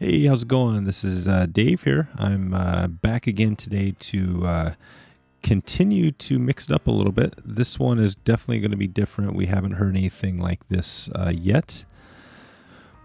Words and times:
Hey, 0.00 0.26
how's 0.26 0.42
it 0.42 0.48
going? 0.48 0.84
This 0.84 1.02
is 1.02 1.26
uh, 1.26 1.46
Dave 1.50 1.82
here. 1.82 2.08
I'm 2.16 2.54
uh, 2.54 2.86
back 2.86 3.26
again 3.26 3.56
today 3.56 3.96
to 3.98 4.46
uh, 4.46 4.74
continue 5.42 6.12
to 6.12 6.38
mix 6.38 6.70
it 6.70 6.72
up 6.72 6.86
a 6.86 6.92
little 6.92 7.10
bit. 7.10 7.34
This 7.44 7.80
one 7.80 7.98
is 7.98 8.14
definitely 8.14 8.60
going 8.60 8.70
to 8.70 8.76
be 8.76 8.86
different. 8.86 9.34
We 9.34 9.46
haven't 9.46 9.72
heard 9.72 9.96
anything 9.96 10.38
like 10.38 10.68
this 10.68 11.10
uh, 11.16 11.32
yet. 11.34 11.84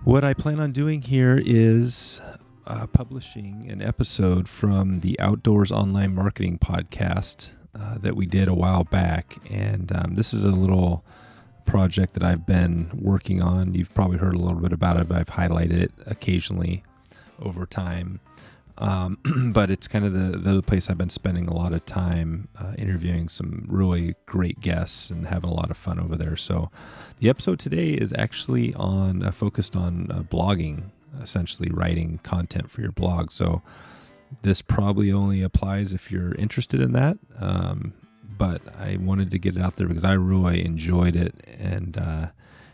What 0.04 0.24
I 0.24 0.36
plan 0.36 0.60
on 0.60 0.72
doing 0.72 1.02
here 1.02 1.42
is 1.44 2.22
uh, 2.68 2.86
publishing 2.86 3.66
an 3.72 3.82
episode 3.82 4.48
from 4.48 5.00
the 5.00 5.20
Outdoors 5.20 5.72
Online 5.72 6.14
Marketing 6.14 6.60
podcast 6.60 7.50
uh, 7.74 7.98
that 7.98 8.16
we 8.16 8.28
did 8.28 8.48
a 8.48 8.54
while 8.54 8.84
back. 8.84 9.38
And 9.50 9.92
um, 9.92 10.14
this 10.14 10.32
is 10.32 10.46
a 10.46 10.52
little 10.52 11.04
project 11.66 12.14
that 12.14 12.24
I've 12.24 12.46
been 12.46 12.90
working 12.94 13.42
on. 13.42 13.74
You've 13.74 13.94
probably 13.94 14.18
heard 14.18 14.34
a 14.34 14.40
little 14.40 14.60
bit 14.60 14.74
about 14.74 14.98
it, 14.98 15.08
but 15.08 15.18
I've 15.18 15.30
highlighted 15.30 15.74
it 15.74 15.92
occasionally 16.06 16.84
over 17.42 17.66
time. 17.66 18.20
Um, 18.78 19.20
but 19.54 19.70
it's 19.70 19.88
kind 19.88 20.06
of 20.06 20.14
the, 20.14 20.38
the 20.38 20.62
place 20.62 20.90
I've 20.90 20.98
been 20.98 21.10
spending 21.10 21.48
a 21.48 21.54
lot 21.54 21.74
of 21.74 21.86
time 21.86 22.48
uh, 22.60 22.74
interviewing 22.78 23.30
some 23.30 23.66
really 23.68 24.16
great 24.26 24.60
guests 24.62 25.10
and 25.10 25.28
having 25.28 25.50
a 25.50 25.54
lot 25.54 25.70
of 25.70 25.78
fun 25.78 26.00
over 26.00 26.16
there. 26.16 26.36
So 26.36 26.72
the 27.20 27.30
episode 27.30 27.60
today 27.60 27.90
is 27.90 28.14
actually 28.18 28.74
on 28.76 29.24
uh, 29.24 29.32
focused 29.32 29.76
on 29.76 30.08
uh, 30.12 30.24
blogging, 30.24 30.86
essentially 31.22 31.70
writing 31.72 32.20
content 32.24 32.72
for 32.72 32.82
your 32.82 32.92
blog. 32.92 33.32
So 33.32 33.62
this 34.42 34.62
probably 34.62 35.12
only 35.12 35.42
applies 35.42 35.94
if 35.94 36.12
you're 36.12 36.34
interested 36.36 36.82
in 36.82 36.94
that. 36.94 37.18
Um, 37.40 37.94
but 38.38 38.62
I 38.78 38.98
wanted 38.98 39.32
to 39.32 39.40
get 39.40 39.56
it 39.56 39.62
out 39.62 39.76
there 39.76 39.88
because 39.88 40.04
I 40.04 40.14
really 40.14 40.64
enjoyed 40.66 41.16
it 41.16 41.36
and 41.60 41.98
uh, 41.98 42.28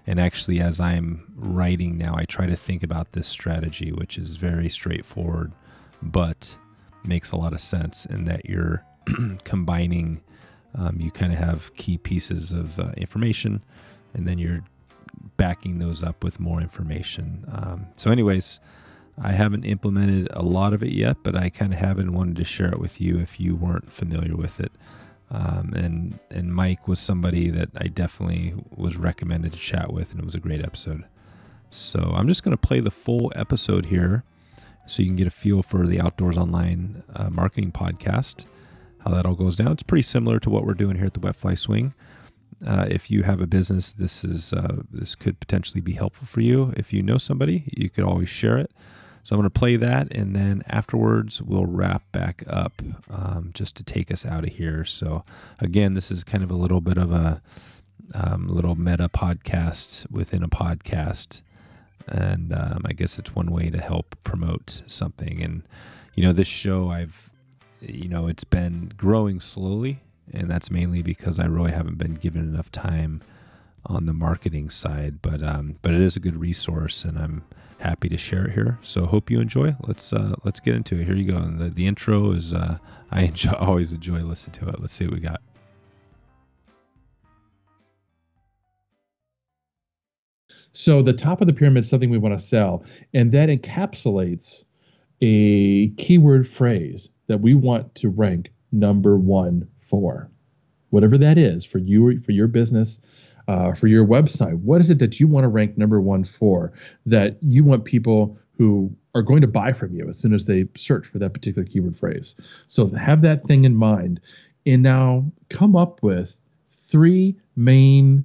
and 0.10 0.20
actually 0.20 0.60
as 0.60 0.80
I'm 0.80 1.32
writing 1.36 1.98
now, 1.98 2.16
I 2.16 2.26
try 2.26 2.48
to 2.48 2.56
think 2.56 2.82
about 2.82 3.12
this 3.12 3.28
strategy, 3.28 3.92
which 3.92 4.18
is 4.18 4.38
very 4.38 4.68
straightforward, 4.68 5.52
but 6.02 6.58
makes 7.04 7.32
a 7.32 7.36
lot 7.36 7.54
of 7.54 7.62
sense 7.62 8.08
in 8.08 8.26
that 8.26 8.48
you're 8.48 8.84
combining. 9.44 10.22
Um, 10.74 11.00
you 11.00 11.12
kind 11.12 11.32
of 11.32 11.40
have 11.40 11.76
key 11.76 11.98
pieces 11.98 12.52
of 12.52 12.80
uh, 12.80 12.92
information, 12.98 13.64
and 14.14 14.28
then 14.28 14.40
you're 14.40 14.64
backing 15.38 15.80
those 15.80 16.02
up 16.02 16.24
with 16.24 16.40
more 16.40 16.60
information. 16.60 17.46
Um, 17.52 17.88
so, 17.96 18.12
anyways. 18.12 18.60
I 19.22 19.34
haven't 19.34 19.66
implemented 19.66 20.30
a 20.32 20.42
lot 20.42 20.72
of 20.72 20.82
it 20.82 20.94
yet, 20.94 21.18
but 21.24 21.36
I 21.36 21.50
kind 21.50 21.74
of 21.74 21.80
have 21.80 22.00
and 22.00 22.16
wanted 22.16 22.38
to 22.38 22.46
share 22.46 22.70
it 22.70 22.80
with 22.80 23.02
you 23.02 23.20
if 23.20 23.38
you 23.38 23.54
weren't 23.54 23.92
familiar 23.92 24.34
with 24.34 24.62
it. 24.62 24.72
Um, 25.32 25.74
and 25.76 26.20
and 26.32 26.54
Mike 26.54 26.88
was 26.88 27.00
somebody 27.00 27.50
that 27.50 27.70
I 27.78 27.88
definitely 27.88 28.56
was 28.76 28.98
recommended 28.98 29.54
to 29.54 29.60
chat 29.60 29.94
with, 29.94 30.12
and 30.12 30.20
it 30.20 30.26
was 30.26 30.36
a 30.36 30.40
great 30.40 30.64
episode. 30.64 31.06
So 31.70 32.14
I'm 32.16 32.28
just 32.28 32.44
going 32.44 32.58
to 32.58 32.68
play 32.68 32.80
the 32.80 32.92
full 32.92 33.32
episode 33.36 33.88
here, 33.88 34.24
so 34.88 35.04
you 35.04 35.08
can 35.08 35.16
get 35.16 35.28
a 35.28 35.32
feel 35.32 35.62
for 35.62 35.86
the 35.86 36.02
Outdoors 36.02 36.38
Online 36.38 37.04
uh, 37.16 37.30
Marketing 37.30 37.72
Podcast, 37.72 38.46
how 39.00 39.12
that 39.12 39.26
all 39.26 39.36
goes 39.36 39.56
down. 39.56 39.72
It's 39.72 39.84
pretty 39.84 40.02
similar 40.02 40.40
to 40.40 40.50
what 40.50 40.66
we're 40.66 40.74
doing 40.74 40.96
here 40.96 41.06
at 41.06 41.14
the 41.14 41.20
Wet 41.20 41.36
Fly 41.36 41.54
Swing. 41.54 41.94
Uh, 42.66 42.88
if 42.90 43.12
you 43.12 43.24
have 43.24 43.40
a 43.40 43.48
business, 43.48 43.94
this 43.94 44.24
is 44.24 44.52
uh, 44.52 44.82
this 44.92 45.14
could 45.14 45.40
potentially 45.40 45.80
be 45.80 45.94
helpful 45.94 46.26
for 46.26 46.42
you. 46.42 46.74
If 46.76 46.92
you 46.92 47.04
know 47.04 47.18
somebody, 47.18 47.72
you 47.78 47.90
could 47.90 48.04
always 48.04 48.30
share 48.30 48.58
it. 48.58 48.72
So 49.24 49.36
I'm 49.36 49.42
going 49.42 49.50
to 49.50 49.60
play 49.60 49.76
that, 49.76 50.12
and 50.14 50.36
then 50.36 50.64
afterwards 50.68 51.42
we'll 51.42 51.66
wrap 51.66 52.04
back 52.12 52.44
up 52.48 52.82
um, 53.12 53.52
just 53.54 53.76
to 53.78 53.84
take 53.84 54.12
us 54.12 54.26
out 54.26 54.44
of 54.44 54.54
here. 54.54 54.86
So 54.86 55.24
again, 55.60 55.94
this 55.94 56.10
is 56.10 56.24
kind 56.24 56.44
of 56.44 56.50
a 56.50 56.56
little 56.56 56.82
bit 56.82 56.98
of 56.98 57.12
a 57.12 57.42
um, 58.14 58.48
little 58.48 58.76
meta 58.76 59.10
podcast 59.10 60.10
within 60.10 60.44
a 60.44 60.48
podcast, 60.50 61.42
and 62.08 62.54
um, 62.54 62.82
I 62.86 62.94
guess 62.94 63.20
it's 63.20 63.36
one 63.36 63.52
way 63.52 63.70
to 63.70 63.80
help 63.80 64.16
promote 64.24 64.82
something. 64.88 65.42
And 65.44 65.64
you 66.16 66.24
know, 66.24 66.34
this 66.34 66.48
show 66.48 66.90
I've 66.90 67.30
you 67.82 68.10
know 68.10 68.28
it's 68.28 68.44
been 68.44 68.92
growing 68.98 69.40
slowly, 69.40 70.00
and 70.34 70.50
that's 70.50 70.72
mainly 70.72 71.02
because 71.02 71.40
I 71.40 71.46
really 71.46 71.72
haven't 71.72 71.98
been 71.98 72.16
given 72.16 72.42
enough 72.42 72.72
time 72.72 73.22
on 73.86 74.06
the 74.06 74.14
marketing 74.14 74.70
side. 74.70 75.22
But 75.22 75.44
um, 75.44 75.78
but 75.82 75.94
it 75.94 76.02
is 76.02 76.16
a 76.16 76.20
good 76.20 76.38
resource, 76.38 77.04
and 77.04 77.18
I'm 77.18 77.44
happy 77.80 78.10
to 78.10 78.18
share 78.18 78.46
it 78.46 78.54
here. 78.54 78.78
So 78.84 79.06
hope 79.06 79.32
you 79.32 79.40
enjoy. 79.40 79.76
Let's 79.88 80.14
uh, 80.14 80.36
let's 80.44 80.60
get 80.60 80.76
into 80.76 81.00
it. 81.00 81.06
Here 81.06 81.16
you 81.16 81.32
go. 81.32 81.38
And 81.38 81.60
the, 81.60 81.70
the 81.70 81.88
intro 81.88 82.32
is 82.32 82.54
uh, 82.54 82.78
I 83.12 83.24
enjoy, 83.24 83.52
always 83.60 83.92
enjoy 83.92 84.20
listening 84.20 84.54
to 84.60 84.70
it. 84.70 84.80
Let's 84.80 84.94
see 84.94 85.06
what 85.06 85.16
we 85.16 85.20
got. 85.20 85.42
So 90.72 91.02
the 91.02 91.14
top 91.14 91.42
of 91.42 91.48
the 91.48 91.54
pyramid 91.54 91.82
is 91.82 91.90
something 91.90 92.10
we 92.10 92.20
want 92.20 92.38
to 92.38 92.44
sell, 92.46 92.84
and 93.14 93.32
that 93.32 93.50
encapsulates 93.50 94.66
a 95.22 95.90
keyword 95.90 96.48
phrase 96.48 97.10
that 97.28 97.42
we 97.42 97.54
want 97.56 97.96
to 97.96 98.10
rank 98.10 98.52
number 98.72 99.18
one 99.18 99.68
for, 99.82 100.30
whatever 100.92 101.18
that 101.18 101.38
is 101.38 101.66
for 101.66 101.80
you 101.80 102.22
for 102.22 102.32
your 102.32 102.48
business 102.48 103.00
uh, 103.50 103.74
for 103.74 103.88
your 103.88 104.06
website? 104.06 104.54
What 104.62 104.80
is 104.80 104.92
it 104.92 105.00
that 105.00 105.20
you 105.20 105.28
want 105.28 105.44
to 105.44 105.48
rank 105.48 105.76
number 105.76 106.00
one 106.00 106.24
for 106.24 106.72
that 107.08 107.38
you 107.42 107.64
want 107.64 107.84
people 107.84 108.38
who 108.56 108.96
are 109.16 109.24
going 109.24 109.42
to 109.42 109.48
buy 109.48 109.74
from 109.74 109.92
you 109.96 110.08
as 110.08 110.20
soon 110.20 110.34
as 110.34 110.46
they 110.46 110.66
search 110.76 111.08
for 111.08 111.18
that 111.18 111.34
particular 111.34 111.68
keyword 111.68 111.98
phrase? 111.98 112.36
So 112.68 112.88
have 112.90 113.24
that 113.24 113.44
thing 113.46 113.66
in 113.66 113.76
mind 113.76 114.22
and 114.68 114.84
now 114.84 115.26
come 115.50 115.76
up 115.76 116.04
with 116.04 116.40
three 116.70 117.38
main 117.56 118.24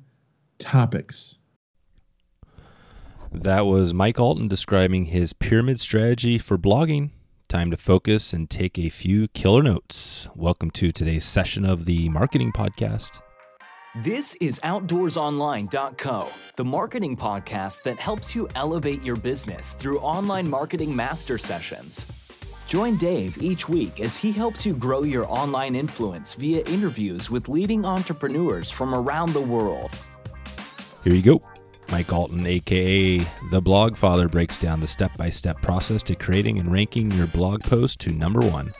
topics. 0.59 1.39
That 3.33 3.65
was 3.65 3.95
Mike 3.95 4.21
Alton 4.21 4.47
describing 4.47 5.07
his 5.07 5.33
pyramid 5.33 5.81
strategy 5.81 6.37
for 6.39 6.59
blogging. 6.59 7.13
Time 7.49 7.71
to 7.71 7.79
focus 7.79 8.35
and 8.35 8.51
take 8.51 8.79
a 8.79 8.91
few 8.91 9.29
killer 9.29 9.63
notes. 9.63 10.29
Welcome 10.35 10.71
to 10.73 10.93
today's 10.93 11.25
session 11.25 11.65
of 11.65 11.87
the 11.87 12.11
Marketing 12.11 12.53
Podcast. 12.53 13.24
This 14.03 14.35
is 14.41 14.59
OutdoorsOnline.co, 14.65 16.29
the 16.57 16.65
marketing 16.65 17.17
podcast 17.17 17.85
that 17.85 17.97
helps 18.01 18.35
you 18.35 18.49
elevate 18.57 19.03
your 19.03 19.15
business 19.15 19.75
through 19.75 20.01
online 20.01 20.51
marketing 20.51 20.97
master 20.97 21.39
sessions. 21.39 22.09
Join 22.67 22.97
Dave 22.97 23.41
each 23.41 23.69
week 23.69 24.01
as 24.01 24.17
he 24.17 24.33
helps 24.33 24.67
you 24.67 24.75
grow 24.75 25.05
your 25.05 25.31
online 25.31 25.77
influence 25.77 26.35
via 26.35 26.65
interviews 26.65 27.31
with 27.31 27.49
leading 27.49 27.85
entrepreneurs 27.85 28.69
from 28.69 28.97
around 28.97 29.33
the 29.33 29.41
world. 29.41 29.93
Here 31.05 31.15
you 31.15 31.23
go. 31.23 31.41
Mike 31.93 32.13
Alton, 32.13 32.45
aka 32.45 33.25
The 33.53 33.63
Blog 33.63 33.97
Father, 33.97 34.29
breaks 34.29 34.59
down 34.59 34.81
the 34.81 34.89
step 34.89 35.17
by 35.17 35.31
step 35.31 35.63
process 35.63 36.03
to 36.03 36.17
creating 36.17 36.59
and 36.59 36.73
ranking 36.73 37.13
your 37.13 37.29
blog 37.29 37.63
post 37.63 38.01
to 38.01 38.11
number 38.11 38.41
one. 38.41 38.73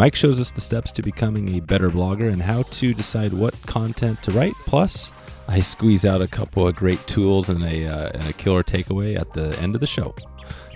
Mike 0.00 0.14
shows 0.14 0.40
us 0.40 0.50
the 0.50 0.62
steps 0.62 0.90
to 0.92 1.02
becoming 1.02 1.56
a 1.56 1.60
better 1.60 1.90
blogger 1.90 2.32
and 2.32 2.40
how 2.40 2.62
to 2.62 2.94
decide 2.94 3.34
what 3.34 3.52
content 3.66 4.22
to 4.22 4.30
write. 4.30 4.54
Plus, 4.64 5.12
I 5.46 5.60
squeeze 5.60 6.06
out 6.06 6.22
a 6.22 6.26
couple 6.26 6.66
of 6.66 6.74
great 6.74 7.06
tools 7.06 7.50
and 7.50 7.62
a, 7.62 7.86
uh, 7.86 8.08
and 8.14 8.26
a 8.26 8.32
killer 8.32 8.62
takeaway 8.62 9.20
at 9.20 9.34
the 9.34 9.54
end 9.58 9.74
of 9.74 9.82
the 9.82 9.86
show. 9.86 10.14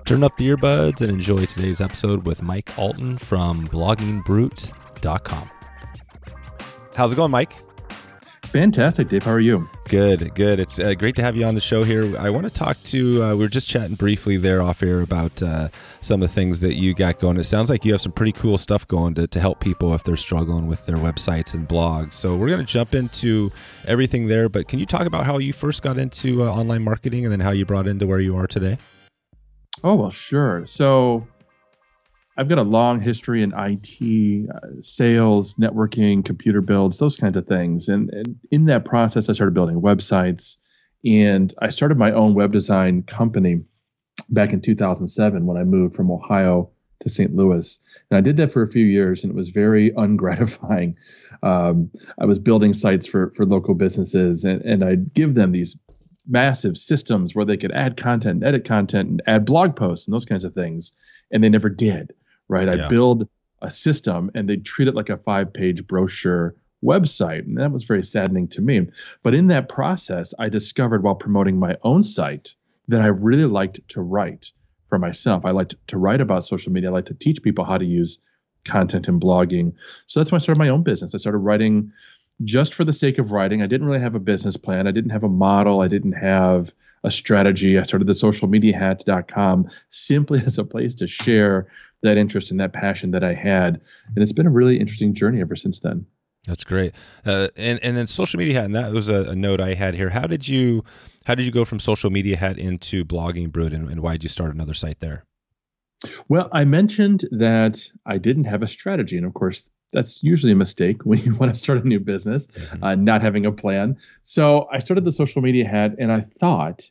Turn 0.05 0.23
up 0.23 0.37
the 0.37 0.49
earbuds 0.49 1.01
and 1.01 1.09
enjoy 1.09 1.47
today's 1.47 1.81
episode 1.81 2.27
with 2.27 2.43
Mike 2.43 2.79
Alton 2.79 3.17
from 3.17 3.67
bloggingbrute.com. 3.69 5.51
How's 6.95 7.13
it 7.15 7.17
going, 7.17 7.31
Mike? 7.31 7.57
Fantastic, 8.55 9.09
Dave. 9.09 9.25
How 9.25 9.33
are 9.33 9.41
you? 9.41 9.69
Good, 9.89 10.33
good. 10.37 10.61
It's 10.61 10.79
uh, 10.79 10.95
great 10.95 11.17
to 11.17 11.23
have 11.23 11.35
you 11.35 11.45
on 11.45 11.57
the 11.57 11.61
show 11.61 11.83
here. 11.83 12.17
I 12.17 12.31
want 12.31 12.45
to 12.45 12.53
talk 12.53 12.81
to. 12.85 13.21
Uh, 13.21 13.31
we 13.31 13.41
were 13.41 13.49
just 13.49 13.67
chatting 13.67 13.97
briefly 13.97 14.37
there 14.37 14.63
off 14.63 14.81
air 14.81 15.01
about 15.01 15.43
uh, 15.43 15.71
some 16.01 16.23
of 16.23 16.29
the 16.29 16.33
things 16.33 16.61
that 16.61 16.75
you 16.75 16.95
got 16.95 17.19
going. 17.19 17.37
It 17.37 17.43
sounds 17.45 17.69
like 17.69 17.85
you 17.85 17.91
have 17.91 18.01
some 18.01 18.13
pretty 18.13 18.31
cool 18.31 18.57
stuff 18.57 18.87
going 18.87 19.15
to, 19.15 19.27
to 19.27 19.41
help 19.41 19.59
people 19.59 19.93
if 19.93 20.05
they're 20.05 20.17
struggling 20.17 20.69
with 20.69 20.87
their 20.87 20.99
websites 20.99 21.53
and 21.53 21.69
blogs. 21.69 22.13
So 22.13 22.37
we're 22.37 22.47
going 22.47 22.65
to 22.65 22.73
jump 22.73 22.95
into 22.95 23.51
everything 23.87 24.29
there. 24.29 24.49
But 24.49 24.69
can 24.69 24.79
you 24.79 24.87
talk 24.87 25.09
about 25.09 25.27
how 25.27 25.39
you 25.39 25.53
first 25.53 25.83
got 25.83 25.99
into 25.99 26.45
uh, 26.45 26.47
online 26.47 26.85
marketing 26.85 27.25
and 27.25 27.33
then 27.33 27.41
how 27.41 27.51
you 27.51 27.67
brought 27.67 27.89
into 27.89 28.07
where 28.07 28.21
you 28.21 28.37
are 28.37 28.47
today? 28.47 28.79
Oh 29.83 29.97
well, 29.97 30.13
sure. 30.13 30.65
So 30.65 31.27
I've 32.37 32.49
got 32.49 32.59
a 32.59 32.63
long 32.63 33.01
history 33.01 33.43
in 33.43 33.53
IT, 33.57 34.51
uh, 34.51 34.81
sales, 34.81 35.55
networking, 35.55 36.25
computer 36.25 36.61
builds, 36.61 36.99
those 36.99 37.17
kinds 37.17 37.37
of 37.37 37.47
things. 37.47 37.89
And, 37.89 38.11
and, 38.11 38.37
in 38.51 38.65
that 38.67 38.85
process, 38.85 39.29
I 39.29 39.35
started 39.35 39.55
building 39.55 39.81
websites. 39.81 40.57
And 41.05 41.55
I 41.61 41.69
started 41.69 41.97
my 41.97 42.11
own 42.11 42.35
web 42.35 42.51
design 42.53 43.03
company 43.03 43.63
back 44.29 44.53
in 44.53 44.61
2007 44.61 45.47
when 45.47 45.57
I 45.57 45.65
moved 45.65 45.95
from 45.95 46.11
Ohio 46.11 46.71
to 47.01 47.09
St. 47.09 47.35
Louis. 47.35 47.79
And 48.11 48.19
I 48.19 48.21
did 48.21 48.39
that 48.39 48.53
for 48.53 48.63
a 48.63 48.71
few 48.71 48.85
years, 48.85 49.23
and 49.23 49.31
it 49.31 49.37
was 49.37 49.51
very 49.51 49.91
ungratifying. 49.97 50.97
Um, 51.43 51.91
I 52.19 52.25
was 52.25 52.41
building 52.41 52.73
sites 52.73 53.07
for, 53.07 53.33
for 53.37 53.45
local 53.45 53.75
businesses, 53.75 54.45
and, 54.45 54.63
and 54.63 54.83
I'd 54.83 55.15
give 55.15 55.35
them 55.35 55.53
these 55.53 55.77
massive 56.27 56.77
systems 56.77 57.35
where 57.35 57.45
they 57.45 57.59
could 57.59 57.73
add 57.73 57.97
content, 57.97 58.43
edit 58.43 58.65
content, 58.65 59.11
and 59.11 59.23
add 59.27 59.45
blog 59.45 59.77
posts 59.77 60.09
and 60.09 60.15
those 60.15 60.25
kinds 60.25 60.45
of 60.45 60.55
things. 60.55 60.95
And 61.31 61.45
they 61.45 61.49
never 61.49 61.69
did 61.69 62.13
right? 62.49 62.69
Yeah. 62.69 62.87
I 62.87 62.89
build 62.89 63.29
a 63.63 63.71
system 63.71 64.31
and 64.35 64.49
they 64.49 64.57
treat 64.57 64.89
it 64.89 64.95
like 64.95 65.11
a 65.11 65.17
five 65.17 65.53
page 65.53 65.87
brochure 65.87 66.55
website. 66.85 67.47
And 67.47 67.59
that 67.59 67.73
was 67.73 67.85
very 67.85 68.05
saddening 68.05 68.49
to 68.49 68.61
me. 68.61 68.89
But 69.23 69.35
in 69.35 69.49
that 69.49 69.69
process, 69.69 70.35
I 70.39 70.49
discovered 70.49 71.03
while 71.03 71.15
promoting 71.15 71.59
my 71.59 71.77
own 71.83 72.03
site 72.03 72.55
that 72.89 73.01
I 73.01 73.07
really 73.07 73.47
liked 73.47 73.81
to 73.91 74.03
write 74.03 74.53
for 74.89 74.99
myself. 74.99 75.45
I 75.47 75.51
like 75.51 75.73
to, 75.87 75.99
write 75.99 76.21
about 76.21 76.45
social 76.45 76.73
media. 76.73 76.91
I 76.91 76.93
like 76.93 77.07
to 77.07 77.15
teach 77.15 77.43
people 77.43 77.65
how 77.65 77.79
to 77.79 77.85
use 77.85 78.19
content 78.65 79.09
and 79.09 79.21
blogging. 79.21 79.73
So 80.07 80.21
that's 80.21 80.31
when 80.31 80.41
I 80.41 80.43
started 80.43 80.59
my 80.59 80.69
own 80.69 80.83
business. 80.83 81.15
I 81.15 81.19
started 81.19 81.39
writing 81.39 81.93
just 82.43 82.75
for 82.75 82.85
the 82.85 82.93
sake 82.93 83.19
of 83.19 83.33
writing. 83.33 83.63
I 83.63 83.67
didn't 83.67 83.87
really 83.87 84.01
have 84.01 84.15
a 84.15 84.21
business 84.21 84.57
plan. 84.57 84.87
I 84.87 84.91
didn't 84.91 85.11
have 85.11 85.25
a 85.25 85.29
model. 85.29 85.81
I 85.81 85.89
didn't 85.89 86.13
have 86.13 86.73
a 87.05 87.11
strategy. 87.11 87.79
I 87.79 87.83
started 87.83 88.07
the 88.07 88.13
socialmediahat.com 88.13 89.71
simply 89.91 90.41
as 90.47 90.59
a 90.59 90.65
place 90.65 90.95
to 90.97 91.07
share 91.07 91.69
that 92.05 92.17
interest 92.17 92.51
and 92.51 92.61
that 92.61 92.73
passion 92.73 93.11
that 93.11 93.25
I 93.25 93.35
had. 93.35 93.81
And 94.15 94.23
it's 94.23 94.33
been 94.33 94.47
a 94.47 94.51
really 94.51 94.79
interesting 94.79 95.15
journey 95.15 95.41
ever 95.41 95.57
since 95.57 95.81
then. 95.81 96.07
That's 96.47 96.65
great. 96.65 96.93
Uh, 97.25 97.49
and 97.57 97.83
and 97.83 97.97
then 97.97 98.07
social 98.07 98.39
media 98.39 98.55
hat, 98.55 98.67
and 98.67 98.75
that 98.75 98.93
was 98.93 99.09
a, 99.09 99.31
a, 99.31 99.35
note 99.35 99.61
I 99.61 99.75
had 99.75 99.95
here. 99.95 100.11
How 100.11 100.27
did 100.27 100.47
you 100.47 100.85
how 101.25 101.35
did 101.35 101.47
you 101.47 101.53
go 101.53 101.65
from 101.65 101.81
social 101.81 102.11
media 102.11 102.37
hat 102.37 102.59
into 102.59 103.05
blogging 103.05 103.51
brute, 103.51 103.73
and, 103.73 103.89
and 103.89 104.03
why 104.03 104.13
did 104.13 104.25
you 104.25 104.29
start 104.29 104.55
another 104.55 104.75
site 104.75 105.01
there? 105.01 105.25
Well, 106.29 106.51
I 106.53 106.65
mentioned 106.65 107.25
that 107.31 107.89
I 108.05 108.19
didn't 108.19 108.45
have 108.45 108.63
a 108.63 108.67
strategy, 108.67 109.17
and 109.17 109.25
of 109.25 109.33
course, 109.33 109.71
that's 109.95 110.23
usually 110.23 110.53
a 110.53 110.57
mistake 110.57 111.07
when 111.07 111.19
you 111.21 111.35
want 111.41 111.51
to 111.51 111.59
start 111.59 111.83
a 111.83 111.89
new 111.89 112.01
business, 112.01 112.47
mm-hmm. 112.47 112.85
uh, 112.85 112.95
not 112.95 113.23
having 113.23 113.47
a 113.47 113.53
plan. 113.53 113.97
So 114.23 114.69
I 114.71 114.81
started 114.81 115.07
the 115.07 115.13
social 115.13 115.41
media 115.41 115.67
hat, 115.67 115.95
and 115.99 116.13
I 116.13 116.27
thought, 116.41 116.91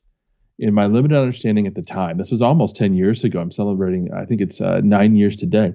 in 0.59 0.73
my 0.73 0.85
limited 0.85 1.17
understanding 1.17 1.67
at 1.67 1.75
the 1.75 1.81
time, 1.81 2.17
this 2.17 2.31
was 2.31 2.41
almost 2.41 2.75
ten 2.75 2.93
years 2.93 3.23
ago. 3.23 3.39
I'm 3.39 3.51
celebrating, 3.51 4.13
I 4.13 4.25
think 4.25 4.41
it's 4.41 4.61
uh, 4.61 4.81
nine 4.83 5.15
years 5.15 5.35
today. 5.35 5.73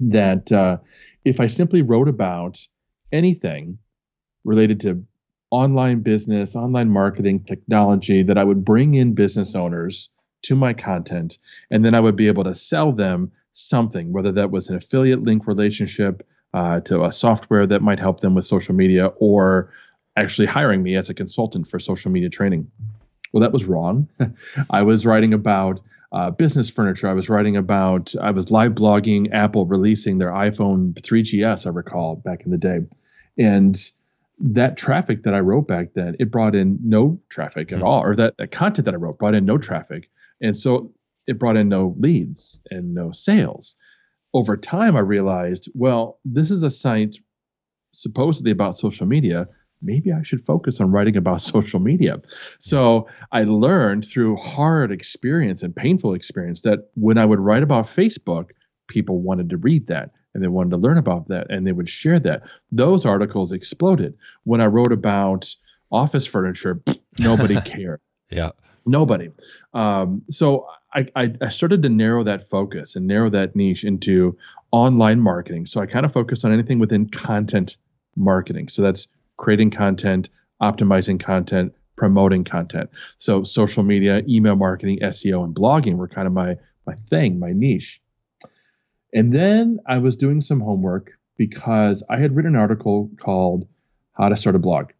That 0.00 0.50
uh, 0.52 0.78
if 1.24 1.40
I 1.40 1.46
simply 1.46 1.82
wrote 1.82 2.08
about 2.08 2.66
anything 3.12 3.78
related 4.44 4.80
to 4.80 5.04
online 5.50 6.00
business, 6.00 6.56
online 6.56 6.90
marketing, 6.90 7.44
technology, 7.44 8.24
that 8.24 8.36
I 8.36 8.44
would 8.44 8.64
bring 8.64 8.94
in 8.94 9.14
business 9.14 9.54
owners 9.54 10.10
to 10.42 10.56
my 10.56 10.74
content, 10.74 11.38
and 11.70 11.84
then 11.84 11.94
I 11.94 12.00
would 12.00 12.16
be 12.16 12.26
able 12.26 12.44
to 12.44 12.54
sell 12.54 12.92
them 12.92 13.32
something, 13.52 14.12
whether 14.12 14.32
that 14.32 14.50
was 14.50 14.68
an 14.68 14.76
affiliate 14.76 15.22
link 15.22 15.46
relationship 15.46 16.26
uh, 16.52 16.80
to 16.80 17.04
a 17.04 17.12
software 17.12 17.66
that 17.66 17.82
might 17.82 18.00
help 18.00 18.20
them 18.20 18.34
with 18.34 18.44
social 18.44 18.74
media, 18.74 19.06
or 19.06 19.72
actually 20.16 20.46
hiring 20.46 20.82
me 20.82 20.96
as 20.96 21.08
a 21.08 21.14
consultant 21.14 21.68
for 21.68 21.78
social 21.78 22.10
media 22.10 22.28
training. 22.28 22.70
Well, 23.34 23.40
that 23.40 23.52
was 23.52 23.64
wrong. 23.64 24.08
I 24.70 24.82
was 24.82 25.04
writing 25.04 25.34
about 25.34 25.80
uh, 26.12 26.30
business 26.30 26.70
furniture. 26.70 27.08
I 27.08 27.14
was 27.14 27.28
writing 27.28 27.56
about, 27.56 28.14
I 28.22 28.30
was 28.30 28.52
live 28.52 28.74
blogging 28.74 29.32
Apple 29.32 29.66
releasing 29.66 30.18
their 30.18 30.30
iPhone 30.30 30.94
3GS, 30.94 31.66
I 31.66 31.70
recall 31.70 32.14
back 32.14 32.42
in 32.44 32.52
the 32.52 32.58
day. 32.58 32.82
And 33.36 33.76
that 34.38 34.76
traffic 34.76 35.24
that 35.24 35.34
I 35.34 35.40
wrote 35.40 35.66
back 35.66 35.94
then, 35.94 36.14
it 36.20 36.30
brought 36.30 36.54
in 36.54 36.78
no 36.84 37.20
traffic 37.28 37.72
at 37.72 37.80
hmm. 37.80 37.84
all, 37.84 38.04
or 38.04 38.14
that, 38.14 38.36
that 38.38 38.52
content 38.52 38.84
that 38.84 38.94
I 38.94 38.98
wrote 38.98 39.18
brought 39.18 39.34
in 39.34 39.44
no 39.44 39.58
traffic. 39.58 40.08
And 40.40 40.56
so 40.56 40.92
it 41.26 41.40
brought 41.40 41.56
in 41.56 41.68
no 41.68 41.96
leads 41.98 42.60
and 42.70 42.94
no 42.94 43.10
sales. 43.10 43.74
Over 44.32 44.56
time, 44.56 44.94
I 44.94 45.00
realized, 45.00 45.68
well, 45.74 46.20
this 46.24 46.52
is 46.52 46.62
a 46.62 46.70
site 46.70 47.16
supposedly 47.92 48.52
about 48.52 48.78
social 48.78 49.06
media. 49.06 49.48
Maybe 49.84 50.12
I 50.12 50.22
should 50.22 50.44
focus 50.44 50.80
on 50.80 50.90
writing 50.90 51.16
about 51.16 51.40
social 51.54 51.80
media. 51.80 52.20
So 52.58 53.08
I 53.32 53.44
learned 53.44 54.06
through 54.06 54.36
hard 54.36 54.90
experience 54.90 55.62
and 55.62 55.74
painful 55.74 56.14
experience 56.14 56.62
that 56.62 56.90
when 56.94 57.18
I 57.18 57.24
would 57.24 57.40
write 57.40 57.62
about 57.62 57.86
Facebook, 57.86 58.50
people 58.88 59.20
wanted 59.20 59.50
to 59.50 59.56
read 59.56 59.86
that 59.88 60.10
and 60.34 60.42
they 60.42 60.48
wanted 60.48 60.70
to 60.70 60.76
learn 60.76 60.98
about 60.98 61.28
that 61.28 61.50
and 61.50 61.66
they 61.66 61.72
would 61.72 61.88
share 61.88 62.18
that. 62.20 62.42
Those 62.72 63.06
articles 63.06 63.52
exploded. 63.52 64.14
When 64.44 64.60
I 64.60 64.66
wrote 64.66 64.92
about 64.92 65.54
office 65.90 66.26
furniture, 66.26 66.80
nobody 67.20 67.60
cared. 67.60 68.00
Yeah. 68.30 68.50
Nobody. 68.86 69.30
Um, 69.72 70.22
so 70.28 70.66
I, 70.92 71.06
I, 71.16 71.32
I, 71.40 71.48
started 71.48 71.82
to 71.82 71.88
narrow 71.88 72.22
that 72.24 72.50
focus 72.50 72.96
and 72.96 73.06
narrow 73.06 73.30
that 73.30 73.56
niche 73.56 73.82
into 73.82 74.36
online 74.72 75.20
marketing. 75.20 75.64
So 75.66 75.80
I 75.80 75.86
kind 75.86 76.04
of 76.04 76.12
focused 76.12 76.44
on 76.44 76.52
anything 76.52 76.78
within 76.78 77.08
content 77.08 77.78
marketing. 78.14 78.68
So 78.68 78.82
that's 78.82 79.08
creating 79.36 79.70
content, 79.70 80.28
optimizing 80.62 81.20
content, 81.20 81.74
promoting 81.96 82.44
content. 82.44 82.90
So 83.18 83.42
social 83.44 83.82
media, 83.82 84.22
email 84.28 84.56
marketing, 84.56 85.00
SEO, 85.00 85.44
and 85.44 85.54
blogging 85.54 85.96
were 85.96 86.08
kind 86.08 86.26
of 86.26 86.32
my 86.32 86.56
my 86.86 86.94
thing, 87.08 87.38
my 87.38 87.52
niche. 87.52 88.00
And 89.12 89.32
then 89.32 89.78
I 89.86 89.98
was 89.98 90.16
doing 90.16 90.40
some 90.40 90.60
homework 90.60 91.12
because 91.36 92.02
I 92.10 92.18
had 92.18 92.34
written 92.34 92.54
an 92.54 92.60
article 92.60 93.10
called 93.18 93.66
How 94.12 94.28
to 94.28 94.36
Start 94.36 94.56
a 94.56 94.58
Blog. 94.58 94.90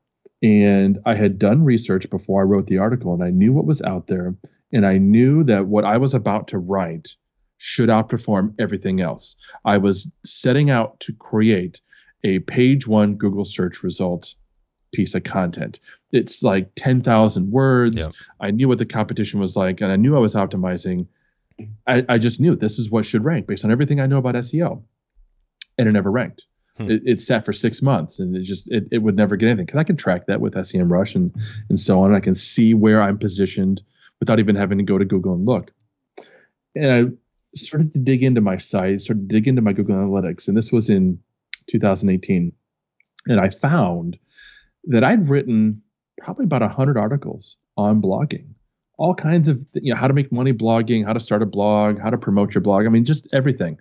And 0.43 0.99
I 1.05 1.15
had 1.15 1.39
done 1.39 1.65
research 1.65 2.09
before 2.11 2.43
I 2.43 2.45
wrote 2.45 2.67
the 2.67 2.79
article, 2.79 3.15
and 3.15 3.25
I 3.25 3.31
knew 3.31 3.53
what 3.53 3.67
was 3.67 3.83
out 3.83 4.07
there. 4.07 4.35
And 4.73 4.87
I 4.87 4.99
knew 4.99 5.45
that 5.45 5.67
what 5.67 5.85
I 5.85 5.99
was 5.99 6.15
about 6.15 6.49
to 6.49 6.59
write 6.59 7.17
should 7.59 7.89
outperform 7.89 8.55
everything 8.59 9.01
else. 9.01 9.37
I 9.65 9.79
was 9.79 10.11
setting 10.25 10.71
out 10.71 11.01
to 11.01 11.13
create 11.13 11.81
a 12.25 12.41
page 12.41 12.87
one 12.87 13.15
Google 13.15 13.44
search 13.44 13.82
result 13.82 14.35
piece 14.93 15.15
of 15.15 15.25
content. 15.25 15.81
It's 16.12 16.43
like 16.43 16.71
10,000 16.76 17.50
words. 17.50 18.09
I 18.41 18.50
knew 18.50 18.69
what 18.69 18.79
the 18.79 18.87
competition 18.87 19.41
was 19.41 19.56
like, 19.56 19.81
and 19.81 19.93
I 19.93 19.97
knew 19.97 20.17
I 20.17 20.21
was 20.21 20.35
optimizing 20.35 21.06
I, 21.87 22.05
I 22.09 22.19
just 22.19 22.41
knew 22.41 22.56
this 22.56 22.79
is 22.79 22.91
what 22.91 23.06
should 23.06 23.25
rank 23.25 23.47
based 23.47 23.65
on 23.65 23.71
everything 23.71 24.00
I 24.00 24.06
know 24.06 24.19
about 24.19 24.35
SEO. 24.35 24.82
And 25.79 25.88
it 25.88 25.93
never 25.93 26.11
ranked. 26.11 26.47
Hmm. 26.76 26.91
It, 26.91 27.03
it, 27.05 27.21
sat 27.21 27.44
for 27.44 27.53
six 27.53 27.82
months 27.82 28.19
and 28.19 28.37
it 28.37 28.43
just 28.43 28.71
it, 28.71 28.88
it 28.91 28.99
would 28.99 29.17
never 29.17 29.37
get 29.37 29.47
anything 29.47 29.67
because 29.67 29.79
I 29.79 29.85
can 29.85 29.97
track 29.97 30.26
that 30.26 30.41
with 30.41 30.55
SEMrush 30.55 31.15
and 31.15 31.32
and 31.69 31.79
so 31.79 32.03
on. 32.03 32.15
I 32.15 32.21
can 32.21 32.35
see 32.35 32.75
where 32.75 33.00
I'm 33.00 33.19
positioned 33.19 33.81
without 34.19 34.41
even 34.41 34.56
having 34.56 34.79
to 34.79 34.85
go 34.85 34.99
to 34.99 35.05
Google 35.05 35.35
and 35.35 35.47
look. 35.47 35.73
And 36.75 36.91
I 36.91 37.56
started 37.56 37.93
to 37.93 38.00
dig 38.00 38.25
into 38.25 38.41
my 38.41 38.56
site, 38.56 39.00
started 39.00 39.29
to 39.29 39.35
dig 39.35 39.47
into 39.47 39.62
my 39.62 39.73
Google 39.73 39.94
Analytics, 39.94 40.49
and 40.49 40.56
this 40.56 40.73
was 40.73 40.91
in 40.91 41.21
2018. 41.69 42.52
And 43.26 43.40
I 43.40 43.50
found 43.50 44.19
that 44.84 45.05
I'd 45.05 45.28
written 45.28 45.82
probably 46.19 46.44
about 46.44 46.62
100 46.62 46.96
articles 46.96 47.56
on 47.76 48.00
blogging 48.00 48.55
all 48.96 49.14
kinds 49.14 49.49
of 49.49 49.64
you 49.75 49.93
know 49.93 49.99
how 49.99 50.06
to 50.06 50.14
make 50.14 50.31
money 50.31 50.52
blogging, 50.52 51.05
how 51.05 51.12
to 51.12 51.20
start 51.20 51.43
a 51.43 51.46
blog, 51.46 51.99
how 51.99 52.11
to 52.11 52.19
promote 52.19 52.55
your 52.55 52.62
blog. 52.62 52.87
I 52.87 52.88
mean, 52.88 53.05
just 53.05 53.26
everything. 53.32 53.78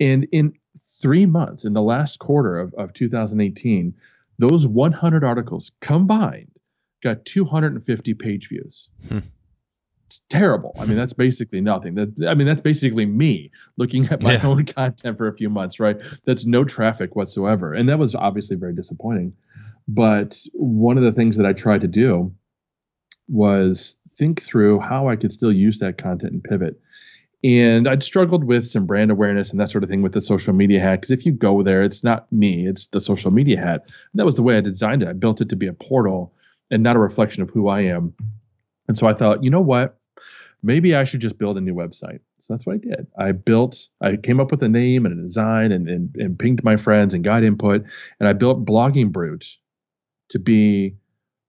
And 0.00 0.28
in 0.30 0.54
three 1.02 1.26
months, 1.26 1.64
in 1.64 1.72
the 1.72 1.82
last 1.82 2.20
quarter 2.20 2.58
of, 2.58 2.72
of 2.74 2.92
2018, 2.92 3.94
those 4.38 4.66
100 4.66 5.24
articles 5.24 5.72
combined 5.80 6.52
got 7.02 7.24
250 7.24 8.14
page 8.14 8.48
views. 8.48 8.88
Hmm. 9.08 9.18
Hmm. 10.08 10.14
It's 10.14 10.22
terrible. 10.30 10.74
I 10.78 10.86
mean, 10.86 10.96
that's 10.96 11.12
basically 11.12 11.60
nothing. 11.60 11.94
That 11.94 12.26
I 12.26 12.34
mean, 12.34 12.46
that's 12.46 12.62
basically 12.62 13.06
me 13.06 13.50
looking 13.76 14.06
at 14.06 14.22
my 14.22 14.34
yeah. 14.34 14.46
own 14.46 14.64
content 14.66 15.18
for 15.18 15.28
a 15.28 15.36
few 15.36 15.50
months, 15.50 15.78
right? 15.78 15.98
That's 16.24 16.46
no 16.46 16.64
traffic 16.64 17.14
whatsoever, 17.14 17.74
and 17.74 17.88
that 17.88 17.98
was 17.98 18.14
obviously 18.14 18.56
very 18.56 18.74
disappointing. 18.74 19.34
But 19.86 20.38
one 20.54 20.98
of 20.98 21.04
the 21.04 21.12
things 21.12 21.36
that 21.36 21.46
I 21.46 21.52
tried 21.52 21.82
to 21.82 21.88
do 21.88 22.34
was 23.28 23.98
think 24.16 24.42
through 24.42 24.80
how 24.80 25.08
I 25.08 25.16
could 25.16 25.32
still 25.32 25.52
use 25.52 25.78
that 25.78 25.98
content 25.98 26.32
and 26.32 26.44
pivot. 26.44 26.80
And 27.44 27.86
I'd 27.86 28.02
struggled 28.02 28.42
with 28.42 28.66
some 28.66 28.86
brand 28.86 29.12
awareness 29.12 29.52
and 29.52 29.60
that 29.60 29.70
sort 29.70 29.84
of 29.84 29.90
thing 29.90 30.02
with 30.02 30.12
the 30.12 30.20
social 30.20 30.52
media 30.52 30.80
hat. 30.80 30.96
Because 30.96 31.12
if 31.12 31.24
you 31.24 31.32
go 31.32 31.62
there, 31.62 31.84
it's 31.84 32.02
not 32.02 32.30
me, 32.32 32.66
it's 32.66 32.88
the 32.88 33.00
social 33.00 33.30
media 33.30 33.60
hat. 33.60 33.82
And 34.12 34.18
that 34.18 34.26
was 34.26 34.34
the 34.34 34.42
way 34.42 34.56
I 34.56 34.60
designed 34.60 35.02
it. 35.02 35.08
I 35.08 35.12
built 35.12 35.40
it 35.40 35.50
to 35.50 35.56
be 35.56 35.68
a 35.68 35.72
portal 35.72 36.34
and 36.70 36.82
not 36.82 36.96
a 36.96 37.00
reflection 37.00 37.42
of 37.42 37.50
who 37.50 37.68
I 37.68 37.82
am. 37.82 38.14
And 38.88 38.96
so 38.96 39.06
I 39.06 39.14
thought, 39.14 39.44
you 39.44 39.50
know 39.50 39.60
what? 39.60 39.98
Maybe 40.62 40.96
I 40.96 41.04
should 41.04 41.20
just 41.20 41.38
build 41.38 41.56
a 41.56 41.60
new 41.60 41.74
website. 41.74 42.20
So 42.40 42.52
that's 42.52 42.66
what 42.66 42.74
I 42.74 42.78
did. 42.78 43.06
I 43.16 43.32
built, 43.32 43.88
I 44.00 44.16
came 44.16 44.40
up 44.40 44.50
with 44.50 44.62
a 44.62 44.68
name 44.68 45.06
and 45.06 45.16
a 45.16 45.22
design 45.22 45.70
and, 45.70 45.88
and, 45.88 46.16
and 46.16 46.38
pinged 46.38 46.64
my 46.64 46.76
friends 46.76 47.14
and 47.14 47.22
got 47.22 47.44
input. 47.44 47.84
And 48.18 48.28
I 48.28 48.32
built 48.32 48.64
Blogging 48.64 49.12
Brute 49.12 49.56
to 50.30 50.38
be 50.38 50.96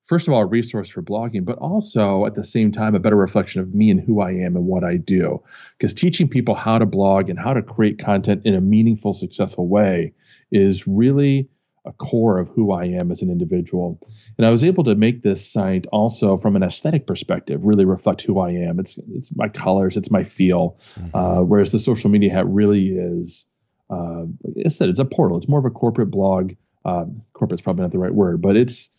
first 0.10 0.28
of 0.28 0.34
all, 0.34 0.42
a 0.42 0.46
resource 0.46 0.90
for 0.90 1.04
blogging, 1.04 1.46
but 1.46 1.60
also 1.60 2.26
at 2.26 2.34
the 2.34 2.44
same 2.44 2.72
time, 2.72 2.96
a 2.96 3.00
better 3.00 3.16
reflection 3.16 3.62
of 3.62 3.76
me 3.76 3.92
and 3.92 4.02
who 4.02 4.22
I 4.22 4.32
am 4.32 4.56
and 4.56 4.66
what 4.66 4.84
I 4.84 4.98
do. 4.98 5.42
Because 5.78 5.94
teaching 5.94 6.28
people 6.28 6.56
how 6.56 6.80
to 6.80 6.86
blog 6.88 7.30
and 7.30 7.38
how 7.38 7.54
to 7.54 7.62
create 7.62 8.00
content 8.00 8.42
in 8.44 8.56
a 8.56 8.60
meaningful, 8.60 9.14
successful 9.14 9.68
way 9.68 10.14
is 10.52 10.88
really 10.88 11.48
a 11.90 11.94
core 11.94 12.40
of 12.40 12.50
who 12.50 12.72
I 12.72 12.86
am 12.86 13.12
as 13.12 13.22
an 13.22 13.30
individual. 13.30 14.00
And 14.38 14.46
I 14.46 14.52
was 14.52 14.64
able 14.64 14.86
to 14.86 14.96
make 14.96 15.22
this 15.22 15.52
site 15.52 15.88
also 15.88 16.38
from 16.38 16.56
an 16.56 16.64
aesthetic 16.64 17.08
perspective, 17.08 17.62
really 17.64 17.86
reflect 17.86 18.22
who 18.22 18.40
I 18.40 18.52
am. 18.52 18.80
It's 18.80 18.98
it's 19.12 19.36
my 19.36 19.50
colors, 19.50 19.98
it's 19.98 20.12
my 20.12 20.24
feel. 20.24 20.78
Mm-hmm. 20.96 21.16
Uh, 21.16 21.42
whereas 21.42 21.72
the 21.72 21.80
social 21.80 22.10
media 22.10 22.32
hat 22.32 22.48
really 22.48 22.90
is, 22.90 23.46
uh, 23.90 24.26
like 24.44 24.66
I 24.66 24.70
said, 24.70 24.90
it's 24.90 25.00
a 25.00 25.06
portal. 25.06 25.38
It's 25.38 25.50
more 25.50 25.60
of 25.60 25.66
a 25.66 25.72
corporate 25.72 26.12
blog. 26.12 26.54
Uh, 26.86 27.06
corporate's 27.34 27.64
probably 27.64 27.82
not 27.82 27.92
the 27.92 28.00
right 28.00 28.14
word, 28.14 28.42
but 28.42 28.56
it's 28.56 28.92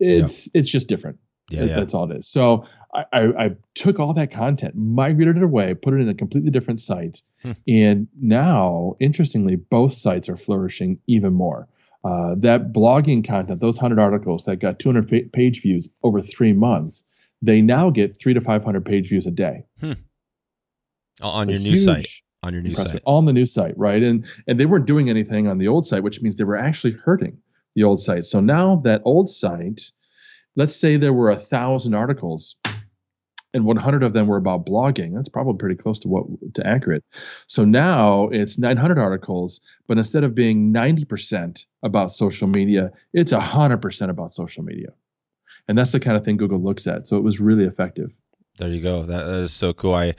it's 0.00 0.46
yeah. 0.46 0.58
it's 0.58 0.68
just 0.68 0.88
different. 0.88 1.18
Yeah, 1.50 1.64
yeah, 1.64 1.76
that's 1.76 1.94
all 1.94 2.10
it 2.10 2.16
is. 2.16 2.26
So 2.26 2.66
I, 2.94 3.04
I, 3.12 3.44
I, 3.44 3.50
took 3.74 4.00
all 4.00 4.14
that 4.14 4.30
content, 4.30 4.74
migrated 4.76 5.36
it 5.36 5.42
away, 5.42 5.74
put 5.74 5.92
it 5.92 5.98
in 5.98 6.08
a 6.08 6.14
completely 6.14 6.50
different 6.50 6.80
site, 6.80 7.22
hmm. 7.42 7.52
and 7.68 8.08
now, 8.18 8.96
interestingly, 8.98 9.56
both 9.56 9.92
sites 9.92 10.28
are 10.28 10.38
flourishing 10.38 10.98
even 11.06 11.34
more. 11.34 11.68
Uh, 12.04 12.34
that 12.38 12.72
blogging 12.72 13.26
content, 13.26 13.60
those 13.60 13.78
hundred 13.78 13.98
articles 13.98 14.44
that 14.44 14.56
got 14.56 14.78
200 14.78 15.32
page 15.32 15.62
views 15.62 15.88
over 16.02 16.20
three 16.20 16.52
months, 16.52 17.04
they 17.42 17.60
now 17.60 17.90
get 17.90 18.18
three 18.18 18.34
to 18.34 18.40
500 18.40 18.84
page 18.84 19.08
views 19.08 19.26
a 19.26 19.30
day. 19.30 19.64
Hmm. 19.80 19.92
On 21.22 21.48
your 21.48 21.60
new 21.60 21.76
site. 21.76 22.08
On 22.42 22.52
your 22.52 22.62
new 22.62 22.74
site. 22.74 23.02
On 23.06 23.24
the 23.24 23.32
new 23.32 23.46
site, 23.46 23.76
right? 23.78 24.02
And 24.02 24.26
and 24.46 24.60
they 24.60 24.66
weren't 24.66 24.86
doing 24.86 25.08
anything 25.08 25.48
on 25.48 25.58
the 25.58 25.68
old 25.68 25.86
site, 25.86 26.02
which 26.02 26.20
means 26.20 26.36
they 26.36 26.44
were 26.44 26.56
actually 26.56 26.92
hurting 26.92 27.38
the 27.74 27.84
old 27.84 28.00
site. 28.00 28.24
So 28.24 28.40
now 28.40 28.76
that 28.84 29.02
old 29.04 29.30
site, 29.30 29.90
let's 30.56 30.76
say 30.76 30.96
there 30.96 31.12
were 31.12 31.30
a 31.30 31.38
thousand 31.38 31.94
articles 31.94 32.56
and 33.54 33.64
100 33.64 34.02
of 34.02 34.12
them 34.12 34.26
were 34.26 34.36
about 34.36 34.66
blogging. 34.66 35.14
That's 35.14 35.28
probably 35.28 35.56
pretty 35.56 35.76
close 35.76 36.00
to 36.00 36.08
what 36.08 36.24
to 36.54 36.66
accurate. 36.66 37.04
So 37.46 37.64
now 37.64 38.28
it's 38.32 38.58
900 38.58 38.98
articles, 38.98 39.60
but 39.86 39.96
instead 39.96 40.24
of 40.24 40.34
being 40.34 40.72
90% 40.72 41.64
about 41.84 42.12
social 42.12 42.48
media, 42.48 42.90
it's 43.12 43.32
100% 43.32 44.10
about 44.10 44.32
social 44.32 44.64
media. 44.64 44.88
And 45.68 45.78
that's 45.78 45.92
the 45.92 46.00
kind 46.00 46.16
of 46.16 46.24
thing 46.24 46.36
Google 46.36 46.60
looks 46.60 46.86
at. 46.86 47.06
So 47.06 47.16
it 47.16 47.22
was 47.22 47.40
really 47.40 47.64
effective. 47.64 48.10
There 48.58 48.68
you 48.68 48.80
go. 48.80 49.04
that, 49.04 49.26
that 49.26 49.42
is 49.42 49.52
so 49.52 49.72
cool. 49.72 49.94
I 49.94 50.14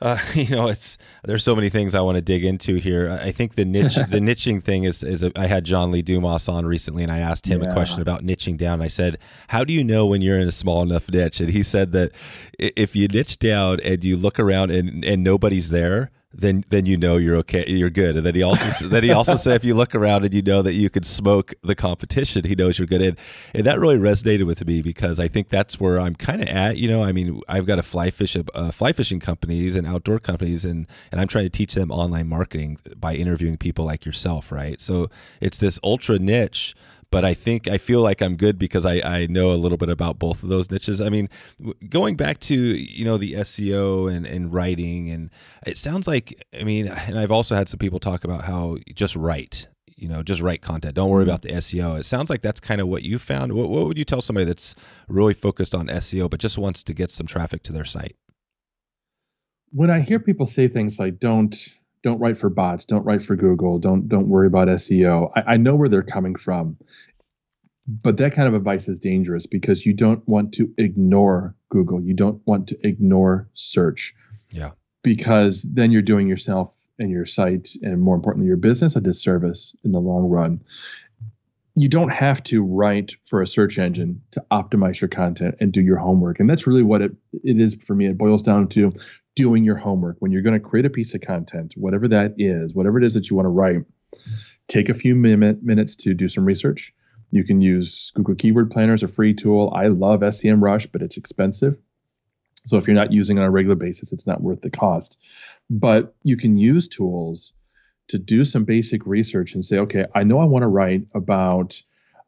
uh, 0.00 0.18
you 0.34 0.54
know, 0.54 0.68
it's 0.68 0.96
there's 1.24 1.44
so 1.44 1.54
many 1.54 1.68
things 1.68 1.94
I 1.94 2.00
want 2.00 2.16
to 2.16 2.22
dig 2.22 2.44
into 2.44 2.76
here. 2.76 3.18
I 3.22 3.30
think 3.30 3.54
the 3.54 3.64
niche, 3.64 3.94
the 4.08 4.20
niching 4.20 4.62
thing 4.62 4.84
is 4.84 5.02
is 5.02 5.22
a, 5.22 5.32
I 5.36 5.46
had 5.46 5.64
John 5.64 5.90
Lee 5.90 6.02
Dumas 6.02 6.48
on 6.48 6.66
recently, 6.66 7.02
and 7.02 7.12
I 7.12 7.18
asked 7.18 7.46
him 7.46 7.62
yeah. 7.62 7.70
a 7.70 7.72
question 7.72 8.00
about 8.00 8.22
niching 8.22 8.56
down. 8.56 8.80
I 8.80 8.88
said, 8.88 9.18
"How 9.48 9.64
do 9.64 9.72
you 9.72 9.84
know 9.84 10.06
when 10.06 10.22
you're 10.22 10.38
in 10.38 10.48
a 10.48 10.52
small 10.52 10.82
enough 10.82 11.08
niche?" 11.08 11.40
And 11.40 11.50
he 11.50 11.62
said 11.62 11.92
that 11.92 12.12
if 12.58 12.96
you 12.96 13.08
niche 13.08 13.38
down 13.38 13.80
and 13.84 14.02
you 14.02 14.16
look 14.16 14.38
around 14.38 14.70
and 14.70 15.04
and 15.04 15.22
nobody's 15.22 15.70
there, 15.70 16.10
then 16.32 16.64
then 16.68 16.86
you 16.86 16.96
know 16.96 17.16
you're 17.16 17.36
okay, 17.36 17.64
you're 17.66 17.90
good. 17.90 18.16
And 18.16 18.24
then 18.24 18.34
he 18.34 18.42
also 18.42 18.88
then 18.88 19.02
he 19.02 19.10
also 19.10 19.34
said 19.36 19.56
if 19.56 19.64
you 19.64 19.74
look 19.74 19.94
around 19.94 20.24
and 20.24 20.32
you 20.32 20.42
know 20.42 20.62
that 20.62 20.74
you 20.74 20.88
could 20.88 21.04
smoke 21.04 21.54
the 21.62 21.74
competition, 21.74 22.44
he 22.44 22.54
knows 22.54 22.78
you're 22.78 22.86
good. 22.86 23.02
And 23.02 23.18
and 23.54 23.64
that 23.66 23.80
really 23.80 23.98
resonated 23.98 24.46
with 24.46 24.64
me 24.64 24.80
because 24.82 25.18
I 25.18 25.28
think 25.28 25.48
that's 25.48 25.80
where 25.80 26.00
I'm 26.00 26.14
kind 26.14 26.40
of 26.40 26.48
at. 26.48 26.76
You 26.76 26.88
know, 26.88 27.02
I 27.02 27.12
mean, 27.12 27.40
I've 27.48 27.66
got 27.66 27.78
a 27.78 27.82
fly 27.82 28.10
fish 28.10 28.36
uh, 28.36 28.70
fly 28.70 28.92
fishing 28.92 29.18
companies 29.18 29.74
and 29.74 29.86
outdoor 29.86 30.20
companies, 30.20 30.64
and 30.64 30.86
and 31.10 31.20
I'm 31.20 31.28
trying 31.28 31.44
to 31.44 31.50
teach 31.50 31.74
them 31.74 31.90
online 31.90 32.28
marketing 32.28 32.78
by 32.96 33.14
interviewing 33.14 33.56
people 33.56 33.84
like 33.84 34.04
yourself, 34.04 34.52
right? 34.52 34.80
So 34.80 35.10
it's 35.40 35.58
this 35.58 35.80
ultra 35.82 36.18
niche 36.18 36.74
but 37.10 37.24
I 37.24 37.34
think 37.34 37.68
I 37.68 37.78
feel 37.78 38.00
like 38.00 38.22
I'm 38.22 38.36
good 38.36 38.58
because 38.58 38.86
I, 38.86 39.00
I 39.04 39.26
know 39.26 39.52
a 39.52 39.54
little 39.54 39.78
bit 39.78 39.88
about 39.88 40.18
both 40.18 40.42
of 40.42 40.48
those 40.48 40.70
niches. 40.70 41.00
I 41.00 41.08
mean, 41.08 41.28
going 41.88 42.16
back 42.16 42.38
to 42.40 42.54
you 42.54 43.04
know 43.04 43.16
the 43.16 43.34
SEO 43.34 44.12
and, 44.12 44.26
and 44.26 44.52
writing, 44.52 45.10
and 45.10 45.30
it 45.66 45.76
sounds 45.76 46.06
like 46.06 46.42
I 46.58 46.62
mean, 46.62 46.86
and 46.88 47.18
I've 47.18 47.32
also 47.32 47.54
had 47.54 47.68
some 47.68 47.78
people 47.78 47.98
talk 47.98 48.22
about 48.24 48.44
how 48.44 48.78
just 48.94 49.16
write, 49.16 49.66
you 49.96 50.08
know, 50.08 50.22
just 50.22 50.40
write 50.40 50.62
content. 50.62 50.94
Don't 50.94 51.10
worry 51.10 51.24
mm-hmm. 51.24 51.30
about 51.30 51.42
the 51.42 51.50
SEO. 51.50 51.98
It 51.98 52.04
sounds 52.04 52.30
like 52.30 52.42
that's 52.42 52.60
kind 52.60 52.80
of 52.80 52.86
what 52.86 53.02
you 53.02 53.18
found. 53.18 53.52
What, 53.52 53.70
what 53.70 53.86
would 53.86 53.98
you 53.98 54.04
tell 54.04 54.22
somebody 54.22 54.44
that's 54.44 54.76
really 55.08 55.34
focused 55.34 55.74
on 55.74 55.88
SEO 55.88 56.30
but 56.30 56.40
just 56.40 56.58
wants 56.58 56.84
to 56.84 56.94
get 56.94 57.10
some 57.10 57.26
traffic 57.26 57.62
to 57.64 57.72
their 57.72 57.84
site? 57.84 58.16
When 59.72 59.90
I 59.90 60.00
hear 60.00 60.20
people 60.20 60.46
say 60.46 60.68
things 60.68 60.98
like 60.98 61.18
"don't 61.18 61.56
don't 62.02 62.18
write 62.18 62.38
for 62.38 62.48
bots. 62.48 62.84
Don't 62.84 63.04
write 63.04 63.22
for 63.22 63.36
google. 63.36 63.78
Don't 63.78 64.08
don't 64.08 64.28
worry 64.28 64.46
about 64.46 64.68
seo 64.68 65.30
I, 65.36 65.54
I, 65.54 65.56
know 65.56 65.74
where 65.74 65.88
they're 65.88 66.02
coming 66.02 66.34
from. 66.34 66.76
But 67.86 68.18
that 68.18 68.32
kind 68.32 68.46
of 68.46 68.54
advice 68.54 68.88
is 68.88 69.00
dangerous 69.00 69.46
because 69.46 69.84
you 69.84 69.92
don't 69.92 70.26
want 70.28 70.54
to 70.54 70.72
ignore 70.78 71.56
google. 71.70 72.00
You 72.00 72.14
don't 72.14 72.40
want 72.46 72.68
to 72.68 72.78
ignore 72.86 73.48
search. 73.54 74.14
Yeah. 74.50 74.72
Because 75.02 75.62
then 75.62 75.90
you're 75.90 76.02
doing 76.02 76.28
yourself 76.28 76.72
and 76.98 77.10
your 77.10 77.26
site 77.26 77.70
and 77.82 78.00
more 78.00 78.14
importantly 78.14 78.46
your 78.46 78.58
business 78.58 78.94
a 78.94 79.00
disservice 79.00 79.74
in 79.84 79.92
the 79.92 79.98
long 79.98 80.28
run 80.28 80.60
you 81.80 81.88
don't 81.88 82.10
have 82.10 82.42
to 82.42 82.62
write 82.62 83.16
for 83.24 83.40
a 83.40 83.46
search 83.46 83.78
engine 83.78 84.20
to 84.32 84.44
optimize 84.50 85.00
your 85.00 85.08
content 85.08 85.54
and 85.60 85.72
do 85.72 85.80
your 85.80 85.96
homework. 85.96 86.38
And 86.38 86.48
that's 86.48 86.66
really 86.66 86.82
what 86.82 87.00
it, 87.00 87.12
it 87.32 87.58
is 87.58 87.74
for 87.86 87.94
me. 87.94 88.04
It 88.04 88.18
boils 88.18 88.42
down 88.42 88.68
to 88.68 88.92
doing 89.34 89.64
your 89.64 89.76
homework. 89.76 90.16
When 90.18 90.30
you're 90.30 90.42
going 90.42 90.60
to 90.60 90.68
create 90.68 90.84
a 90.84 90.90
piece 90.90 91.14
of 91.14 91.22
content, 91.22 91.72
whatever 91.78 92.08
that 92.08 92.34
is, 92.36 92.74
whatever 92.74 92.98
it 92.98 93.04
is 93.04 93.14
that 93.14 93.30
you 93.30 93.36
want 93.36 93.46
to 93.46 93.50
write, 93.50 93.84
take 94.68 94.90
a 94.90 94.94
few 94.94 95.14
minute, 95.14 95.62
minutes 95.62 95.96
to 95.96 96.12
do 96.12 96.28
some 96.28 96.44
research. 96.44 96.92
You 97.30 97.44
can 97.44 97.62
use 97.62 98.12
Google 98.14 98.34
Keyword 98.34 98.70
Planner 98.70 98.92
as 98.92 99.02
a 99.02 99.08
free 99.08 99.32
tool. 99.32 99.72
I 99.74 99.86
love 99.86 100.20
SEMrush, 100.20 100.92
but 100.92 101.00
it's 101.00 101.16
expensive. 101.16 101.78
So 102.66 102.76
if 102.76 102.88
you're 102.88 102.94
not 102.94 103.10
using 103.10 103.38
on 103.38 103.46
a 103.46 103.50
regular 103.50 103.76
basis, 103.76 104.12
it's 104.12 104.26
not 104.26 104.42
worth 104.42 104.60
the 104.60 104.68
cost. 104.68 105.18
But 105.70 106.14
you 106.24 106.36
can 106.36 106.58
use 106.58 106.88
tools 106.88 107.54
to 108.10 108.18
do 108.18 108.44
some 108.44 108.64
basic 108.64 109.06
research 109.06 109.54
and 109.54 109.64
say, 109.64 109.78
okay, 109.78 110.04
I 110.14 110.24
know 110.24 110.38
I 110.38 110.44
want 110.44 110.62
to 110.62 110.68
write 110.68 111.06
about 111.14 111.80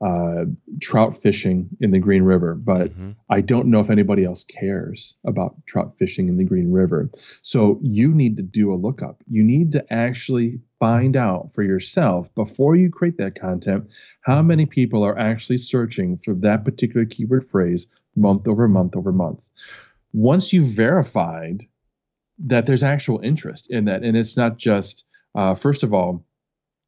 uh, 0.05 0.45
trout 0.81 1.17
fishing 1.17 1.69
in 1.81 1.93
the 1.93 1.99
Green 1.99 2.25
River, 2.25 2.55
but 2.55 2.89
mm-hmm. 2.89 3.12
I 3.31 3.41
don't 3.41 3.69
know 3.69 3.79
if 3.79 3.91
anybody 3.91 4.25
else 4.25 4.43
cares 4.43 5.15
about 5.25 5.55
trout 5.67 5.95
fishing 5.99 6.29
in 6.29 6.37
the 6.37 6.45
Green 6.45 6.73
River. 6.73 7.09
So 7.43 7.79
you 7.83 8.12
need 8.12 8.37
to 8.37 8.43
do 8.43 8.73
a 8.73 8.75
lookup. 8.75 9.23
You 9.29 9.45
need 9.45 9.73
to 9.73 9.93
actually 9.93 10.59
find 10.81 11.17
out 11.17 11.51
for 11.55 11.62
yourself 11.62 12.35
before 12.35 12.75
you 12.75 12.91
create 12.91 13.19
that 13.19 13.39
content 13.39 13.91
how 14.23 14.43
many 14.43 14.67
people 14.67 15.05
are 15.05 15.17
actually 15.17 15.59
searching 15.59 16.19
for 16.19 16.35
that 16.35 16.65
particular 16.65 17.07
keyword 17.07 17.49
phrase 17.49 17.87
month 18.17 18.49
over 18.49 18.67
month 18.67 18.97
over 18.97 19.12
month. 19.12 19.49
Once 20.12 20.53
you've 20.53 20.75
verified 20.75 21.65
that 22.41 22.67
there's 22.67 22.83
actual 22.83 23.21
interest 23.21 23.71
in 23.71 23.85
that, 23.85 24.03
and 24.03 24.17
it's 24.17 24.37
not 24.37 24.59
just 24.59 25.05
uh, 25.35 25.55
first 25.55 25.83
of 25.83 25.95
all, 25.95 26.25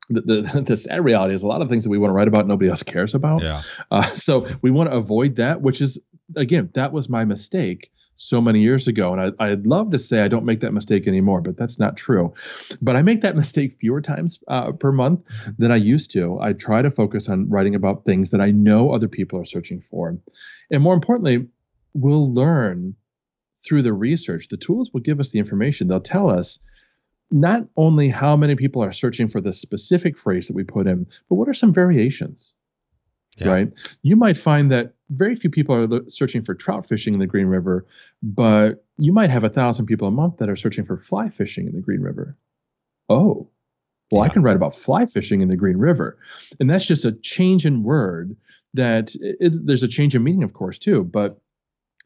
the, 0.09 0.21
the, 0.21 0.61
the, 0.67 0.77
sad 0.77 1.05
reality 1.05 1.35
is 1.35 1.43
a 1.43 1.47
lot 1.47 1.63
of 1.63 1.69
things 1.69 1.85
that 1.85 1.91
we 1.91 1.99
want 1.99 2.11
to 2.11 2.15
write 2.15 2.29
about 2.29 2.47
nobody 2.47 2.71
else 2.71 2.83
cares 2.83 3.15
about. 3.15 3.43
Yeah. 3.43 3.63
Uh, 3.91 4.15
so 4.15 4.47
we 4.63 4.71
want 4.71 4.91
to 4.91 4.97
avoid 4.97 5.37
that, 5.37 5.61
which 5.61 5.81
is 5.81 5.99
again 6.37 6.71
that 6.75 6.93
was 6.93 7.09
my 7.09 7.25
mistake 7.25 7.91
so 8.17 8.41
many 8.41 8.61
years 8.61 8.87
ago, 8.87 9.13
and 9.13 9.35
I, 9.41 9.49
would 9.49 9.67
love 9.67 9.91
to 9.91 9.99
say 9.99 10.21
I 10.21 10.29
don't 10.29 10.45
make 10.45 10.61
that 10.61 10.73
mistake 10.73 11.09
anymore, 11.09 11.41
but 11.41 11.57
that's 11.57 11.81
not 11.81 11.97
true. 11.97 12.33
But 12.81 12.95
I 12.95 13.03
make 13.03 13.23
that 13.23 13.35
mistake 13.43 13.77
fewer 13.81 14.01
times 14.01 14.39
uh, 14.47 14.73
per 14.73 14.93
month 14.93 15.23
than 15.59 15.73
I 15.73 15.77
used 15.77 16.13
to. 16.13 16.39
I 16.41 16.53
try 16.53 16.81
to 16.83 16.91
focus 16.91 17.29
on 17.29 17.49
writing 17.51 17.75
about 17.75 18.05
things 18.05 18.31
that 18.31 18.41
I 18.41 18.53
know 18.53 18.93
other 18.93 19.09
people 19.09 19.41
are 19.41 19.45
searching 19.45 19.81
for, 19.81 20.17
and 20.71 20.83
more 20.83 20.95
importantly, 20.95 21.49
we'll 21.93 22.33
learn 22.33 22.95
through 23.65 23.83
the 23.83 23.93
research. 23.93 24.49
The 24.49 24.57
tools 24.57 24.91
will 24.93 25.01
give 25.01 25.19
us 25.19 25.31
the 25.31 25.39
information. 25.39 25.89
They'll 25.89 26.01
tell 26.01 26.31
us 26.31 26.61
not 27.35 27.67
only 27.76 28.09
how 28.09 28.37
many 28.37 28.55
people 28.55 28.83
are 28.83 28.93
searching 28.93 29.29
for 29.29 29.41
the 29.41 29.53
specific 29.53 30.17
phrase 30.17 30.47
that 30.47 30.55
we 30.55 30.62
put 30.62 30.87
in, 30.87 31.05
but 31.29 31.35
what 31.35 31.49
are 31.49 31.55
some 31.55 31.75
variations? 31.75 32.55
Yeah. 33.38 33.49
Right? 33.49 33.73
You 34.03 34.14
might 34.14 34.38
find 34.38 34.71
that 34.71 34.95
very 35.11 35.35
few 35.35 35.50
people 35.50 35.75
are 35.75 36.09
searching 36.09 36.45
for 36.45 36.55
trout 36.55 36.87
fishing 36.87 37.12
in 37.12 37.19
the 37.19 37.26
Green 37.26 37.49
River, 37.49 37.87
but 38.23 38.85
you 38.99 39.12
might 39.12 39.31
have 39.31 39.43
a 39.43 39.49
thousand 39.49 39.87
people 39.87 40.07
a 40.07 40.12
month 40.12 40.37
that 40.37 40.49
are 40.49 40.55
searching 40.55 40.87
for 40.87 40.97
fly 40.97 41.29
fishing 41.29 41.67
in 41.67 41.75
the 41.75 41.81
Green 41.81 42.00
River. 42.00 42.38
Oh, 43.09 43.50
well, 44.12 44.25
yeah. 44.25 44.31
I 44.31 44.33
can 44.33 44.43
write 44.43 44.55
about 44.55 44.76
fly 44.76 45.07
fishing 45.07 45.41
in 45.41 45.49
the 45.49 45.57
Green 45.57 45.79
River. 45.79 46.17
And 46.61 46.71
that's 46.71 46.87
just 46.87 47.05
a 47.05 47.11
change 47.11 47.67
in 47.67 47.83
word 47.83 48.37
that 48.75 49.12
there's 49.41 49.83
a 49.83 49.88
change 49.88 50.14
in 50.14 50.23
meaning, 50.23 50.45
of 50.45 50.53
course, 50.53 50.79
too, 50.79 51.03
but 51.03 51.41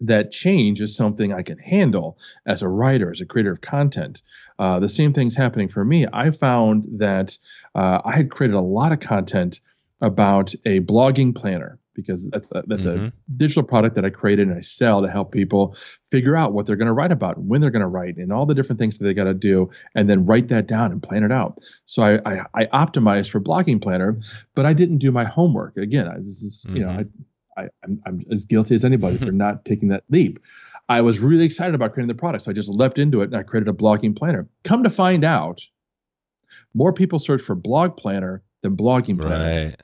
that 0.00 0.30
change 0.30 0.80
is 0.80 0.96
something 0.96 1.32
I 1.32 1.42
can 1.42 1.58
handle 1.58 2.18
as 2.46 2.62
a 2.62 2.68
writer, 2.68 3.10
as 3.10 3.20
a 3.20 3.26
creator 3.26 3.52
of 3.52 3.60
content. 3.60 4.22
Uh, 4.58 4.78
the 4.78 4.88
same 4.88 5.12
thing's 5.12 5.36
happening 5.36 5.68
for 5.68 5.84
me. 5.84 6.06
I 6.12 6.30
found 6.30 7.00
that 7.00 7.36
uh, 7.74 8.00
I 8.04 8.16
had 8.16 8.30
created 8.30 8.56
a 8.56 8.60
lot 8.60 8.92
of 8.92 9.00
content 9.00 9.60
about 10.00 10.54
a 10.64 10.80
blogging 10.80 11.34
planner 11.34 11.78
because 11.98 12.28
that's 12.28 12.52
a, 12.52 12.62
that's 12.68 12.86
mm-hmm. 12.86 13.06
a 13.06 13.12
digital 13.36 13.64
product 13.64 13.96
that 13.96 14.04
I 14.04 14.10
created 14.10 14.46
and 14.46 14.56
I 14.56 14.60
sell 14.60 15.02
to 15.02 15.10
help 15.10 15.32
people 15.32 15.74
figure 16.12 16.36
out 16.36 16.52
what 16.52 16.64
they're 16.64 16.76
going 16.76 16.86
to 16.86 16.92
write 16.92 17.10
about, 17.10 17.38
when 17.38 17.60
they're 17.60 17.72
going 17.72 17.82
to 17.82 17.88
write, 17.88 18.18
and 18.18 18.32
all 18.32 18.46
the 18.46 18.54
different 18.54 18.78
things 18.78 18.98
that 18.98 19.04
they 19.04 19.14
got 19.14 19.24
to 19.24 19.34
do, 19.34 19.70
and 19.96 20.08
then 20.08 20.24
write 20.24 20.46
that 20.48 20.68
down 20.68 20.92
and 20.92 21.02
plan 21.02 21.24
it 21.24 21.32
out. 21.32 21.58
So 21.86 22.04
I, 22.04 22.20
I, 22.24 22.44
I 22.54 22.66
optimized 22.66 23.30
for 23.30 23.40
blogging 23.40 23.82
planner, 23.82 24.20
but 24.54 24.64
I 24.64 24.74
didn't 24.74 24.98
do 24.98 25.10
my 25.10 25.24
homework. 25.24 25.76
Again, 25.76 26.06
I, 26.06 26.18
this 26.18 26.40
is 26.40 26.64
mm-hmm. 26.64 26.76
you 26.76 26.82
know 26.84 26.90
mm-hmm. 26.90 27.00
I 27.00 27.04
I, 27.58 27.68
am 27.84 28.00
I'm 28.06 28.24
as 28.30 28.44
guilty 28.44 28.74
as 28.74 28.84
anybody 28.84 29.16
for 29.16 29.32
not 29.32 29.64
taking 29.64 29.88
that 29.88 30.04
leap. 30.08 30.38
I 30.88 31.02
was 31.02 31.18
really 31.20 31.44
excited 31.44 31.74
about 31.74 31.92
creating 31.92 32.08
the 32.08 32.14
product, 32.14 32.44
so 32.44 32.50
I 32.50 32.54
just 32.54 32.70
leapt 32.70 32.98
into 32.98 33.20
it 33.20 33.24
and 33.24 33.36
I 33.36 33.42
created 33.42 33.68
a 33.68 33.72
blogging 33.72 34.16
planner. 34.16 34.48
Come 34.64 34.84
to 34.84 34.90
find 34.90 35.24
out, 35.24 35.60
more 36.72 36.92
people 36.92 37.18
search 37.18 37.42
for 37.42 37.54
blog 37.54 37.96
planner 37.96 38.42
than 38.62 38.76
blogging 38.76 39.20
planner. 39.20 39.66
Right. 39.66 39.76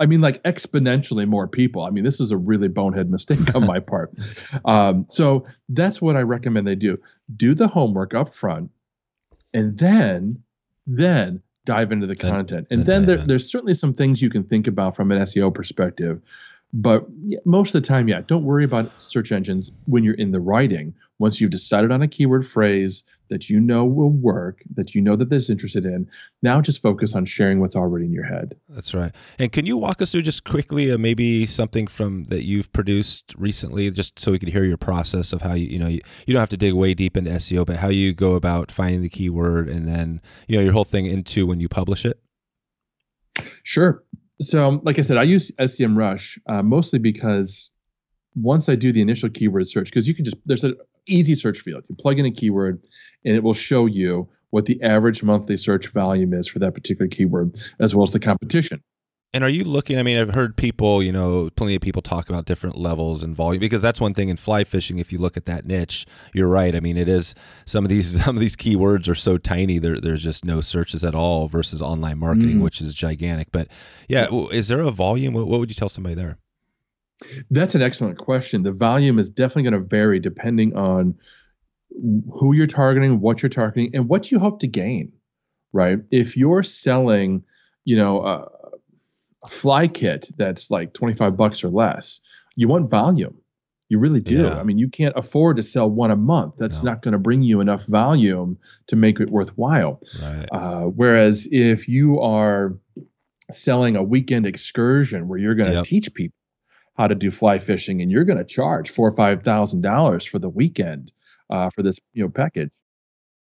I 0.00 0.06
mean, 0.06 0.22
like 0.22 0.42
exponentially 0.44 1.28
more 1.28 1.46
people. 1.46 1.82
I 1.82 1.90
mean, 1.90 2.04
this 2.04 2.20
is 2.20 2.30
a 2.30 2.36
really 2.36 2.68
bonehead 2.68 3.10
mistake 3.10 3.54
on 3.54 3.66
my 3.66 3.80
part. 3.80 4.12
Um, 4.64 5.06
so 5.08 5.46
that's 5.68 6.02
what 6.02 6.16
I 6.16 6.22
recommend 6.22 6.66
they 6.66 6.74
do: 6.74 6.98
do 7.34 7.54
the 7.54 7.68
homework 7.68 8.14
up 8.14 8.34
front, 8.34 8.70
and 9.54 9.78
then, 9.78 10.42
then 10.86 11.42
dive 11.64 11.92
into 11.92 12.06
the 12.06 12.16
content. 12.16 12.66
And 12.70 12.84
then, 12.84 13.04
then 13.04 13.06
there, 13.06 13.26
there's 13.26 13.50
certainly 13.50 13.74
some 13.74 13.94
things 13.94 14.20
you 14.20 14.30
can 14.30 14.44
think 14.44 14.66
about 14.66 14.96
from 14.96 15.12
an 15.12 15.20
SEO 15.22 15.54
perspective 15.54 16.20
But 16.72 17.06
most 17.44 17.74
of 17.74 17.82
the 17.82 17.86
time, 17.86 18.08
yeah, 18.08 18.22
don't 18.26 18.44
worry 18.44 18.64
about 18.64 18.90
search 19.00 19.32
engines 19.32 19.72
when 19.86 20.04
you're 20.04 20.14
in 20.14 20.30
the 20.30 20.40
writing. 20.40 20.94
Once 21.18 21.40
you've 21.40 21.50
decided 21.50 21.90
on 21.90 22.00
a 22.00 22.08
keyword 22.08 22.46
phrase 22.46 23.04
that 23.28 23.50
you 23.50 23.60
know 23.60 23.84
will 23.84 24.10
work, 24.10 24.62
that 24.74 24.94
you 24.94 25.02
know 25.02 25.16
that 25.16 25.30
there's 25.30 25.50
interested 25.50 25.84
in, 25.84 26.08
now 26.42 26.60
just 26.60 26.80
focus 26.80 27.14
on 27.14 27.24
sharing 27.24 27.60
what's 27.60 27.76
already 27.76 28.06
in 28.06 28.12
your 28.12 28.24
head. 28.24 28.56
That's 28.68 28.94
right. 28.94 29.14
And 29.38 29.52
can 29.52 29.66
you 29.66 29.76
walk 29.76 30.00
us 30.00 30.12
through 30.12 30.22
just 30.22 30.44
quickly, 30.44 30.90
uh, 30.90 30.98
maybe 30.98 31.46
something 31.46 31.86
from 31.86 32.24
that 32.24 32.44
you've 32.44 32.72
produced 32.72 33.34
recently, 33.36 33.90
just 33.90 34.18
so 34.18 34.32
we 34.32 34.38
could 34.38 34.48
hear 34.48 34.64
your 34.64 34.76
process 34.76 35.32
of 35.32 35.42
how 35.42 35.54
you, 35.54 35.66
you 35.66 35.78
know, 35.78 35.88
you, 35.88 36.00
you 36.26 36.32
don't 36.32 36.40
have 36.40 36.48
to 36.50 36.56
dig 36.56 36.74
way 36.74 36.94
deep 36.94 37.16
into 37.16 37.30
SEO, 37.30 37.66
but 37.66 37.76
how 37.76 37.88
you 37.88 38.12
go 38.12 38.34
about 38.34 38.70
finding 38.70 39.02
the 39.02 39.08
keyword 39.08 39.68
and 39.68 39.86
then, 39.86 40.20
you 40.46 40.56
know, 40.56 40.62
your 40.62 40.72
whole 40.72 40.84
thing 40.84 41.06
into 41.06 41.46
when 41.46 41.60
you 41.60 41.68
publish 41.68 42.04
it? 42.04 42.20
Sure. 43.62 44.02
So, 44.40 44.80
like 44.84 44.98
I 44.98 45.02
said, 45.02 45.18
I 45.18 45.24
use 45.24 45.50
SEMrush 45.58 46.38
uh, 46.48 46.62
mostly 46.62 46.98
because 46.98 47.70
once 48.34 48.68
I 48.68 48.74
do 48.74 48.92
the 48.92 49.02
initial 49.02 49.28
keyword 49.28 49.68
search, 49.68 49.86
because 49.86 50.08
you 50.08 50.14
can 50.14 50.24
just 50.24 50.36
there's 50.46 50.64
an 50.64 50.76
easy 51.06 51.34
search 51.34 51.60
field. 51.60 51.84
You 51.88 51.96
plug 51.96 52.18
in 52.18 52.26
a 52.26 52.30
keyword, 52.30 52.82
and 53.24 53.36
it 53.36 53.42
will 53.42 53.54
show 53.54 53.86
you 53.86 54.28
what 54.50 54.66
the 54.66 54.82
average 54.82 55.22
monthly 55.22 55.56
search 55.56 55.88
volume 55.88 56.32
is 56.32 56.46
for 56.48 56.58
that 56.60 56.74
particular 56.74 57.08
keyword, 57.08 57.56
as 57.78 57.94
well 57.94 58.02
as 58.04 58.12
the 58.12 58.20
competition. 58.20 58.82
And 59.32 59.44
are 59.44 59.48
you 59.48 59.62
looking? 59.62 59.96
I 59.96 60.02
mean, 60.02 60.18
I've 60.18 60.34
heard 60.34 60.56
people, 60.56 61.04
you 61.04 61.12
know, 61.12 61.50
plenty 61.54 61.76
of 61.76 61.82
people 61.82 62.02
talk 62.02 62.28
about 62.28 62.46
different 62.46 62.76
levels 62.76 63.22
and 63.22 63.36
volume 63.36 63.60
because 63.60 63.80
that's 63.80 64.00
one 64.00 64.12
thing 64.12 64.28
in 64.28 64.36
fly 64.36 64.64
fishing. 64.64 64.98
If 64.98 65.12
you 65.12 65.18
look 65.18 65.36
at 65.36 65.44
that 65.44 65.64
niche, 65.64 66.04
you're 66.34 66.48
right. 66.48 66.74
I 66.74 66.80
mean, 66.80 66.96
it 66.96 67.08
is 67.08 67.36
some 67.64 67.84
of 67.84 67.90
these 67.90 68.20
some 68.24 68.36
of 68.36 68.40
these 68.40 68.56
keywords 68.56 69.08
are 69.08 69.14
so 69.14 69.38
tiny. 69.38 69.78
There, 69.78 70.00
there's 70.00 70.24
just 70.24 70.44
no 70.44 70.60
searches 70.60 71.04
at 71.04 71.14
all 71.14 71.46
versus 71.46 71.80
online 71.80 72.18
marketing, 72.18 72.56
mm. 72.56 72.62
which 72.62 72.80
is 72.80 72.92
gigantic. 72.92 73.52
But 73.52 73.68
yeah, 74.08 74.26
is 74.50 74.66
there 74.66 74.80
a 74.80 74.90
volume? 74.90 75.34
What, 75.34 75.46
what 75.46 75.60
would 75.60 75.70
you 75.70 75.76
tell 75.76 75.88
somebody 75.88 76.16
there? 76.16 76.38
That's 77.50 77.76
an 77.76 77.82
excellent 77.82 78.18
question. 78.18 78.64
The 78.64 78.72
volume 78.72 79.20
is 79.20 79.30
definitely 79.30 79.70
going 79.70 79.80
to 79.80 79.88
vary 79.88 80.18
depending 80.18 80.74
on 80.74 81.14
who 82.32 82.52
you're 82.52 82.66
targeting, 82.66 83.20
what 83.20 83.42
you're 83.42 83.50
targeting, 83.50 83.94
and 83.94 84.08
what 84.08 84.32
you 84.32 84.40
hope 84.40 84.58
to 84.60 84.66
gain. 84.66 85.12
Right? 85.72 86.00
If 86.10 86.36
you're 86.36 86.64
selling, 86.64 87.44
you 87.84 87.94
know. 87.94 88.22
Uh, 88.22 88.48
a 89.44 89.48
fly 89.48 89.88
kit 89.88 90.28
that's 90.36 90.70
like 90.70 90.92
25 90.92 91.36
bucks 91.36 91.64
or 91.64 91.68
less, 91.68 92.20
you 92.56 92.68
want 92.68 92.90
volume. 92.90 93.38
You 93.88 93.98
really 93.98 94.20
do. 94.20 94.44
Yeah. 94.44 94.58
I 94.58 94.62
mean, 94.62 94.78
you 94.78 94.88
can't 94.88 95.14
afford 95.16 95.56
to 95.56 95.62
sell 95.62 95.90
one 95.90 96.12
a 96.12 96.16
month. 96.16 96.54
That's 96.58 96.82
no. 96.82 96.92
not 96.92 97.02
going 97.02 97.12
to 97.12 97.18
bring 97.18 97.42
you 97.42 97.60
enough 97.60 97.86
volume 97.86 98.58
to 98.86 98.96
make 98.96 99.18
it 99.18 99.28
worthwhile. 99.28 100.00
Right. 100.22 100.46
Uh, 100.52 100.82
whereas 100.82 101.48
if 101.50 101.88
you 101.88 102.20
are 102.20 102.76
selling 103.50 103.96
a 103.96 104.02
weekend 104.02 104.46
excursion 104.46 105.26
where 105.26 105.38
you're 105.38 105.56
going 105.56 105.66
to 105.66 105.74
yep. 105.74 105.84
teach 105.84 106.12
people 106.14 106.36
how 106.96 107.08
to 107.08 107.16
do 107.16 107.30
fly 107.32 107.58
fishing 107.58 108.00
and 108.00 108.10
you're 108.12 108.24
going 108.24 108.38
to 108.38 108.44
charge 108.44 108.90
four 108.90 109.08
or 109.08 109.16
five 109.16 109.42
thousand 109.42 109.80
dollars 109.80 110.24
for 110.24 110.38
the 110.38 110.48
weekend 110.48 111.12
uh, 111.48 111.70
for 111.70 111.82
this 111.82 111.98
you 112.12 112.22
know 112.22 112.28
package. 112.28 112.70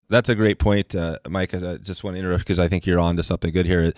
That's 0.08 0.28
a 0.28 0.34
great 0.34 0.58
point, 0.58 0.94
uh, 0.94 1.18
Mike. 1.28 1.54
I 1.54 1.76
just 1.76 2.02
want 2.02 2.16
to 2.16 2.18
interrupt 2.18 2.44
because 2.44 2.58
I 2.58 2.68
think 2.68 2.84
you're 2.84 3.00
on 3.00 3.16
to 3.16 3.22
something 3.22 3.52
good 3.52 3.66
here. 3.66 3.92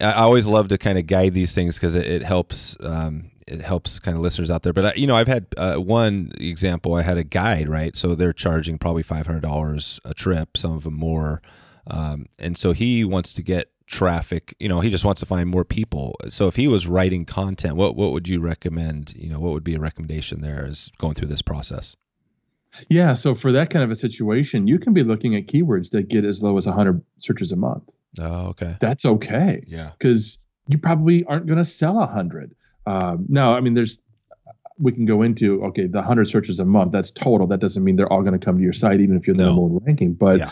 I 0.00 0.12
always 0.22 0.46
love 0.46 0.68
to 0.68 0.78
kind 0.78 0.98
of 0.98 1.06
guide 1.06 1.34
these 1.34 1.54
things 1.54 1.76
because 1.76 1.94
it, 1.94 2.06
it, 2.06 2.22
helps. 2.22 2.76
Um, 2.80 3.30
it 3.46 3.60
helps 3.60 3.98
kind 3.98 4.16
of 4.16 4.22
listeners 4.22 4.50
out 4.50 4.62
there. 4.62 4.72
But 4.72 4.86
I, 4.86 4.94
you 4.94 5.06
know, 5.06 5.16
I've 5.16 5.28
had 5.28 5.46
uh, 5.56 5.76
one 5.76 6.32
example. 6.40 6.94
I 6.94 7.02
had 7.02 7.18
a 7.18 7.24
guide, 7.24 7.68
right? 7.68 7.96
So 7.96 8.14
they're 8.14 8.32
charging 8.32 8.78
probably 8.78 9.02
five 9.02 9.26
hundred 9.26 9.42
dollars 9.42 10.00
a 10.04 10.14
trip. 10.14 10.56
Some 10.56 10.72
of 10.72 10.84
them 10.84 10.94
more. 10.94 11.42
Um, 11.86 12.26
and 12.38 12.56
so 12.56 12.72
he 12.72 13.04
wants 13.04 13.32
to 13.34 13.42
get 13.42 13.70
traffic. 13.86 14.54
You 14.58 14.68
know, 14.68 14.80
he 14.80 14.90
just 14.90 15.04
wants 15.04 15.20
to 15.20 15.26
find 15.26 15.48
more 15.48 15.64
people. 15.64 16.16
So 16.28 16.46
if 16.48 16.56
he 16.56 16.66
was 16.68 16.86
writing 16.86 17.24
content, 17.24 17.76
what 17.76 17.96
what 17.96 18.12
would 18.12 18.28
you 18.28 18.40
recommend? 18.40 19.14
You 19.16 19.30
know, 19.30 19.40
what 19.40 19.52
would 19.52 19.64
be 19.64 19.74
a 19.74 19.80
recommendation 19.80 20.40
there 20.40 20.64
as 20.64 20.90
going 20.98 21.14
through 21.14 21.28
this 21.28 21.42
process? 21.42 21.96
Yeah, 22.88 23.14
so 23.14 23.34
for 23.34 23.52
that 23.52 23.70
kind 23.70 23.84
of 23.84 23.90
a 23.90 23.94
situation, 23.94 24.66
you 24.66 24.78
can 24.78 24.92
be 24.92 25.04
looking 25.04 25.36
at 25.36 25.46
keywords 25.46 25.90
that 25.90 26.08
get 26.08 26.24
as 26.24 26.42
low 26.42 26.56
as 26.58 26.66
100 26.66 27.00
searches 27.18 27.52
a 27.52 27.56
month. 27.56 27.92
Oh, 28.20 28.48
okay. 28.48 28.76
That's 28.80 29.04
okay. 29.04 29.64
Yeah. 29.66 29.90
Because 29.98 30.38
you 30.68 30.78
probably 30.78 31.24
aren't 31.24 31.46
going 31.46 31.58
to 31.58 31.64
sell 31.64 32.00
a 32.00 32.06
hundred. 32.06 32.54
Um, 32.86 33.26
no, 33.28 33.52
I 33.52 33.60
mean, 33.60 33.74
there's 33.74 33.98
we 34.78 34.92
can 34.92 35.04
go 35.04 35.22
into 35.22 35.64
okay, 35.66 35.86
the 35.86 36.02
hundred 36.02 36.28
searches 36.28 36.58
a 36.60 36.64
month. 36.64 36.92
That's 36.92 37.10
total. 37.10 37.46
That 37.46 37.60
doesn't 37.60 37.82
mean 37.82 37.96
they're 37.96 38.12
all 38.12 38.22
going 38.22 38.38
to 38.38 38.44
come 38.44 38.56
to 38.56 38.62
your 38.62 38.72
site, 38.72 39.00
even 39.00 39.16
if 39.16 39.26
you're 39.26 39.36
the 39.36 39.44
no. 39.44 39.48
number 39.50 39.62
one 39.62 39.84
ranking. 39.84 40.14
But 40.14 40.38
yeah. 40.38 40.50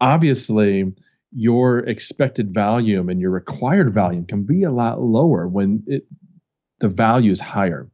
obviously, 0.00 0.92
your 1.32 1.78
expected 1.80 2.54
volume 2.54 3.08
and 3.08 3.20
your 3.20 3.30
required 3.30 3.92
volume 3.94 4.26
can 4.26 4.44
be 4.44 4.62
a 4.62 4.70
lot 4.70 5.00
lower 5.00 5.48
when 5.48 5.84
it 5.86 6.06
the 6.80 6.88
value 6.88 7.32
is 7.32 7.40
higher. 7.40 7.88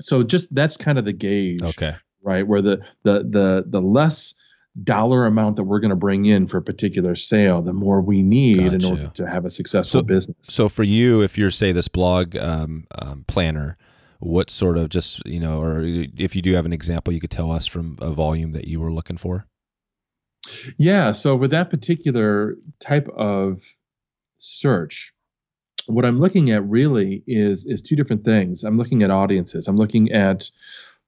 So 0.00 0.22
just 0.22 0.54
that's 0.54 0.76
kind 0.76 0.98
of 0.98 1.04
the 1.04 1.12
gauge. 1.12 1.62
Okay. 1.62 1.94
Right, 2.22 2.46
where 2.46 2.60
the 2.60 2.80
the 3.04 3.18
the 3.22 3.64
the 3.68 3.80
less 3.80 4.34
dollar 4.82 5.26
amount 5.26 5.56
that 5.56 5.64
we're 5.64 5.80
going 5.80 5.90
to 5.90 5.96
bring 5.96 6.26
in 6.26 6.46
for 6.46 6.58
a 6.58 6.62
particular 6.62 7.14
sale, 7.14 7.62
the 7.62 7.72
more 7.72 8.00
we 8.00 8.22
need 8.22 8.58
gotcha. 8.58 8.74
in 8.74 8.84
order 8.84 9.08
to 9.14 9.26
have 9.26 9.44
a 9.44 9.50
successful 9.50 10.00
so, 10.00 10.02
business. 10.02 10.36
So 10.42 10.68
for 10.68 10.82
you, 10.82 11.22
if 11.22 11.38
you're 11.38 11.50
say 11.50 11.72
this 11.72 11.88
blog 11.88 12.36
um, 12.36 12.86
um, 13.00 13.24
planner, 13.26 13.76
what 14.18 14.50
sort 14.50 14.76
of 14.76 14.88
just 14.88 15.24
you 15.26 15.40
know, 15.40 15.60
or 15.60 15.80
if 15.82 16.36
you 16.36 16.42
do 16.42 16.54
have 16.54 16.66
an 16.66 16.72
example, 16.72 17.12
you 17.12 17.20
could 17.20 17.30
tell 17.30 17.50
us 17.50 17.66
from 17.66 17.96
a 18.00 18.10
volume 18.10 18.52
that 18.52 18.68
you 18.68 18.80
were 18.80 18.92
looking 18.92 19.16
for. 19.16 19.46
Yeah. 20.76 21.12
So 21.12 21.36
with 21.36 21.50
that 21.50 21.70
particular 21.70 22.56
type 22.78 23.08
of 23.08 23.62
search, 24.36 25.12
what 25.86 26.04
I'm 26.04 26.16
looking 26.16 26.50
at 26.50 26.64
really 26.66 27.22
is 27.26 27.64
is 27.64 27.82
two 27.82 27.96
different 27.96 28.24
things. 28.24 28.64
I'm 28.64 28.76
looking 28.76 29.02
at 29.02 29.10
audiences. 29.10 29.68
I'm 29.68 29.76
looking 29.76 30.12
at 30.12 30.50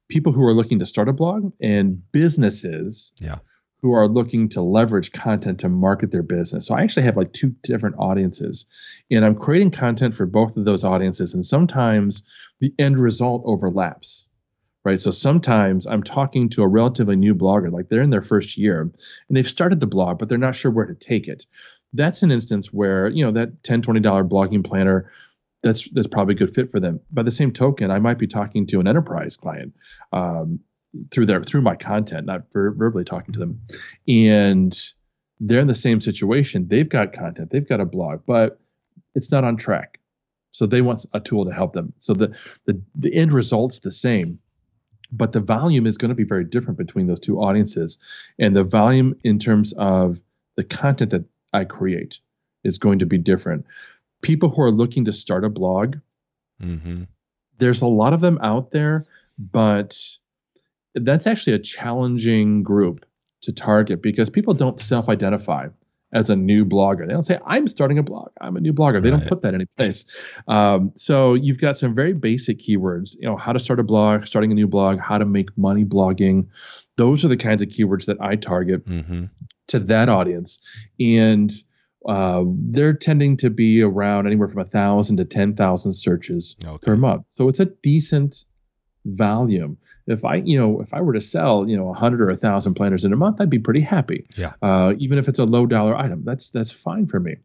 people 0.09 0.33
who 0.33 0.43
are 0.45 0.55
looking 0.55 0.79
to 0.79 0.87
start 0.87 1.09
a 1.09 1.13
blog 1.13 1.53
and 1.61 2.03
businesses 2.13 3.13
yeah 3.21 3.39
who 3.81 3.93
are 3.93 4.09
looking 4.09 4.49
to 4.49 4.63
leverage 4.63 5.13
content 5.13 5.61
to 5.61 5.69
market 5.69 6.11
their 6.11 6.23
business. 6.23 6.67
So 6.67 6.75
I 6.75 6.83
actually 6.83 7.05
have 7.05 7.17
like 7.17 7.33
two 7.33 7.55
different 7.63 7.97
audiences, 7.99 8.67
and 9.11 9.25
I'm 9.25 9.37
creating 9.37 9.71
content 9.71 10.15
for 10.15 10.27
both 10.27 10.57
of 10.57 10.65
those 10.65 10.85
audiences. 10.85 11.35
And 11.35 11.45
sometimes 11.45 12.25
the 12.61 12.75
end 12.79 12.99
result 12.99 13.43
overlaps, 13.45 14.27
right? 14.85 15.01
So 15.01 15.11
sometimes 15.11 15.87
I'm 15.87 16.03
talking 16.03 16.49
to 16.51 16.63
a 16.63 16.69
relatively 16.69 17.17
new 17.17 17.35
blogger, 17.35 17.71
like 17.71 17.89
they're 17.89 18.03
in 18.03 18.11
their 18.11 18.23
first 18.23 18.57
year 18.57 18.81
and 18.81 19.37
they've 19.37 19.49
started 19.49 19.81
the 19.81 19.87
blog, 19.87 20.19
but 20.19 20.29
they're 20.29 20.39
not 20.39 20.57
sure 20.57 20.73
where 20.73 20.87
to 20.87 20.95
take 20.95 21.29
it. 21.29 21.47
That's 21.93 22.23
an 22.23 22.33
instance 22.33 22.73
where, 22.73 23.09
you 23.09 23.25
know, 23.25 23.33
that 23.33 23.63
$10, 23.63 23.83
$20 23.83 24.29
blogging 24.29 24.65
planner 24.65 25.11
that's 25.63 25.89
that's 25.91 26.07
probably 26.07 26.35
a 26.35 26.39
good 26.39 26.55
fit 26.55 26.71
for 26.71 26.81
them. 26.81 27.01
By 27.11 27.23
the 27.23 27.31
same 27.31 27.53
token, 27.53 27.91
I 27.91 27.99
might 27.99 28.19
be 28.19 28.27
talking 28.27 28.67
to 28.69 28.81
an 28.81 28.87
enterprise 28.87 29.37
client 29.37 29.75
um, 30.13 30.61
through 31.11 31.27
their 31.27 31.43
through 31.43 31.63
my 31.63 31.77
content, 31.77 32.27
not 32.27 32.45
ver- 32.53 32.73
verbally 32.73 33.05
talking 33.05 33.33
to 33.35 33.39
them, 33.39 33.61
and 34.07 34.81
they're 35.41 35.61
in 35.61 35.69
the 35.69 35.75
same 35.75 36.01
situation. 36.01 36.69
They've 36.69 36.89
got 36.89 37.13
content, 37.13 37.51
they've 37.51 37.69
got 37.69 37.81
a 37.81 37.85
blog, 37.85 38.23
but 38.27 38.61
it's 39.15 39.31
not 39.31 39.45
on 39.45 39.57
track. 39.57 40.01
So 40.51 40.67
they 40.67 40.81
want 40.81 41.05
a 41.13 41.21
tool 41.21 41.45
to 41.45 41.53
help 41.53 41.73
them. 41.73 41.93
So 41.99 42.15
the 42.15 42.35
the, 42.65 42.81
the 42.95 43.15
end 43.15 43.33
result's 43.33 43.81
the 43.81 43.93
same, 43.93 44.39
but 45.13 45.33
the 45.33 45.41
volume 45.41 45.87
is 45.87 45.99
going 45.99 46.11
to 46.11 46.15
be 46.15 46.25
very 46.25 46.45
different 46.45 46.79
between 46.79 47.07
those 47.07 47.21
two 47.21 47.39
audiences, 47.39 47.99
and 48.39 48.57
the 48.57 48.65
volume 48.65 49.15
in 49.25 49.39
terms 49.39 49.73
of 49.75 50.21
the 50.57 50.65
content 50.65 51.11
that 51.11 51.25
I 51.53 51.65
create 51.65 52.21
is 52.65 52.79
going 52.79 52.99
to 53.01 53.07
be 53.07 53.19
different. 53.19 53.67
People 54.23 54.49
who 54.49 54.63
are 54.63 54.71
looking 54.71 55.05
to 55.05 55.13
start 55.13 55.45
a 55.45 55.49
blog, 55.49 55.97
mm-hmm. 56.61 57.05
there's 57.59 57.83
a 57.83 57.87
lot 57.87 58.13
of 58.13 58.21
them 58.21 58.39
out 58.43 58.73
there, 58.73 59.07
but 59.39 59.97
that's 60.95 61.27
actually 61.27 61.55
a 61.55 61.59
challenging 61.59 62.63
group 62.63 63.05
to 63.43 63.53
target 63.53 64.03
because 64.03 64.31
people 64.31 64.55
don't 64.55 64.81
self-identify 64.81 65.69
as 66.13 66.31
a 66.31 66.37
new 66.37 66.65
blogger. 66.65 67.07
They 67.07 67.13
don't 67.13 67.25
say, 67.25 67.39
I'm 67.45 67.67
starting 67.67 67.99
a 67.99 68.03
blog. 68.03 68.31
I'm 68.41 68.57
a 68.57 68.61
new 68.61 68.73
blogger. 68.73 69.03
They 69.03 69.11
don't 69.11 69.27
put 69.27 69.43
that 69.43 69.55
any 69.55 69.67
place. 69.67 70.07
Um, 70.49 70.93
so 70.97 71.35
you've 71.35 71.59
got 71.59 71.77
some 71.77 71.95
very 71.95 72.15
basic 72.15 72.59
keywords, 72.59 73.15
you 73.17 73.29
know, 73.29 73.37
how 73.37 73.53
to 73.53 73.61
start 73.61 73.79
a 73.79 73.83
blog, 73.83 74.27
starting 74.27 74.51
a 74.51 74.55
new 74.55 74.67
blog, 74.67 74.99
how 74.99 75.19
to 75.19 75.27
make 75.27 75.57
money 75.59 75.85
blogging. 75.85 76.47
Those 76.97 77.25
are 77.25 77.29
the 77.29 77.37
kinds 77.37 77.63
of 77.63 77.69
keywords 77.69 78.07
that 78.07 78.17
I 78.21 78.37
target 78.37 78.87
mm-hmm. 78.87 79.27
to 79.69 79.79
that 79.81 80.09
audience. 80.09 80.61
And 80.99 81.53
uh, 82.09 82.45
they're 82.47 82.95
tending 82.95 83.37
to 83.39 83.51
be 83.51 83.83
around 83.83 84.27
anywhere 84.27 84.49
from 84.49 84.61
a 84.61 84.65
thousand 84.65 85.19
to 85.19 85.27
10,000 85.27 85.93
searches 85.93 86.57
okay. 86.65 86.79
per 86.87 86.97
month. 86.97 87.27
So 87.29 87.49
it's 87.49 87.61
a 87.61 87.67
decent 87.67 88.47
volume 89.05 89.77
if 90.09 90.25
I, 90.25 90.37
you 90.37 90.59
know, 90.59 90.81
if 90.81 90.93
I 90.95 91.01
were 91.01 91.13
to 91.13 91.21
sell, 91.21 91.69
you 91.69 91.77
know, 91.77 91.91
a 91.91 91.95
hundred 91.95 92.21
or 92.21 92.31
a 92.31 92.37
thousand 92.37 92.75
planners 92.75 93.05
in 93.05 93.13
a 93.13 93.17
month, 93.17 93.41
I'd 93.41 93.51
be 93.51 93.59
pretty 93.59 93.81
happy. 93.81 94.27
Yeah. 94.37 94.55
Uh, 94.63 94.95
even 94.99 95.19
if 95.19 95.29
it's 95.29 95.39
a 95.39 95.45
low 95.45 95.67
dollar 95.67 95.97
item, 95.97 96.23
that's 96.25 96.51
that's 96.51 96.71
fine 96.71 97.07
for 97.07 97.21
me. 97.21 97.37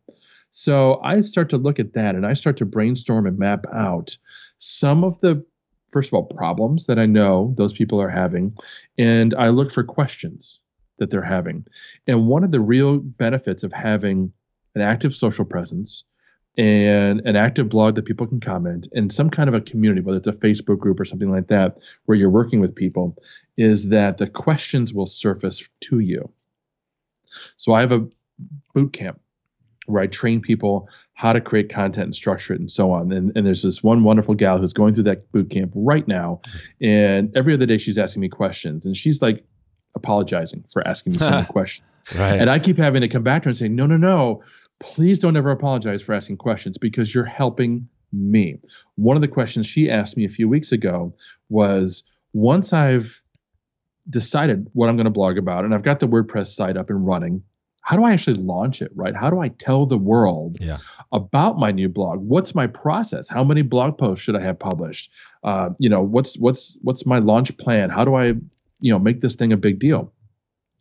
So 0.51 1.01
I 1.03 1.21
start 1.21 1.49
to 1.49 1.57
look 1.57 1.79
at 1.79 1.93
that 1.93 2.15
and 2.15 2.25
I 2.25 2.33
start 2.33 2.57
to 2.57 2.65
brainstorm 2.65 3.25
and 3.25 3.37
map 3.37 3.65
out 3.73 4.17
some 4.59 5.03
of 5.03 5.19
the 5.21 5.43
first 5.91 6.09
of 6.09 6.13
all 6.13 6.25
problems 6.25 6.87
that 6.87 6.97
I 6.97 7.05
know 7.05 7.53
those 7.57 7.73
people 7.73 8.01
are 8.01 8.09
having, 8.09 8.55
and 8.97 9.33
I 9.35 9.49
look 9.49 9.71
for 9.71 9.83
questions 9.83 10.61
that 10.97 11.09
they're 11.09 11.21
having. 11.21 11.65
And 12.07 12.27
one 12.27 12.43
of 12.43 12.51
the 12.51 12.59
real 12.59 12.99
benefits 12.99 13.63
of 13.63 13.73
having 13.73 14.31
an 14.75 14.81
active 14.81 15.15
social 15.15 15.45
presence, 15.45 16.03
and 16.57 17.21
an 17.21 17.35
active 17.35 17.69
blog 17.69 17.95
that 17.95 18.05
people 18.05 18.27
can 18.27 18.39
comment 18.39 18.87
and 18.93 19.11
some 19.11 19.29
kind 19.29 19.49
of 19.49 19.55
a 19.55 19.61
community, 19.61 20.01
whether 20.01 20.19
it's 20.19 20.27
a 20.27 20.33
Facebook 20.33 20.77
group 20.77 20.99
or 20.99 21.05
something 21.05 21.31
like 21.31 21.47
that, 21.47 21.77
where 22.05 22.17
you're 22.17 22.29
working 22.29 22.59
with 22.59 22.75
people, 22.75 23.17
is 23.57 23.89
that 23.89 24.17
the 24.17 24.27
questions 24.27 24.93
will 24.93 25.07
surface 25.07 25.67
to 25.81 25.99
you. 25.99 26.29
So 27.57 27.73
I 27.73 27.81
have 27.81 27.91
a 27.91 28.07
boot 28.73 28.93
camp 28.93 29.19
where 29.85 30.01
I 30.01 30.07
train 30.07 30.41
people 30.41 30.87
how 31.13 31.33
to 31.33 31.41
create 31.41 31.69
content 31.69 32.05
and 32.05 32.15
structure 32.15 32.53
it 32.53 32.59
and 32.59 32.71
so 32.71 32.91
on. 32.91 33.11
And, 33.11 33.31
and 33.35 33.45
there's 33.45 33.61
this 33.61 33.83
one 33.83 34.03
wonderful 34.03 34.33
gal 34.33 34.57
who's 34.57 34.73
going 34.73 34.93
through 34.93 35.03
that 35.05 35.31
boot 35.31 35.49
camp 35.49 35.71
right 35.75 36.07
now. 36.07 36.41
And 36.81 37.35
every 37.35 37.53
other 37.53 37.65
day 37.65 37.77
she's 37.77 37.97
asking 37.97 38.21
me 38.21 38.29
questions. 38.29 38.85
And 38.85 38.95
she's 38.95 39.21
like 39.21 39.43
apologizing 39.95 40.65
for 40.71 40.85
asking 40.87 41.13
me 41.13 41.19
so 41.19 41.29
many 41.29 41.45
questions. 41.49 41.87
Right. 42.17 42.39
And 42.39 42.49
I 42.49 42.59
keep 42.59 42.77
having 42.77 43.01
to 43.01 43.07
come 43.07 43.23
back 43.23 43.43
to 43.43 43.47
her 43.47 43.49
and 43.51 43.57
say, 43.57 43.69
no, 43.69 43.85
no, 43.85 43.97
no, 43.97 44.43
please 44.83 45.17
don't 45.17 45.37
ever 45.37 45.49
apologize 45.49 46.01
for 46.01 46.13
asking 46.13 46.37
questions 46.37 46.77
because 46.77 47.15
you're 47.15 47.23
helping 47.23 47.87
me. 48.11 48.59
One 48.95 49.15
of 49.15 49.21
the 49.21 49.27
questions 49.29 49.65
she 49.65 49.89
asked 49.89 50.17
me 50.17 50.25
a 50.25 50.29
few 50.29 50.49
weeks 50.49 50.71
ago 50.71 51.15
was 51.49 52.03
once 52.33 52.73
I've 52.73 53.21
decided 54.09 54.69
what 54.73 54.89
I'm 54.89 54.97
going 54.97 55.05
to 55.05 55.11
blog 55.11 55.37
about 55.37 55.63
and 55.63 55.73
I've 55.73 55.83
got 55.83 56.01
the 56.01 56.07
WordPress 56.07 56.47
site 56.47 56.75
up 56.75 56.89
and 56.89 57.07
running, 57.07 57.43
how 57.81 57.95
do 57.95 58.03
I 58.03 58.11
actually 58.11 58.41
launch 58.41 58.81
it, 58.81 58.91
right? 58.93 59.15
How 59.15 59.29
do 59.29 59.39
I 59.39 59.47
tell 59.47 59.85
the 59.85 59.97
world 59.97 60.57
yeah. 60.59 60.79
about 61.13 61.57
my 61.57 61.71
new 61.71 61.87
blog? 61.87 62.19
What's 62.19 62.53
my 62.53 62.67
process? 62.67 63.29
How 63.29 63.43
many 63.43 63.61
blog 63.61 63.97
posts 63.97 64.23
should 64.23 64.35
I 64.35 64.41
have 64.41 64.59
published? 64.59 65.11
Uh, 65.43 65.69
you 65.79 65.89
know, 65.89 66.01
what's 66.01 66.37
what's 66.37 66.77
what's 66.81 67.05
my 67.05 67.19
launch 67.19 67.57
plan? 67.57 67.89
How 67.89 68.05
do 68.05 68.15
I, 68.15 68.27
you 68.79 68.91
know, 68.91 68.99
make 68.99 69.21
this 69.21 69.35
thing 69.35 69.53
a 69.53 69.57
big 69.57 69.79
deal? 69.79 70.13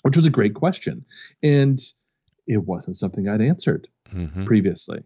Which 0.03 0.17
was 0.17 0.27
a 0.27 0.31
great 0.31 0.55
question, 0.55 1.05
and 1.43 1.81
it 2.47 2.59
wasn't 2.59 2.97
something 2.97 3.29
I'd 3.29 3.41
answered 3.41 3.89
mm-hmm. 4.13 4.45
previously. 4.45 5.03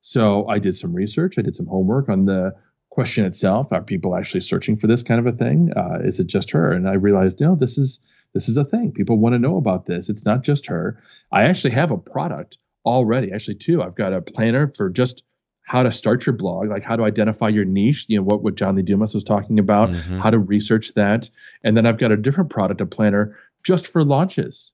So 0.00 0.48
I 0.48 0.58
did 0.58 0.74
some 0.74 0.92
research. 0.92 1.38
I 1.38 1.42
did 1.42 1.54
some 1.54 1.66
homework 1.66 2.08
on 2.08 2.26
the 2.26 2.54
question 2.90 3.24
itself. 3.24 3.68
Are 3.72 3.82
people 3.82 4.16
actually 4.16 4.40
searching 4.40 4.76
for 4.76 4.86
this 4.86 5.02
kind 5.02 5.18
of 5.18 5.26
a 5.26 5.36
thing? 5.36 5.72
Uh, 5.74 6.00
is 6.02 6.20
it 6.20 6.26
just 6.26 6.50
her? 6.50 6.72
And 6.72 6.88
I 6.88 6.94
realized, 6.94 7.40
no, 7.40 7.54
this 7.54 7.78
is 7.78 8.00
this 8.34 8.48
is 8.48 8.56
a 8.56 8.64
thing. 8.64 8.92
People 8.92 9.18
want 9.18 9.34
to 9.34 9.38
know 9.38 9.56
about 9.56 9.86
this. 9.86 10.08
It's 10.08 10.24
not 10.24 10.42
just 10.42 10.66
her. 10.66 11.02
I 11.30 11.44
actually 11.44 11.72
have 11.72 11.90
a 11.90 11.98
product 11.98 12.58
already. 12.84 13.32
Actually, 13.32 13.56
too. 13.56 13.82
I've 13.82 13.94
got 13.94 14.12
a 14.12 14.20
planner 14.20 14.72
for 14.76 14.90
just 14.90 15.22
how 15.64 15.82
to 15.82 15.92
start 15.92 16.26
your 16.26 16.34
blog, 16.34 16.68
like 16.68 16.84
how 16.84 16.96
to 16.96 17.04
identify 17.04 17.48
your 17.48 17.64
niche. 17.64 18.06
You 18.08 18.18
know 18.18 18.24
what 18.24 18.42
what 18.42 18.56
John 18.56 18.76
Lee 18.76 18.82
Dumas 18.82 19.14
was 19.14 19.24
talking 19.24 19.58
about, 19.58 19.90
mm-hmm. 19.90 20.18
how 20.18 20.30
to 20.30 20.38
research 20.38 20.94
that, 20.94 21.30
and 21.62 21.76
then 21.76 21.86
I've 21.86 21.98
got 21.98 22.12
a 22.12 22.16
different 22.16 22.50
product, 22.50 22.80
a 22.80 22.86
planner 22.86 23.38
just 23.62 23.86
for 23.86 24.02
launches. 24.02 24.72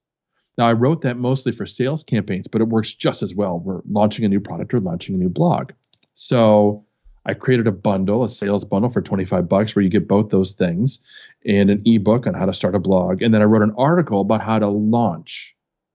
Now, 0.58 0.66
I 0.66 0.72
wrote 0.72 1.02
that 1.02 1.16
mostly 1.16 1.52
for 1.52 1.64
sales 1.64 2.02
campaigns, 2.02 2.48
but 2.48 2.60
it 2.60 2.68
works 2.68 2.92
just 2.92 3.22
as 3.22 3.34
well. 3.34 3.60
We're 3.60 3.80
launching 3.88 4.24
a 4.24 4.28
new 4.28 4.40
product 4.40 4.74
or 4.74 4.80
launching 4.80 5.14
a 5.14 5.18
new 5.18 5.28
blog. 5.28 5.70
So 6.14 6.84
I 7.24 7.34
created 7.34 7.68
a 7.68 7.72
bundle, 7.72 8.24
a 8.24 8.28
sales 8.28 8.64
bundle 8.64 8.90
for 8.90 9.00
25 9.00 9.48
bucks 9.48 9.76
where 9.76 9.84
you 9.84 9.88
get 9.88 10.08
both 10.08 10.30
those 10.30 10.52
things 10.52 10.98
and 11.46 11.70
an 11.70 11.82
ebook 11.86 12.26
on 12.26 12.34
how 12.34 12.46
to 12.46 12.52
start 12.52 12.74
a 12.74 12.80
blog. 12.80 13.22
And 13.22 13.32
then 13.32 13.40
I 13.40 13.44
wrote 13.44 13.62
an 13.62 13.74
article 13.78 14.20
about 14.20 14.42
how 14.42 14.58
to 14.58 14.66
launch 14.66 15.54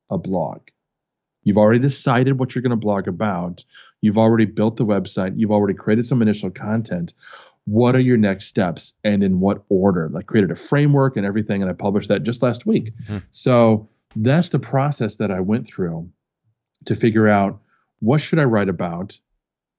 a 0.10 0.18
blog. 0.18 0.62
You've 1.44 1.58
already 1.58 1.80
decided 1.80 2.40
what 2.40 2.56
you're 2.56 2.62
going 2.62 2.70
to 2.70 2.78
blog 2.78 3.10
about. 3.10 3.66
You've 4.00 4.18
already 4.18 4.46
built 4.46 4.78
the 4.78 4.86
website. 4.86 5.34
You've 5.36 5.52
already 5.52 5.74
created 5.74 6.06
some 6.06 6.22
initial 6.22 6.52
content. 6.52 7.14
What 7.66 7.96
are 7.96 8.00
your 8.00 8.18
next 8.18 8.46
steps 8.46 8.94
and 9.04 9.24
in 9.24 9.42
what 9.42 9.64
order? 9.68 10.10
I 10.16 10.22
created 10.22 10.52
a 10.52 10.56
framework 10.56 11.18
and 11.18 11.26
everything, 11.26 11.62
and 11.62 11.70
I 11.70 11.74
published 11.74 12.10
that 12.10 12.24
just 12.24 12.44
last 12.44 12.66
week. 12.66 12.94
Mm-hmm. 13.04 13.18
So 13.32 13.90
that's 14.16 14.50
the 14.50 14.60
process 14.60 15.16
that 15.16 15.32
I 15.32 15.40
went 15.40 15.68
through 15.68 16.10
to 16.86 16.96
figure 16.96 17.28
out 17.28 17.60
what 18.00 18.22
should 18.22 18.40
I 18.40 18.44
write 18.44 18.70
about 18.70 19.18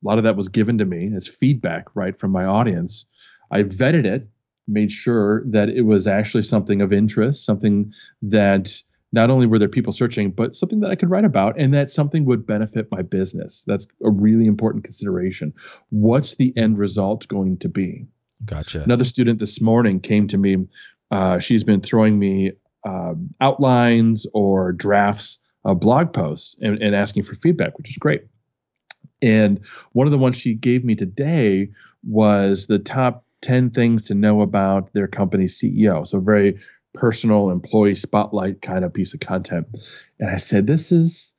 a 0.05 0.07
lot 0.07 0.18
of 0.18 0.25
that 0.25 0.37
was 0.37 0.49
given 0.49 0.79
to 0.79 0.85
me 0.85 1.12
as 1.14 1.27
feedback, 1.27 1.87
right, 1.94 2.18
from 2.18 2.31
my 2.31 2.44
audience. 2.44 3.07
I 3.51 3.62
vetted 3.62 4.05
it, 4.05 4.29
made 4.68 4.92
sure 4.92 5.44
that 5.47 5.68
it 5.68 5.83
was 5.83 6.07
actually 6.07 6.42
something 6.42 6.83
of 6.83 6.92
interest, 6.92 7.44
something 7.44 7.92
that 8.23 8.75
not 9.12 9.31
only 9.31 9.47
were 9.47 9.59
there 9.59 9.68
people 9.68 9.92
searching, 9.92 10.31
but 10.31 10.57
something 10.57 10.81
that 10.81 10.90
I 10.90 10.97
could 10.97 11.09
write 11.09 11.25
about 11.25 11.59
and 11.59 11.73
that 11.73 11.90
something 11.90 12.25
would 12.27 12.47
benefit 12.47 12.88
my 12.90 13.01
business. 13.01 13.64
That's 13.66 13.87
a 14.05 14.11
really 14.11 14.47
important 14.47 14.85
consideration. 14.85 15.55
What's 15.90 16.35
the 16.35 16.53
end 16.57 16.79
result 16.79 17.27
going 17.29 17.59
to 17.59 17.68
be? 17.68 18.07
Gotcha. 18.44 18.83
Another 18.83 19.05
student 19.05 19.38
this 19.38 19.61
morning 19.61 20.01
came 20.01 20.29
to 20.29 20.37
me. 20.37 20.66
Uh, 21.11 21.38
she's 21.38 21.64
been 21.64 21.81
throwing 21.81 22.18
me 22.18 22.53
uh, 22.85 23.14
outlines 23.40 24.27
or 24.33 24.73
drafts 24.73 25.38
of 25.64 25.81
blog 25.81 26.12
posts 26.12 26.57
and, 26.61 26.81
and 26.83 26.94
asking 26.94 27.23
for 27.23 27.35
feedback, 27.37 27.79
which 27.79 27.90
is 27.90 27.97
great. 27.97 28.25
And 29.23 29.61
one 29.92 30.07
of 30.07 30.11
the 30.11 30.18
ones 30.18 30.37
she 30.37 30.55
gave 30.55 30.85
me 30.85 30.94
today 30.94 31.70
was 32.07 32.66
the 32.66 32.79
top 32.79 33.25
10 33.42 33.70
things 33.70 34.05
to 34.05 34.14
know 34.14 34.42
about 34.42 34.92
their 34.92 35.07
company's 35.07 35.59
CEO. 35.59 36.07
So, 36.07 36.20
very 36.20 36.61
personal 36.92 37.51
employee 37.51 37.94
spotlight 37.94 38.62
kind 38.62 38.85
of 38.85 38.92
piece 38.92 39.14
of 39.14 39.20
content. 39.20 39.66
And 40.20 40.31
I 40.31 40.37
said, 40.37 40.66
This 40.66 40.92
is 40.92 41.35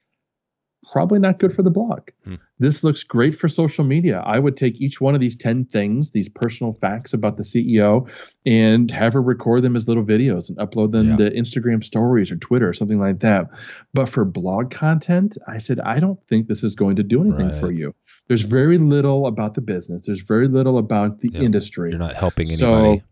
probably 0.96 1.20
not 1.20 1.40
good 1.40 1.52
for 1.52 1.62
the 1.62 1.70
blog. 1.70 2.08
Hmm. 2.24 2.36
This 2.58 2.82
looks 2.82 3.04
great 3.04 3.36
for 3.36 3.50
social 3.50 3.84
media. 3.84 4.24
I 4.26 4.40
would 4.40 4.56
take 4.56 4.80
each 4.80 5.02
one 5.02 5.14
of 5.14 5.20
these 5.20 5.36
10 5.36 5.66
things, 5.66 6.12
these 6.12 6.30
personal 6.30 6.72
facts 6.80 7.14
about 7.14 7.36
the 7.36 7.44
CEO, 7.44 8.10
and 8.46 8.90
have 8.92 9.12
her 9.12 9.22
record 9.22 9.62
them 9.62 9.76
as 9.76 9.90
little 9.90 10.06
videos 10.06 10.48
and 10.48 10.58
upload 10.58 10.94
them 10.94 11.10
yeah. 11.10 11.16
to 11.18 11.32
Instagram 11.32 11.84
stories 11.84 12.32
or 12.32 12.38
Twitter 12.38 12.70
or 12.70 12.72
something 12.72 12.98
like 12.98 13.20
that. 13.20 13.48
But 13.94 14.08
for 14.08 14.24
blog 14.24 14.72
content, 14.72 15.38
I 15.50 15.58
said, 15.58 15.82
I 15.82 16.00
don't 16.00 16.26
think 16.28 16.48
this 16.48 16.64
is 16.64 16.76
going 16.76 16.96
to 16.96 17.04
do 17.04 17.24
anything 17.24 17.50
right. 17.50 17.60
for 17.60 17.74
you. 17.74 17.94
There's 18.30 18.44
very 18.44 18.78
little 18.78 19.28
about 19.28 19.56
the 19.56 19.62
business, 19.62 20.06
there's 20.06 20.22
very 20.22 20.48
little 20.48 20.78
about 20.78 21.20
the 21.20 21.30
yep. 21.30 21.44
industry. 21.44 21.90
You're 21.90 22.00
not 22.00 22.16
helping 22.16 22.48
anybody. 22.48 23.00
So, 23.00 23.04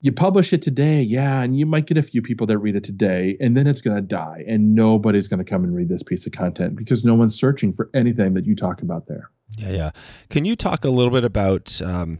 you 0.00 0.12
publish 0.12 0.52
it 0.52 0.62
today, 0.62 1.02
yeah, 1.02 1.42
and 1.42 1.58
you 1.58 1.66
might 1.66 1.86
get 1.86 1.96
a 1.96 2.02
few 2.02 2.22
people 2.22 2.46
that 2.46 2.58
read 2.58 2.76
it 2.76 2.84
today, 2.84 3.36
and 3.40 3.56
then 3.56 3.66
it's 3.66 3.80
going 3.80 3.96
to 3.96 4.02
die, 4.02 4.44
and 4.46 4.74
nobody's 4.74 5.26
going 5.26 5.38
to 5.38 5.44
come 5.44 5.64
and 5.64 5.74
read 5.74 5.88
this 5.88 6.02
piece 6.02 6.24
of 6.26 6.32
content 6.32 6.76
because 6.76 7.04
no 7.04 7.14
one's 7.14 7.34
searching 7.34 7.72
for 7.72 7.90
anything 7.94 8.34
that 8.34 8.46
you 8.46 8.54
talk 8.54 8.80
about 8.80 9.08
there. 9.08 9.30
Yeah, 9.56 9.70
yeah. 9.70 9.90
Can 10.30 10.44
you 10.44 10.54
talk 10.54 10.84
a 10.84 10.90
little 10.90 11.10
bit 11.10 11.24
about, 11.24 11.82
um, 11.82 12.18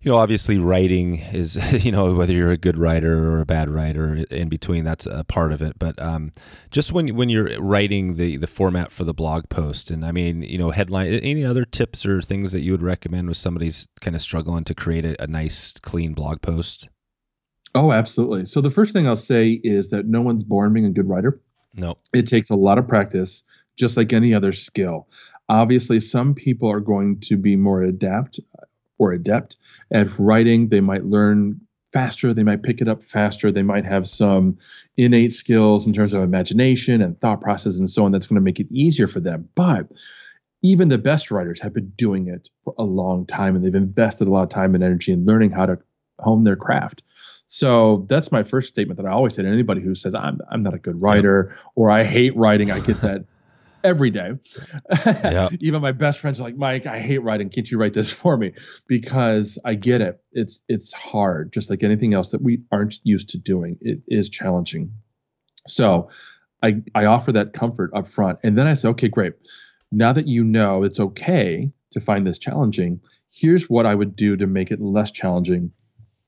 you 0.00 0.10
know, 0.10 0.16
obviously 0.16 0.58
writing 0.58 1.18
is, 1.18 1.56
you 1.84 1.92
know, 1.92 2.12
whether 2.14 2.32
you're 2.32 2.50
a 2.50 2.56
good 2.56 2.76
writer 2.76 3.30
or 3.32 3.40
a 3.40 3.46
bad 3.46 3.70
writer, 3.70 4.24
in 4.30 4.48
between, 4.48 4.82
that's 4.82 5.06
a 5.06 5.22
part 5.22 5.52
of 5.52 5.62
it. 5.62 5.78
But 5.78 6.00
um, 6.02 6.32
just 6.72 6.92
when 6.92 7.14
when 7.14 7.28
you're 7.28 7.60
writing 7.60 8.16
the 8.16 8.38
the 8.38 8.48
format 8.48 8.90
for 8.90 9.04
the 9.04 9.14
blog 9.14 9.48
post, 9.50 9.92
and 9.92 10.04
I 10.04 10.10
mean, 10.10 10.42
you 10.42 10.58
know, 10.58 10.70
headline, 10.70 11.12
any 11.12 11.44
other 11.44 11.64
tips 11.64 12.04
or 12.04 12.20
things 12.20 12.50
that 12.50 12.62
you 12.62 12.72
would 12.72 12.82
recommend 12.82 13.28
with 13.28 13.36
somebody's 13.36 13.86
kind 14.00 14.16
of 14.16 14.22
struggling 14.22 14.64
to 14.64 14.74
create 14.74 15.04
a, 15.04 15.22
a 15.22 15.28
nice, 15.28 15.74
clean 15.80 16.12
blog 16.12 16.42
post? 16.42 16.88
Oh, 17.74 17.92
absolutely. 17.92 18.44
So 18.44 18.60
the 18.60 18.70
first 18.70 18.92
thing 18.92 19.08
I'll 19.08 19.16
say 19.16 19.60
is 19.64 19.90
that 19.90 20.06
no 20.06 20.20
one's 20.20 20.44
born 20.44 20.72
being 20.72 20.86
a 20.86 20.90
good 20.90 21.08
writer. 21.08 21.40
No. 21.74 21.98
It 22.12 22.26
takes 22.26 22.50
a 22.50 22.54
lot 22.54 22.78
of 22.78 22.86
practice, 22.86 23.42
just 23.76 23.96
like 23.96 24.12
any 24.12 24.32
other 24.32 24.52
skill. 24.52 25.08
Obviously, 25.48 26.00
some 26.00 26.34
people 26.34 26.70
are 26.70 26.80
going 26.80 27.20
to 27.20 27.36
be 27.36 27.56
more 27.56 27.82
adept 27.82 28.38
or 28.98 29.12
adept 29.12 29.56
at 29.92 30.18
writing. 30.18 30.68
They 30.68 30.80
might 30.80 31.04
learn 31.04 31.60
faster, 31.92 32.34
they 32.34 32.42
might 32.42 32.62
pick 32.62 32.80
it 32.80 32.88
up 32.88 33.04
faster, 33.04 33.52
they 33.52 33.62
might 33.62 33.84
have 33.84 34.06
some 34.08 34.58
innate 34.96 35.32
skills 35.32 35.86
in 35.86 35.92
terms 35.92 36.12
of 36.12 36.22
imagination 36.22 37.00
and 37.00 37.20
thought 37.20 37.40
process 37.40 37.78
and 37.78 37.88
so 37.88 38.04
on 38.04 38.10
that's 38.10 38.26
going 38.26 38.34
to 38.34 38.40
make 38.40 38.58
it 38.58 38.66
easier 38.72 39.06
for 39.06 39.20
them. 39.20 39.48
But 39.54 39.86
even 40.60 40.88
the 40.88 40.98
best 40.98 41.30
writers 41.30 41.60
have 41.60 41.72
been 41.72 41.92
doing 41.94 42.26
it 42.26 42.48
for 42.64 42.74
a 42.78 42.82
long 42.82 43.26
time 43.26 43.54
and 43.54 43.64
they've 43.64 43.74
invested 43.74 44.26
a 44.26 44.30
lot 44.30 44.42
of 44.42 44.48
time 44.48 44.74
and 44.74 44.82
energy 44.82 45.12
in 45.12 45.24
learning 45.24 45.52
how 45.52 45.66
to 45.66 45.78
hone 46.18 46.42
their 46.42 46.56
craft. 46.56 47.02
So 47.46 48.06
that's 48.08 48.32
my 48.32 48.42
first 48.42 48.68
statement 48.68 48.98
that 48.98 49.06
I 49.06 49.12
always 49.12 49.34
say 49.34 49.42
to 49.42 49.48
anybody 49.48 49.80
who 49.80 49.94
says 49.94 50.14
I'm 50.14 50.40
I'm 50.50 50.62
not 50.62 50.74
a 50.74 50.78
good 50.78 51.00
writer 51.00 51.56
or 51.74 51.90
I 51.90 52.04
hate 52.04 52.36
writing. 52.36 52.70
I 52.70 52.80
get 52.80 53.00
that 53.02 53.24
every 53.84 54.10
day. 54.10 54.32
Even 55.60 55.82
my 55.82 55.92
best 55.92 56.20
friends 56.20 56.40
are 56.40 56.44
like, 56.44 56.56
Mike, 56.56 56.86
I 56.86 57.00
hate 57.00 57.22
writing. 57.22 57.50
Can't 57.50 57.70
you 57.70 57.78
write 57.78 57.92
this 57.92 58.10
for 58.10 58.36
me? 58.36 58.52
Because 58.88 59.58
I 59.64 59.74
get 59.74 60.00
it. 60.00 60.20
It's 60.32 60.62
it's 60.68 60.92
hard, 60.92 61.52
just 61.52 61.68
like 61.68 61.82
anything 61.82 62.14
else 62.14 62.30
that 62.30 62.42
we 62.42 62.62
aren't 62.72 62.98
used 63.04 63.30
to 63.30 63.38
doing. 63.38 63.76
It 63.82 64.00
is 64.08 64.30
challenging. 64.30 64.92
So 65.68 66.08
I 66.62 66.82
I 66.94 67.04
offer 67.04 67.32
that 67.32 67.52
comfort 67.52 67.90
up 67.94 68.08
front. 68.08 68.38
And 68.42 68.56
then 68.56 68.66
I 68.66 68.74
say, 68.74 68.88
okay, 68.88 69.08
great. 69.08 69.34
Now 69.92 70.14
that 70.14 70.26
you 70.26 70.42
know 70.44 70.82
it's 70.82 70.98
okay 70.98 71.70
to 71.90 72.00
find 72.00 72.26
this 72.26 72.38
challenging, 72.38 73.00
here's 73.30 73.68
what 73.68 73.86
I 73.86 73.94
would 73.94 74.16
do 74.16 74.36
to 74.36 74.46
make 74.46 74.70
it 74.70 74.80
less 74.80 75.10
challenging 75.10 75.70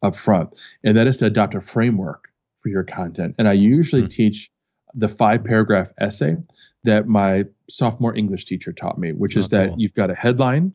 up 0.07 0.17
front, 0.17 0.59
and 0.83 0.97
that 0.97 1.07
is 1.07 1.19
to 1.19 1.27
adopt 1.27 1.55
a 1.55 1.61
framework 1.61 2.29
for 2.63 2.69
your 2.69 2.85
content. 2.85 3.35
And 3.39 3.49
I 3.49 3.53
usually 3.53 4.03
mm-hmm. 4.03 4.09
teach 4.09 4.51
the 4.95 5.09
five 5.09 5.45
paragraph 5.45 5.93
essay 5.99 6.37
that 6.85 7.07
my 7.07 7.45
sophomore 7.69 8.17
English 8.17 8.47
teacher 8.47 8.73
taught 8.73 8.99
me, 8.99 9.13
which 9.13 9.37
is 9.37 9.47
oh, 9.47 9.49
that 9.49 9.69
cool. 9.69 9.77
you've 9.79 9.95
got 9.95 10.11
a 10.11 10.15
headline, 10.15 10.73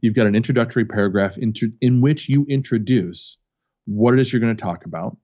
you've 0.00 0.14
got 0.14 0.26
an 0.26 0.34
introductory 0.34 0.84
paragraph 0.84 1.36
into, 1.38 1.72
in 1.80 2.00
which 2.00 2.28
you 2.28 2.46
introduce 2.48 3.36
what 3.86 4.14
it 4.14 4.20
is 4.20 4.32
you're 4.32 4.40
going 4.40 4.56
to 4.56 4.62
talk 4.62 4.84
about. 4.84 5.16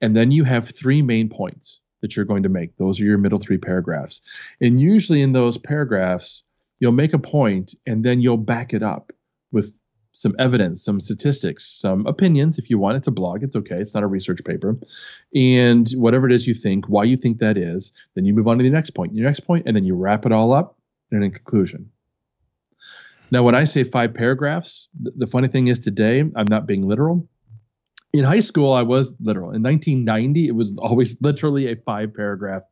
And 0.00 0.16
then 0.16 0.30
you 0.30 0.44
have 0.44 0.68
three 0.68 1.02
main 1.02 1.28
points 1.28 1.80
that 2.00 2.16
you're 2.16 2.24
going 2.24 2.44
to 2.44 2.48
make. 2.48 2.76
Those 2.76 3.00
are 3.00 3.04
your 3.04 3.18
middle 3.18 3.38
three 3.38 3.58
paragraphs. 3.58 4.22
And 4.60 4.80
usually 4.80 5.20
in 5.20 5.32
those 5.32 5.58
paragraphs, 5.58 6.44
you'll 6.78 6.92
make 6.92 7.12
a 7.12 7.18
point 7.18 7.74
and 7.86 8.04
then 8.04 8.20
you'll 8.20 8.38
back 8.38 8.72
it 8.72 8.82
up 8.82 9.12
with 9.52 9.72
some 10.12 10.34
evidence, 10.38 10.84
some 10.84 11.00
statistics, 11.00 11.66
some 11.66 12.06
opinions 12.06 12.58
if 12.58 12.70
you 12.70 12.78
want. 12.78 12.96
It's 12.96 13.08
a 13.08 13.12
blog, 13.12 13.42
it's 13.42 13.56
okay. 13.56 13.76
It's 13.76 13.94
not 13.94 14.02
a 14.02 14.08
research 14.08 14.42
paper. 14.44 14.78
And 15.34 15.88
whatever 15.92 16.26
it 16.26 16.32
is 16.32 16.46
you 16.46 16.54
think, 16.54 16.86
why 16.88 17.04
you 17.04 17.16
think 17.16 17.38
that 17.38 17.56
is, 17.56 17.92
then 18.14 18.24
you 18.24 18.34
move 18.34 18.48
on 18.48 18.58
to 18.58 18.64
the 18.64 18.70
next 18.70 18.90
point, 18.90 19.14
your 19.14 19.26
next 19.26 19.40
point, 19.40 19.66
and 19.66 19.76
then 19.76 19.84
you 19.84 19.94
wrap 19.94 20.26
it 20.26 20.32
all 20.32 20.52
up 20.52 20.76
in 21.12 21.22
a 21.22 21.30
conclusion. 21.30 21.90
Now, 23.30 23.44
when 23.44 23.54
I 23.54 23.64
say 23.64 23.84
five 23.84 24.14
paragraphs, 24.14 24.88
the 25.00 25.26
funny 25.26 25.48
thing 25.48 25.68
is 25.68 25.78
today, 25.78 26.20
I'm 26.20 26.46
not 26.48 26.66
being 26.66 26.86
literal. 26.86 27.28
In 28.12 28.24
high 28.24 28.40
school, 28.40 28.72
I 28.72 28.82
was 28.82 29.14
literal. 29.20 29.52
In 29.52 29.62
1990, 29.62 30.48
it 30.48 30.54
was 30.54 30.76
always 30.76 31.16
literally 31.20 31.70
a 31.70 31.76
five 31.76 32.12
paragraph 32.12 32.62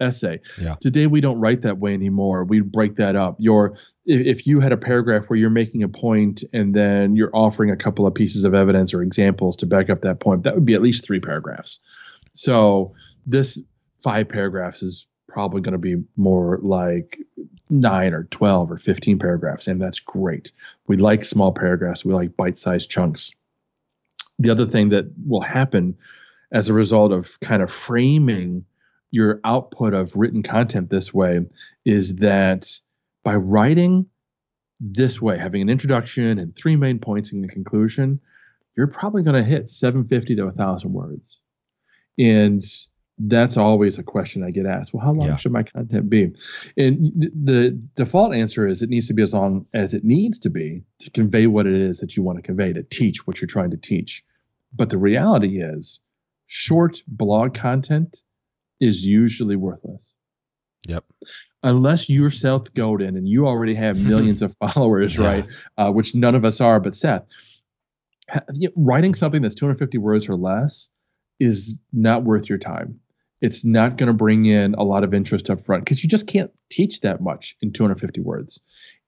essay. 0.00 0.40
Yeah. 0.60 0.74
Today 0.80 1.06
we 1.06 1.20
don't 1.20 1.40
write 1.40 1.62
that 1.62 1.78
way 1.78 1.94
anymore. 1.94 2.44
We 2.44 2.60
break 2.60 2.96
that 2.96 3.16
up. 3.16 3.36
Your 3.38 3.76
if, 4.06 4.38
if 4.38 4.46
you 4.46 4.60
had 4.60 4.72
a 4.72 4.76
paragraph 4.76 5.24
where 5.26 5.38
you're 5.38 5.50
making 5.50 5.82
a 5.82 5.88
point 5.88 6.42
and 6.52 6.74
then 6.74 7.16
you're 7.16 7.34
offering 7.34 7.70
a 7.70 7.76
couple 7.76 8.06
of 8.06 8.14
pieces 8.14 8.44
of 8.44 8.54
evidence 8.54 8.92
or 8.92 9.02
examples 9.02 9.56
to 9.56 9.66
back 9.66 9.90
up 9.90 10.02
that 10.02 10.20
point, 10.20 10.44
that 10.44 10.54
would 10.54 10.66
be 10.66 10.74
at 10.74 10.82
least 10.82 11.04
three 11.04 11.20
paragraphs. 11.20 11.78
So 12.34 12.94
this 13.26 13.60
five 14.02 14.28
paragraphs 14.28 14.82
is 14.82 15.06
probably 15.28 15.60
going 15.60 15.72
to 15.72 15.78
be 15.78 15.96
more 16.16 16.58
like 16.62 17.18
nine 17.70 18.12
or 18.12 18.24
12 18.24 18.70
or 18.70 18.76
15 18.76 19.18
paragraphs. 19.18 19.66
And 19.66 19.80
that's 19.80 19.98
great. 20.00 20.52
We 20.86 20.96
like 20.96 21.24
small 21.24 21.52
paragraphs, 21.52 22.04
we 22.04 22.14
like 22.14 22.36
bite 22.36 22.58
sized 22.58 22.90
chunks. 22.90 23.32
The 24.38 24.50
other 24.50 24.66
thing 24.66 24.90
that 24.90 25.06
will 25.26 25.40
happen 25.40 25.96
as 26.52 26.68
a 26.68 26.72
result 26.72 27.12
of 27.12 27.38
kind 27.40 27.62
of 27.62 27.70
framing 27.70 28.64
your 29.14 29.40
output 29.44 29.94
of 29.94 30.16
written 30.16 30.42
content 30.42 30.90
this 30.90 31.14
way 31.14 31.38
is 31.84 32.16
that 32.16 32.68
by 33.22 33.36
writing 33.36 34.06
this 34.80 35.22
way, 35.22 35.38
having 35.38 35.62
an 35.62 35.68
introduction 35.68 36.40
and 36.40 36.56
three 36.56 36.74
main 36.74 36.98
points 36.98 37.32
in 37.32 37.40
the 37.40 37.46
conclusion, 37.46 38.18
you're 38.76 38.88
probably 38.88 39.22
going 39.22 39.36
to 39.36 39.48
hit 39.48 39.70
750 39.70 40.34
to 40.34 40.44
1,000 40.46 40.92
words. 40.92 41.38
And 42.18 42.60
that's 43.16 43.56
always 43.56 43.98
a 43.98 44.02
question 44.02 44.42
I 44.42 44.50
get 44.50 44.66
asked. 44.66 44.92
Well, 44.92 45.04
how 45.04 45.12
long 45.12 45.28
yeah. 45.28 45.36
should 45.36 45.52
my 45.52 45.62
content 45.62 46.10
be? 46.10 46.32
And 46.76 47.12
the 47.16 47.80
default 47.94 48.34
answer 48.34 48.66
is 48.66 48.82
it 48.82 48.90
needs 48.90 49.06
to 49.06 49.14
be 49.14 49.22
as 49.22 49.32
long 49.32 49.66
as 49.72 49.94
it 49.94 50.02
needs 50.02 50.40
to 50.40 50.50
be 50.50 50.82
to 50.98 51.10
convey 51.12 51.46
what 51.46 51.68
it 51.68 51.80
is 51.80 51.98
that 51.98 52.16
you 52.16 52.24
want 52.24 52.38
to 52.38 52.42
convey, 52.42 52.72
to 52.72 52.82
teach 52.82 53.28
what 53.28 53.40
you're 53.40 53.46
trying 53.46 53.70
to 53.70 53.76
teach. 53.76 54.24
But 54.72 54.90
the 54.90 54.98
reality 54.98 55.62
is, 55.62 56.00
short 56.48 57.00
blog 57.06 57.54
content 57.54 58.24
is 58.80 59.04
usually 59.04 59.56
worthless. 59.56 60.14
Yep. 60.86 61.04
Unless 61.62 62.10
you're 62.10 62.30
Seth 62.30 62.74
Godin 62.74 63.16
and 63.16 63.28
you 63.28 63.46
already 63.46 63.74
have 63.74 63.98
millions 64.04 64.42
of 64.42 64.56
followers, 64.56 65.16
yeah. 65.16 65.26
right? 65.26 65.46
Uh, 65.78 65.90
which 65.90 66.14
none 66.14 66.34
of 66.34 66.44
us 66.44 66.60
are, 66.60 66.80
but 66.80 66.96
Seth. 66.96 67.24
Writing 68.74 69.14
something 69.14 69.42
that's 69.42 69.54
250 69.54 69.98
words 69.98 70.28
or 70.28 70.36
less 70.36 70.88
is 71.40 71.78
not 71.92 72.24
worth 72.24 72.48
your 72.48 72.58
time. 72.58 73.00
It's 73.40 73.64
not 73.64 73.98
going 73.98 74.06
to 74.06 74.14
bring 74.14 74.46
in 74.46 74.74
a 74.74 74.82
lot 74.82 75.04
of 75.04 75.12
interest 75.12 75.50
up 75.50 75.60
front 75.66 75.84
because 75.84 76.02
you 76.02 76.08
just 76.08 76.26
can't 76.26 76.50
teach 76.70 77.00
that 77.00 77.20
much 77.20 77.56
in 77.60 77.72
250 77.72 78.20
words. 78.22 78.60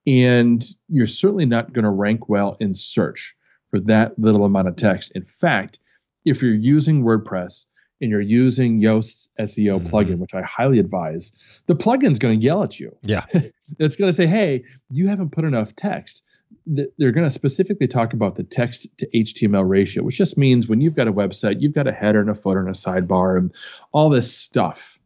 And 0.05 0.63
you're 0.87 1.07
certainly 1.07 1.45
not 1.45 1.73
going 1.73 1.83
to 1.83 1.89
rank 1.89 2.29
well 2.29 2.55
in 2.59 2.73
search 2.73 3.35
for 3.71 3.79
that 3.81 4.17
little 4.19 4.45
amount 4.45 4.67
of 4.67 4.75
text. 4.75 5.11
In 5.15 5.25
fact, 5.25 5.79
if 6.23 6.41
you're 6.41 6.53
using 6.53 7.03
WordPress, 7.03 7.65
and 8.01 8.11
you're 8.11 8.21
using 8.21 8.81
Yoast's 8.81 9.29
SEO 9.39 9.79
mm-hmm. 9.79 9.87
plugin, 9.87 10.19
which 10.19 10.33
I 10.33 10.41
highly 10.41 10.79
advise, 10.79 11.31
the 11.65 11.75
plugin's 11.75 12.19
going 12.19 12.39
to 12.39 12.45
yell 12.45 12.63
at 12.63 12.79
you. 12.79 12.95
Yeah. 13.03 13.25
it's 13.79 13.95
going 13.95 14.11
to 14.11 14.15
say, 14.15 14.27
hey, 14.27 14.63
you 14.89 15.07
haven't 15.07 15.31
put 15.31 15.45
enough 15.45 15.75
text. 15.75 16.23
They're 16.65 17.11
going 17.11 17.25
to 17.25 17.33
specifically 17.33 17.87
talk 17.87 18.13
about 18.13 18.35
the 18.35 18.43
text 18.43 18.87
to 18.99 19.07
HTML 19.15 19.67
ratio, 19.67 20.03
which 20.03 20.17
just 20.17 20.37
means 20.37 20.67
when 20.67 20.81
you've 20.81 20.95
got 20.95 21.07
a 21.07 21.13
website, 21.13 21.61
you've 21.61 21.73
got 21.73 21.87
a 21.87 21.91
header 21.91 22.21
and 22.21 22.29
a 22.29 22.35
footer 22.35 22.59
and 22.59 22.69
a 22.69 22.73
sidebar 22.73 23.37
and 23.37 23.53
all 23.91 24.09
this 24.09 24.35
stuff 24.35 24.99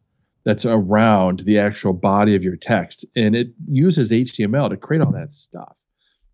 that's 0.44 0.66
around 0.66 1.40
the 1.40 1.58
actual 1.58 1.92
body 1.92 2.34
of 2.34 2.42
your 2.42 2.56
text. 2.56 3.06
And 3.14 3.34
it 3.36 3.48
uses 3.68 4.10
HTML 4.10 4.70
to 4.70 4.76
create 4.76 5.02
all 5.02 5.12
that 5.12 5.32
stuff. 5.32 5.76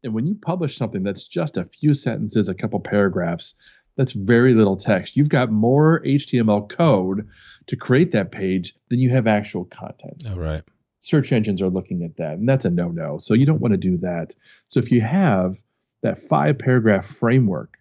And 0.02 0.14
when 0.14 0.26
you 0.26 0.34
publish 0.34 0.76
something 0.76 1.02
that's 1.02 1.26
just 1.26 1.56
a 1.56 1.64
few 1.64 1.92
sentences, 1.92 2.48
a 2.48 2.54
couple 2.54 2.80
paragraphs, 2.80 3.54
that's 3.98 4.12
very 4.12 4.54
little 4.54 4.76
text. 4.76 5.16
You've 5.16 5.28
got 5.28 5.50
more 5.50 6.00
HTML 6.04 6.68
code 6.68 7.28
to 7.66 7.76
create 7.76 8.12
that 8.12 8.30
page 8.30 8.74
than 8.88 9.00
you 9.00 9.10
have 9.10 9.26
actual 9.26 9.64
content. 9.64 10.24
All 10.30 10.38
right. 10.38 10.62
Search 11.00 11.32
engines 11.32 11.60
are 11.60 11.68
looking 11.68 12.04
at 12.04 12.16
that, 12.18 12.34
and 12.34 12.48
that's 12.48 12.64
a 12.64 12.70
no 12.70 12.88
no. 12.88 13.18
So 13.18 13.34
you 13.34 13.44
don't 13.44 13.60
want 13.60 13.72
to 13.72 13.78
do 13.78 13.96
that. 13.98 14.36
So 14.68 14.78
if 14.78 14.92
you 14.92 15.00
have 15.00 15.60
that 16.02 16.20
five 16.28 16.60
paragraph 16.60 17.06
framework 17.06 17.76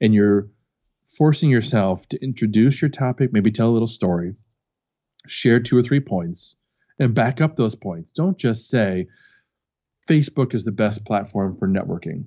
and 0.00 0.12
you're 0.12 0.48
forcing 1.16 1.48
yourself 1.48 2.08
to 2.08 2.22
introduce 2.22 2.82
your 2.82 2.88
topic, 2.88 3.32
maybe 3.32 3.52
tell 3.52 3.70
a 3.70 3.72
little 3.72 3.86
story, 3.86 4.34
share 5.28 5.60
two 5.60 5.76
or 5.76 5.82
three 5.82 6.00
points, 6.00 6.56
and 6.98 7.14
back 7.14 7.40
up 7.40 7.54
those 7.54 7.76
points. 7.76 8.10
Don't 8.10 8.36
just 8.36 8.68
say, 8.68 9.06
Facebook 10.08 10.54
is 10.54 10.64
the 10.64 10.72
best 10.72 11.04
platform 11.04 11.56
for 11.56 11.68
networking. 11.68 12.24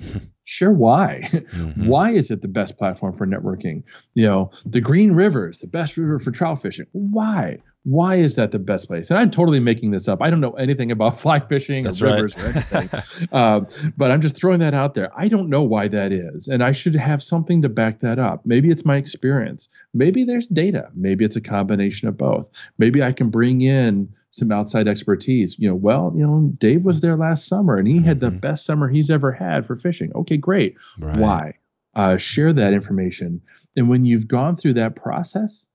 Sure, 0.46 0.72
why? 0.72 1.28
Mm-hmm. 1.56 1.86
Why 1.86 2.10
is 2.10 2.30
it 2.30 2.42
the 2.42 2.48
best 2.48 2.76
platform 2.76 3.16
for 3.16 3.26
networking? 3.26 3.82
You 4.14 4.24
know, 4.24 4.50
the 4.64 4.80
Green 4.80 5.12
River 5.12 5.50
is 5.50 5.58
the 5.58 5.66
best 5.66 5.96
river 5.96 6.18
for 6.18 6.30
trout 6.30 6.60
fishing. 6.62 6.86
Why? 6.92 7.58
Why 7.84 8.16
is 8.16 8.34
that 8.34 8.50
the 8.50 8.58
best 8.58 8.88
place? 8.88 9.10
And 9.10 9.18
I'm 9.18 9.30
totally 9.30 9.60
making 9.60 9.92
this 9.92 10.08
up. 10.08 10.20
I 10.20 10.28
don't 10.30 10.40
know 10.40 10.52
anything 10.52 10.90
about 10.90 11.18
fly 11.24 11.40
fishing 11.40 11.84
That's 11.84 12.02
or 12.02 12.06
rivers 12.06 12.36
right. 12.36 12.44
or 12.72 12.76
anything. 12.78 13.28
uh, 13.32 13.60
but 13.96 14.10
I'm 14.10 14.20
just 14.20 14.36
throwing 14.36 14.58
that 14.60 14.74
out 14.74 14.94
there. 14.94 15.10
I 15.18 15.28
don't 15.28 15.48
know 15.48 15.62
why 15.62 15.88
that 15.88 16.12
is. 16.12 16.48
And 16.48 16.62
I 16.62 16.72
should 16.72 16.94
have 16.96 17.22
something 17.22 17.62
to 17.62 17.68
back 17.68 18.00
that 18.00 18.18
up. 18.18 18.44
Maybe 18.44 18.70
it's 18.70 18.84
my 18.84 18.96
experience. 18.96 19.68
Maybe 19.94 20.24
there's 20.24 20.46
data. 20.48 20.90
Maybe 20.94 21.24
it's 21.24 21.36
a 21.36 21.40
combination 21.40 22.08
of 22.08 22.16
both. 22.16 22.50
Maybe 22.78 23.02
I 23.02 23.12
can 23.12 23.30
bring 23.30 23.62
in 23.62 24.12
some 24.36 24.52
outside 24.52 24.86
expertise. 24.86 25.58
You 25.58 25.70
know, 25.70 25.74
well, 25.74 26.12
you 26.14 26.26
know, 26.26 26.52
Dave 26.58 26.84
was 26.84 27.00
there 27.00 27.16
last 27.16 27.46
summer 27.46 27.76
and 27.76 27.88
he 27.88 28.00
had 28.00 28.20
the 28.20 28.28
mm-hmm. 28.28 28.38
best 28.38 28.66
summer 28.66 28.88
he's 28.88 29.10
ever 29.10 29.32
had 29.32 29.66
for 29.66 29.76
fishing. 29.76 30.12
Okay, 30.14 30.36
great. 30.36 30.76
Right. 30.98 31.16
Why? 31.16 31.54
Uh, 31.94 32.18
share 32.18 32.52
that 32.52 32.74
information. 32.74 33.40
And 33.76 33.88
when 33.88 34.04
you've 34.04 34.28
gone 34.28 34.54
through 34.54 34.74
that 34.74 34.94
process, 34.94 35.68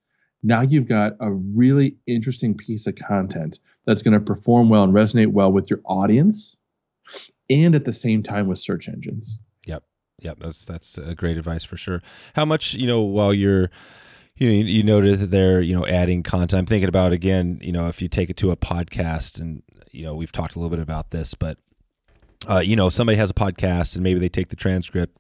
now 0.44 0.62
you've 0.62 0.88
got 0.88 1.14
a 1.20 1.32
really 1.32 1.98
interesting 2.06 2.56
piece 2.56 2.86
of 2.86 2.96
content 2.96 3.60
that's 3.86 4.04
going 4.04 4.14
to 4.14 4.20
perform 4.20 4.70
well 4.70 4.84
and 4.84 4.94
resonate 4.94 5.32
well 5.32 5.52
with 5.52 5.70
your 5.70 5.82
audience 5.84 6.58
and 7.50 7.74
at 7.74 7.86
the 7.86 7.94
same 7.94 8.22
time 8.22 8.48
with 8.48 8.60
search 8.60 8.88
engines. 8.88 9.40
Yep. 9.66 9.84
Yep. 10.22 10.38
That's 10.40 10.66
that's 10.66 10.98
a 11.00 11.16
great 11.16 11.38
advice 11.38 11.64
for 11.64 11.78
sure. 11.78 12.04
How 12.36 12.46
much, 12.46 12.76
you 12.76 12.86
know, 12.86 13.02
while 13.02 13.34
you're 13.34 13.72
you 14.42 14.48
know, 14.48 14.54
you 14.56 14.84
noted 14.84 15.20
that 15.20 15.30
they're, 15.30 15.62
you 15.62 15.76
know, 15.76 15.86
adding 15.86 16.24
content. 16.24 16.60
I'm 16.60 16.66
thinking 16.66 16.90
about 16.90 17.14
again, 17.14 17.60
you 17.62 17.72
know, 17.72 17.88
if 17.88 18.02
you 18.02 18.08
take 18.08 18.32
it 18.32 18.38
to 18.38 18.50
a 18.50 18.58
podcast 18.58 19.40
and, 19.40 19.62
you 19.92 20.04
know, 20.04 20.16
we've 20.16 20.32
talked 20.32 20.56
a 20.56 20.60
little 20.60 20.76
bit 20.76 20.82
about 20.82 21.12
this, 21.12 21.36
but, 21.36 21.60
uh, 22.50 22.58
you 22.58 22.76
know, 22.76 22.90
somebody 22.90 23.18
has 23.18 23.30
a 23.30 23.36
podcast 23.36 23.94
and 23.94 24.04
maybe 24.04 24.20
they 24.20 24.30
take 24.30 24.50
the 24.50 24.56
transcript 24.56 25.16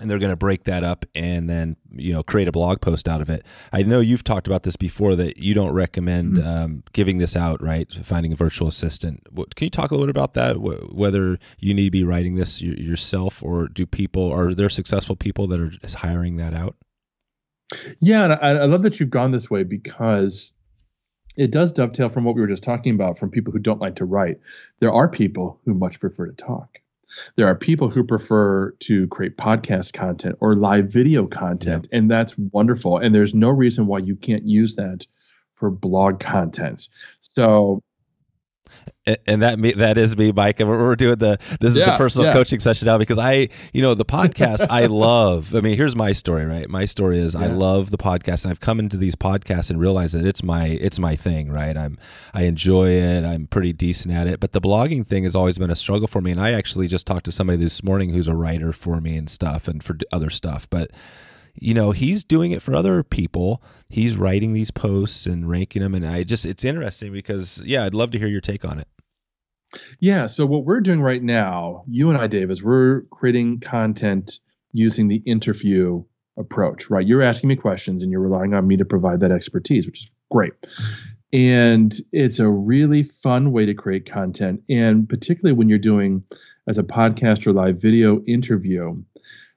and 0.00 0.08
they're 0.08 0.20
going 0.20 0.30
to 0.30 0.36
break 0.36 0.64
that 0.64 0.84
up 0.84 1.04
and 1.16 1.50
then, 1.50 1.76
you 1.90 2.12
know, 2.12 2.22
create 2.22 2.46
a 2.46 2.52
blog 2.52 2.80
post 2.80 3.08
out 3.08 3.20
of 3.20 3.28
it. 3.28 3.44
I 3.72 3.82
know 3.82 3.98
you've 3.98 4.22
talked 4.22 4.46
about 4.46 4.62
this 4.62 4.76
before 4.76 5.16
that 5.16 5.38
you 5.38 5.52
don't 5.52 5.72
recommend 5.72 6.34
mm-hmm. 6.34 6.46
um, 6.46 6.84
giving 6.92 7.18
this 7.18 7.34
out, 7.34 7.60
right? 7.60 7.92
Finding 8.04 8.32
a 8.32 8.36
virtual 8.36 8.68
assistant. 8.68 9.26
Can 9.56 9.66
you 9.66 9.70
talk 9.70 9.90
a 9.90 9.94
little 9.94 10.06
bit 10.06 10.16
about 10.16 10.34
that? 10.34 10.60
Whether 10.60 11.40
you 11.58 11.74
need 11.74 11.86
to 11.86 11.90
be 11.90 12.04
writing 12.04 12.36
this 12.36 12.62
yourself 12.62 13.42
or 13.42 13.66
do 13.66 13.84
people, 13.84 14.30
are 14.30 14.54
there 14.54 14.68
successful 14.68 15.16
people 15.16 15.48
that 15.48 15.58
are 15.58 15.72
hiring 15.98 16.36
that 16.36 16.54
out? 16.54 16.76
Yeah, 18.00 18.24
and 18.24 18.32
I, 18.34 18.62
I 18.62 18.66
love 18.66 18.82
that 18.82 19.00
you've 19.00 19.10
gone 19.10 19.30
this 19.30 19.50
way 19.50 19.62
because 19.62 20.52
it 21.36 21.50
does 21.50 21.72
dovetail 21.72 22.08
from 22.08 22.24
what 22.24 22.34
we 22.34 22.40
were 22.40 22.46
just 22.46 22.62
talking 22.62 22.94
about 22.94 23.18
from 23.18 23.30
people 23.30 23.52
who 23.52 23.58
don't 23.58 23.80
like 23.80 23.96
to 23.96 24.04
write. 24.04 24.38
There 24.80 24.92
are 24.92 25.08
people 25.08 25.60
who 25.64 25.74
much 25.74 26.00
prefer 26.00 26.26
to 26.26 26.32
talk. 26.32 26.78
There 27.36 27.46
are 27.46 27.54
people 27.54 27.88
who 27.88 28.04
prefer 28.04 28.72
to 28.80 29.06
create 29.08 29.36
podcast 29.36 29.92
content 29.92 30.36
or 30.40 30.54
live 30.54 30.92
video 30.92 31.26
content, 31.26 31.88
yeah. 31.90 31.98
and 31.98 32.10
that's 32.10 32.36
wonderful. 32.38 32.98
And 32.98 33.14
there's 33.14 33.34
no 33.34 33.50
reason 33.50 33.86
why 33.86 33.98
you 33.98 34.16
can't 34.16 34.44
use 34.44 34.76
that 34.76 35.06
for 35.54 35.70
blog 35.70 36.20
content. 36.20 36.88
So 37.20 37.82
and 39.26 39.42
that 39.42 39.58
me, 39.58 39.72
that 39.72 39.98
is 39.98 40.16
me, 40.16 40.32
Mike. 40.32 40.60
And 40.60 40.68
we're, 40.68 40.96
doing 40.96 41.16
the 41.16 41.38
this 41.60 41.72
is 41.72 41.78
yeah, 41.78 41.90
the 41.90 41.96
personal 41.96 42.28
yeah. 42.28 42.32
coaching 42.32 42.60
session 42.60 42.86
now 42.86 42.96
because 42.96 43.18
I, 43.18 43.48
you 43.72 43.82
know, 43.82 43.94
the 43.94 44.04
podcast 44.04 44.66
I 44.70 44.86
love. 44.86 45.54
I 45.54 45.60
mean, 45.60 45.76
here's 45.76 45.94
my 45.94 46.12
story, 46.12 46.46
right? 46.46 46.68
My 46.70 46.84
story 46.84 47.18
is 47.18 47.34
yeah. 47.34 47.42
I 47.42 47.46
love 47.48 47.90
the 47.90 47.98
podcast, 47.98 48.44
and 48.44 48.50
I've 48.50 48.60
come 48.60 48.78
into 48.78 48.96
these 48.96 49.14
podcasts 49.14 49.70
and 49.70 49.78
realized 49.78 50.14
that 50.14 50.24
it's 50.24 50.42
my 50.42 50.66
it's 50.66 50.98
my 50.98 51.16
thing, 51.16 51.50
right? 51.50 51.76
I'm 51.76 51.98
I 52.32 52.44
enjoy 52.44 52.90
it. 52.90 53.24
I'm 53.24 53.46
pretty 53.46 53.72
decent 53.72 54.14
at 54.14 54.26
it, 54.26 54.40
but 54.40 54.52
the 54.52 54.60
blogging 54.60 55.06
thing 55.06 55.24
has 55.24 55.34
always 55.34 55.58
been 55.58 55.70
a 55.70 55.76
struggle 55.76 56.06
for 56.06 56.20
me. 56.20 56.30
And 56.30 56.40
I 56.40 56.52
actually 56.52 56.88
just 56.88 57.06
talked 57.06 57.24
to 57.26 57.32
somebody 57.32 57.58
this 57.58 57.82
morning 57.82 58.10
who's 58.10 58.28
a 58.28 58.34
writer 58.34 58.72
for 58.72 59.00
me 59.00 59.16
and 59.16 59.28
stuff, 59.28 59.68
and 59.68 59.82
for 59.82 59.98
other 60.12 60.30
stuff, 60.30 60.68
but 60.70 60.90
you 61.54 61.74
know, 61.74 61.92
he's 61.92 62.24
doing 62.24 62.52
it 62.52 62.62
for 62.62 62.74
other 62.74 63.02
people. 63.02 63.62
He's 63.88 64.16
writing 64.16 64.52
these 64.52 64.70
posts 64.70 65.26
and 65.26 65.48
ranking 65.48 65.82
them. 65.82 65.94
And 65.94 66.06
I 66.06 66.24
just, 66.24 66.44
it's 66.44 66.64
interesting 66.64 67.12
because, 67.12 67.62
yeah, 67.64 67.84
I'd 67.84 67.94
love 67.94 68.10
to 68.12 68.18
hear 68.18 68.28
your 68.28 68.40
take 68.40 68.64
on 68.64 68.78
it. 68.78 68.88
Yeah. 70.00 70.26
So 70.26 70.46
what 70.46 70.64
we're 70.64 70.80
doing 70.80 71.00
right 71.00 71.22
now, 71.22 71.84
you 71.88 72.08
and 72.10 72.18
I, 72.18 72.26
Dave, 72.26 72.50
is 72.50 72.62
we're 72.62 73.02
creating 73.10 73.60
content 73.60 74.38
using 74.72 75.08
the 75.08 75.22
interview 75.26 76.04
approach, 76.36 76.90
right? 76.90 77.06
You're 77.06 77.22
asking 77.22 77.48
me 77.48 77.56
questions 77.56 78.02
and 78.02 78.10
you're 78.10 78.20
relying 78.20 78.54
on 78.54 78.66
me 78.66 78.76
to 78.76 78.84
provide 78.84 79.20
that 79.20 79.32
expertise, 79.32 79.86
which 79.86 80.02
is 80.02 80.10
great. 80.30 80.52
And 81.32 81.94
it's 82.12 82.38
a 82.38 82.48
really 82.48 83.02
fun 83.02 83.52
way 83.52 83.66
to 83.66 83.74
create 83.74 84.10
content. 84.10 84.62
And 84.68 85.08
particularly 85.08 85.56
when 85.56 85.68
you're 85.68 85.78
doing 85.78 86.24
as 86.68 86.78
a 86.78 86.82
podcast 86.82 87.46
or 87.46 87.52
live 87.52 87.80
video 87.80 88.22
interview, 88.24 89.02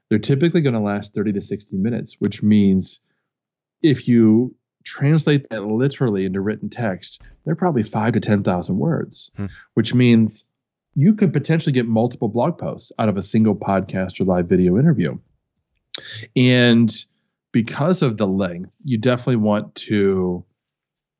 they're 0.10 0.20
typically 0.20 0.62
going 0.62 0.74
to 0.74 0.80
last 0.80 1.13
30 1.13 1.34
to 1.34 1.41
60 1.41 1.78
minutes, 1.78 2.15
which 2.20 2.41
means 2.41 3.00
if 3.82 4.08
you 4.08 4.56
translate 4.84 5.50
that 5.50 5.63
literally 5.63 6.26
into 6.26 6.39
written 6.39 6.70
text, 6.70 7.22
they're 7.46 7.56
probably 7.56 7.84
five 7.84 8.13
to 8.13 8.20
10,000 8.20 8.78
words, 8.78 9.32
hmm. 9.36 9.48
which 9.74 9.93
means 9.93 10.46
you 10.96 11.15
could 11.15 11.34
potentially 11.34 11.74
get 11.74 11.86
multiple 11.86 12.30
blog 12.30 12.58
posts 12.58 12.91
out 12.98 13.10
of 13.10 13.17
a 13.17 13.22
single 13.22 13.56
podcast 13.56 14.20
or 14.20 14.24
live 14.24 14.48
video 14.48 14.78
interview. 14.78 15.17
And 16.36 16.93
because 17.52 18.02
of 18.02 18.17
the 18.17 18.28
length, 18.28 18.72
you 18.84 18.98
definitely 18.98 19.38
want 19.38 19.76
to 19.76 20.46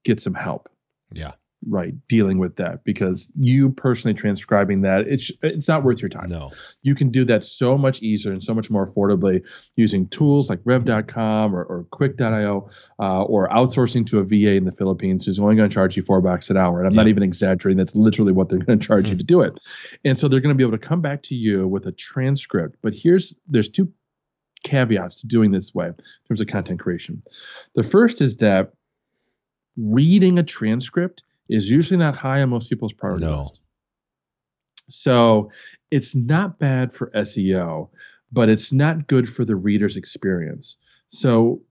get 0.04 0.22
some 0.22 0.34
help. 0.34 0.70
Yeah 1.12 1.34
right 1.70 1.94
dealing 2.08 2.38
with 2.38 2.56
that 2.58 2.84
because 2.84 3.32
you 3.36 3.70
personally 3.70 4.14
transcribing 4.14 4.82
that 4.82 5.02
it's 5.08 5.32
it's 5.42 5.68
not 5.68 5.84
worth 5.84 6.02
your 6.02 6.10
time. 6.10 6.30
No. 6.30 6.52
You 6.82 6.96
can 6.96 7.10
do 7.10 7.26
that 7.26 7.44
so 7.44 7.78
much 7.78 8.02
easier 8.02 8.32
and 8.32 8.44
so 8.44 8.54
much 8.54 8.70
more 8.70 8.88
affordably 8.88 9.44
using 9.76 10.08
tools 10.08 10.50
like 10.50 10.60
rev.com 10.64 11.56
or, 11.56 11.64
or 11.64 11.84
quick.io 11.92 12.70
uh, 13.00 13.24
or 13.24 13.50
outsourcing 13.50 14.06
to 14.08 14.20
a 14.20 14.24
va 14.24 14.56
in 14.56 14.66
the 14.66 14.72
philippines 14.72 15.26
who's 15.26 15.40
only 15.40 15.56
going 15.56 15.70
to 15.70 15.74
charge 15.74 15.98
you 15.98 16.04
four 16.04 16.22
bucks 16.22 16.50
an 16.50 16.58
hour. 16.58 16.80
And 16.80 16.88
i'm 16.88 16.96
not 16.96 17.08
even 17.08 17.24
exaggerating 17.24 17.78
that's 17.78 17.96
literally 17.96 18.32
what 18.32 18.50
they're 18.50 18.60
going 18.60 18.80
to 18.80 18.86
charge 18.86 19.06
mm-hmm. 19.06 19.14
you 19.14 19.18
to 19.18 19.24
do 19.24 19.42
it. 19.42 19.60
And 20.06 20.18
so 20.18 20.28
they're 20.28 20.42
going 20.42 20.56
to 20.56 20.58
be 20.58 20.64
able 20.64 20.78
to 20.78 20.88
come 20.88 21.02
back 21.02 21.24
to 21.24 21.36
you 21.36 21.68
with 21.68 21.86
a 21.86 21.92
transcript. 21.92 22.78
But 22.82 22.96
here's 22.96 23.36
there's 23.48 23.70
two 23.70 23.92
caveats 24.64 25.22
to 25.22 25.28
doing 25.28 25.52
this 25.52 25.74
way 25.74 25.88
in 25.88 25.96
terms 26.28 26.42
of 26.42 26.48
content 26.48 26.80
creation. 26.80 27.22
The 27.76 27.84
first 27.84 28.22
is 28.22 28.38
that 28.38 28.74
reading 29.78 30.40
a 30.40 30.44
transcript 30.44 31.24
is 31.50 31.70
usually 31.70 31.98
not 31.98 32.16
high 32.16 32.42
on 32.42 32.50
most 32.50 32.70
people's 32.70 32.94
priority 32.94 33.26
no. 33.26 33.40
list. 33.40 33.62
So 34.90 35.52
it's 35.92 36.16
not 36.16 36.60
bad 36.60 36.94
for 36.94 37.12
SEO, 37.12 37.90
but 38.32 38.50
it's 38.50 38.72
not 38.72 39.08
good 39.08 39.30
for 39.30 39.46
the 39.46 39.56
reader's 39.56 39.98
experience. 39.98 40.78
So 41.08 41.62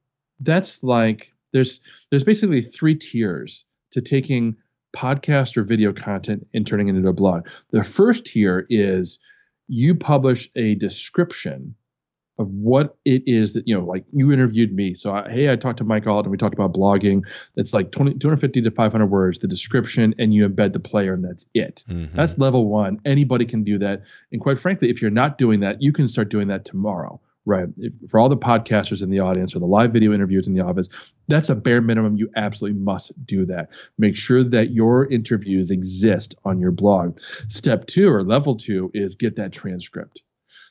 that's 0.40 0.82
like 0.82 1.32
there's 1.52 1.80
there's 2.10 2.24
basically 2.24 2.62
three 2.62 2.94
tiers 2.94 3.64
to 3.92 4.00
taking 4.00 4.56
podcast 4.94 5.56
or 5.56 5.62
video 5.62 5.92
content 5.92 6.46
and 6.54 6.66
turning 6.66 6.88
it 6.88 6.96
into 6.96 7.08
a 7.08 7.12
blog. 7.12 7.46
The 7.70 7.84
first 7.84 8.26
tier 8.26 8.66
is 8.70 9.18
you 9.68 9.94
publish 9.94 10.50
a 10.54 10.74
description 10.74 11.74
of 12.38 12.48
what 12.48 12.96
it 13.04 13.22
is 13.26 13.54
that 13.54 13.66
you 13.66 13.74
know 13.74 13.84
like 13.84 14.04
you 14.12 14.32
interviewed 14.32 14.74
me. 14.74 14.94
So 14.94 15.12
I, 15.12 15.28
hey 15.30 15.50
i 15.50 15.56
talked 15.56 15.78
to 15.78 15.84
mike 15.84 16.06
alton 16.06 16.30
we 16.30 16.36
talked 16.36 16.54
about 16.54 16.74
blogging. 16.74 17.22
It's 17.56 17.72
like 17.72 17.92
20, 17.92 18.14
250 18.14 18.62
to 18.62 18.70
500 18.70 19.06
words 19.06 19.38
the 19.38 19.48
description 19.48 20.14
and 20.18 20.34
you 20.34 20.48
embed 20.48 20.72
the 20.72 20.80
player 20.80 21.14
and 21.14 21.24
that's 21.24 21.46
it. 21.54 21.84
Mm-hmm. 21.88 22.16
that's 22.16 22.38
level 22.38 22.66
one. 22.68 23.00
Anybody 23.04 23.46
can 23.46 23.64
do 23.64 23.78
that. 23.78 24.02
And 24.32 24.40
quite 24.40 24.60
frankly 24.60 24.90
if 24.90 25.00
you're 25.00 25.10
not 25.10 25.38
doing 25.38 25.60
that 25.60 25.80
you 25.80 25.92
can 25.92 26.08
start 26.08 26.28
doing 26.28 26.48
that 26.48 26.64
tomorrow 26.64 27.20
right? 27.48 27.68
If, 27.78 27.92
for 28.10 28.18
all 28.18 28.28
the 28.28 28.36
podcasters 28.36 29.04
in 29.04 29.10
the 29.10 29.20
audience 29.20 29.54
or 29.54 29.60
the 29.60 29.66
live 29.66 29.92
video 29.92 30.12
interviews 30.12 30.48
in 30.48 30.54
the 30.54 30.64
office 30.64 30.88
that's 31.28 31.48
a 31.48 31.54
bare 31.54 31.80
minimum. 31.80 32.16
You 32.16 32.30
absolutely 32.36 32.80
must 32.80 33.12
do 33.26 33.46
that. 33.46 33.70
Make 33.98 34.16
sure 34.16 34.44
that 34.44 34.70
your 34.70 35.10
interviews 35.10 35.70
exist 35.70 36.36
on 36.44 36.60
your 36.60 36.70
blog. 36.70 37.18
Step 37.48 37.86
two 37.86 38.08
or 38.08 38.22
level 38.22 38.56
two 38.56 38.90
is 38.94 39.14
get 39.14 39.36
that 39.36 39.52
transcript 39.52 40.22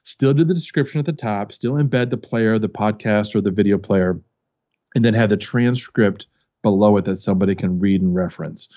still 0.06 0.34
do 0.34 0.44
the 0.44 0.54
description 0.54 1.00
at 1.00 1.06
the 1.06 1.12
top, 1.13 1.52
still 1.52 1.74
embed 1.74 2.12
the 2.12 2.18
player, 2.18 2.58
the 2.58 2.70
podcast, 2.70 3.36
or 3.36 3.41
the 3.41 3.52
video 3.52 3.78
player, 3.78 4.22
and 4.94 5.04
then 5.04 5.13
have 5.13 5.30
the 5.30 5.38
transcript 5.38 6.28
below 6.62 6.96
it 6.98 7.06
that 7.06 7.18
somebody 7.18 7.56
can 7.56 7.80
read 7.80 8.02
and 8.02 8.15
reference. 8.15 8.70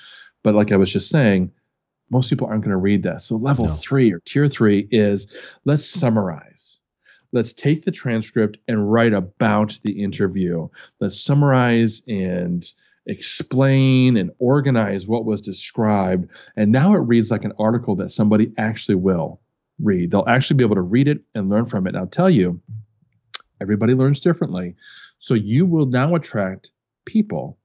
But 0.42 0.54
like 0.54 0.72
I 0.72 0.76
was 0.76 0.90
just 0.90 1.10
saying, 1.10 1.52
most 2.10 2.30
people 2.30 2.46
aren't 2.46 2.62
going 2.62 2.72
to 2.72 2.78
read 2.78 3.02
that. 3.02 3.20
So 3.20 3.36
level 3.36 3.66
no. 3.66 3.74
three 3.74 4.10
or 4.10 4.20
tier 4.20 4.48
three 4.48 4.88
is 4.90 5.28
let's 5.64 5.86
summarize. 5.86 6.80
Let's 7.32 7.52
take 7.52 7.84
the 7.84 7.92
transcript 7.92 8.56
and 8.66 8.90
write 8.90 9.12
about 9.12 9.78
the 9.84 10.02
interview. 10.02 10.68
Let's 10.98 11.20
summarize 11.20 12.02
and 12.08 12.66
explain 13.04 14.16
and 14.16 14.30
organize 14.38 15.06
what 15.06 15.26
was 15.26 15.42
described. 15.42 16.30
And 16.56 16.72
now 16.72 16.94
it 16.94 17.00
reads 17.00 17.30
like 17.30 17.44
an 17.44 17.52
article 17.58 17.96
that 17.96 18.08
somebody 18.08 18.50
actually 18.56 18.94
will 18.94 19.42
read. 19.82 20.10
They'll 20.10 20.28
actually 20.28 20.58
be 20.58 20.64
able 20.64 20.76
to 20.76 20.82
read 20.82 21.08
it 21.08 21.20
and 21.34 21.48
learn 21.48 21.66
from 21.66 21.86
it. 21.86 21.90
And 21.90 21.98
I'll 21.98 22.06
tell 22.06 22.30
you, 22.30 22.60
everybody 23.60 23.94
learns 23.94 24.20
differently. 24.20 24.76
So 25.18 25.34
you 25.34 25.66
will 25.66 25.86
now 25.86 26.14
attract 26.14 26.70
people 27.04 27.58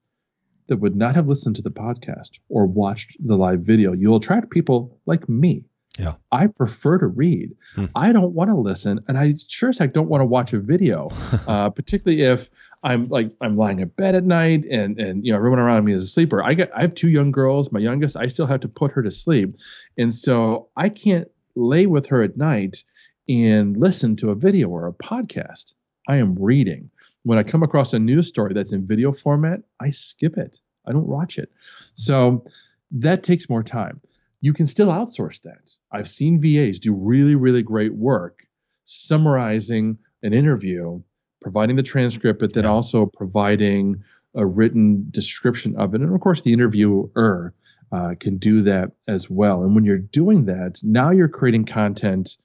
that 0.67 0.77
would 0.77 0.95
not 0.95 1.15
have 1.15 1.27
listened 1.27 1.55
to 1.57 1.61
the 1.61 1.71
podcast 1.71 2.39
or 2.49 2.65
watched 2.65 3.17
the 3.25 3.35
live 3.35 3.61
video. 3.61 3.93
You'll 3.93 4.17
attract 4.17 4.49
people 4.49 4.97
like 5.05 5.27
me. 5.27 5.65
Yeah. 5.99 6.15
I 6.31 6.47
prefer 6.47 6.97
to 6.97 7.05
read. 7.05 7.55
Hmm. 7.75 7.85
I 7.95 8.13
don't 8.13 8.33
want 8.33 8.49
to 8.49 8.55
listen, 8.55 9.01
and 9.07 9.15
I 9.15 9.35
sure 9.47 9.69
as 9.69 9.77
heck 9.77 9.93
don't 9.93 10.09
want 10.09 10.21
to 10.21 10.25
watch 10.25 10.51
a 10.53 10.59
video, 10.59 11.09
uh, 11.47 11.69
particularly 11.69 12.23
if 12.23 12.49
I'm 12.83 13.09
like 13.09 13.31
I'm 13.41 13.57
lying 13.57 13.79
in 13.79 13.89
bed 13.89 14.15
at 14.15 14.23
night 14.23 14.63
and 14.65 14.99
and 14.99 15.23
you 15.23 15.31
know 15.31 15.37
everyone 15.37 15.59
around 15.59 15.85
me 15.85 15.93
is 15.93 16.01
a 16.01 16.07
sleeper. 16.07 16.43
I 16.43 16.55
get 16.55 16.71
I 16.75 16.81
have 16.81 16.95
two 16.95 17.09
young 17.09 17.31
girls. 17.31 17.71
My 17.71 17.79
youngest, 17.79 18.17
I 18.17 18.25
still 18.25 18.47
have 18.47 18.61
to 18.61 18.67
put 18.67 18.91
her 18.93 19.03
to 19.03 19.11
sleep, 19.11 19.55
and 19.95 20.11
so 20.11 20.69
I 20.75 20.89
can't 20.89 21.27
lay 21.55 21.85
with 21.85 22.07
her 22.07 22.23
at 22.23 22.37
night 22.37 22.83
and 23.29 23.77
listen 23.77 24.15
to 24.17 24.31
a 24.31 24.35
video 24.35 24.69
or 24.69 24.87
a 24.87 24.93
podcast. 24.93 25.73
I 26.07 26.17
am 26.17 26.35
reading. 26.35 26.89
When 27.23 27.37
I 27.37 27.43
come 27.43 27.63
across 27.63 27.93
a 27.93 27.99
news 27.99 28.27
story 28.27 28.53
that's 28.53 28.73
in 28.73 28.85
video 28.85 29.13
format, 29.13 29.61
I 29.79 29.91
skip 29.91 30.37
it. 30.37 30.59
I 30.85 30.91
don't 30.91 31.07
watch 31.07 31.37
it. 31.37 31.51
So 31.93 32.43
that 32.91 33.23
takes 33.23 33.49
more 33.49 33.63
time. 33.63 34.01
You 34.41 34.53
can 34.53 34.67
still 34.67 34.89
outsource 34.89 35.41
that. 35.43 35.71
I've 35.91 36.09
seen 36.09 36.41
VAs 36.41 36.79
do 36.79 36.93
really, 36.93 37.35
really 37.35 37.63
great 37.63 37.93
work 37.93 38.45
summarizing 38.85 39.97
an 40.21 40.33
interview, 40.33 41.01
providing 41.41 41.77
the 41.77 41.83
transcript, 41.83 42.39
but 42.39 42.53
then 42.53 42.65
yeah. 42.65 42.69
also 42.69 43.05
providing 43.05 44.03
a 44.35 44.45
written 44.45 45.07
description 45.11 45.75
of 45.77 45.93
it. 45.93 46.01
And 46.01 46.13
of 46.13 46.19
course, 46.19 46.41
the 46.41 46.53
interviewer 46.53 47.53
uh, 47.91 48.15
can 48.19 48.37
do 48.37 48.63
that 48.63 48.91
as 49.07 49.29
well. 49.29 49.63
And 49.63 49.75
when 49.75 49.83
you're 49.83 49.97
doing 49.97 50.45
that, 50.45 50.79
now 50.83 51.11
you're 51.11 51.27
creating 51.27 51.65
content 51.65 52.37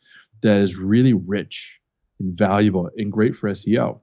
that 0.43 0.59
is 0.59 0.79
really 0.79 1.15
rich 1.15 1.81
and 2.19 2.37
valuable 2.37 2.91
and 2.97 3.13
great 3.13 3.37
for 3.37 3.51
SEO. 3.51 4.01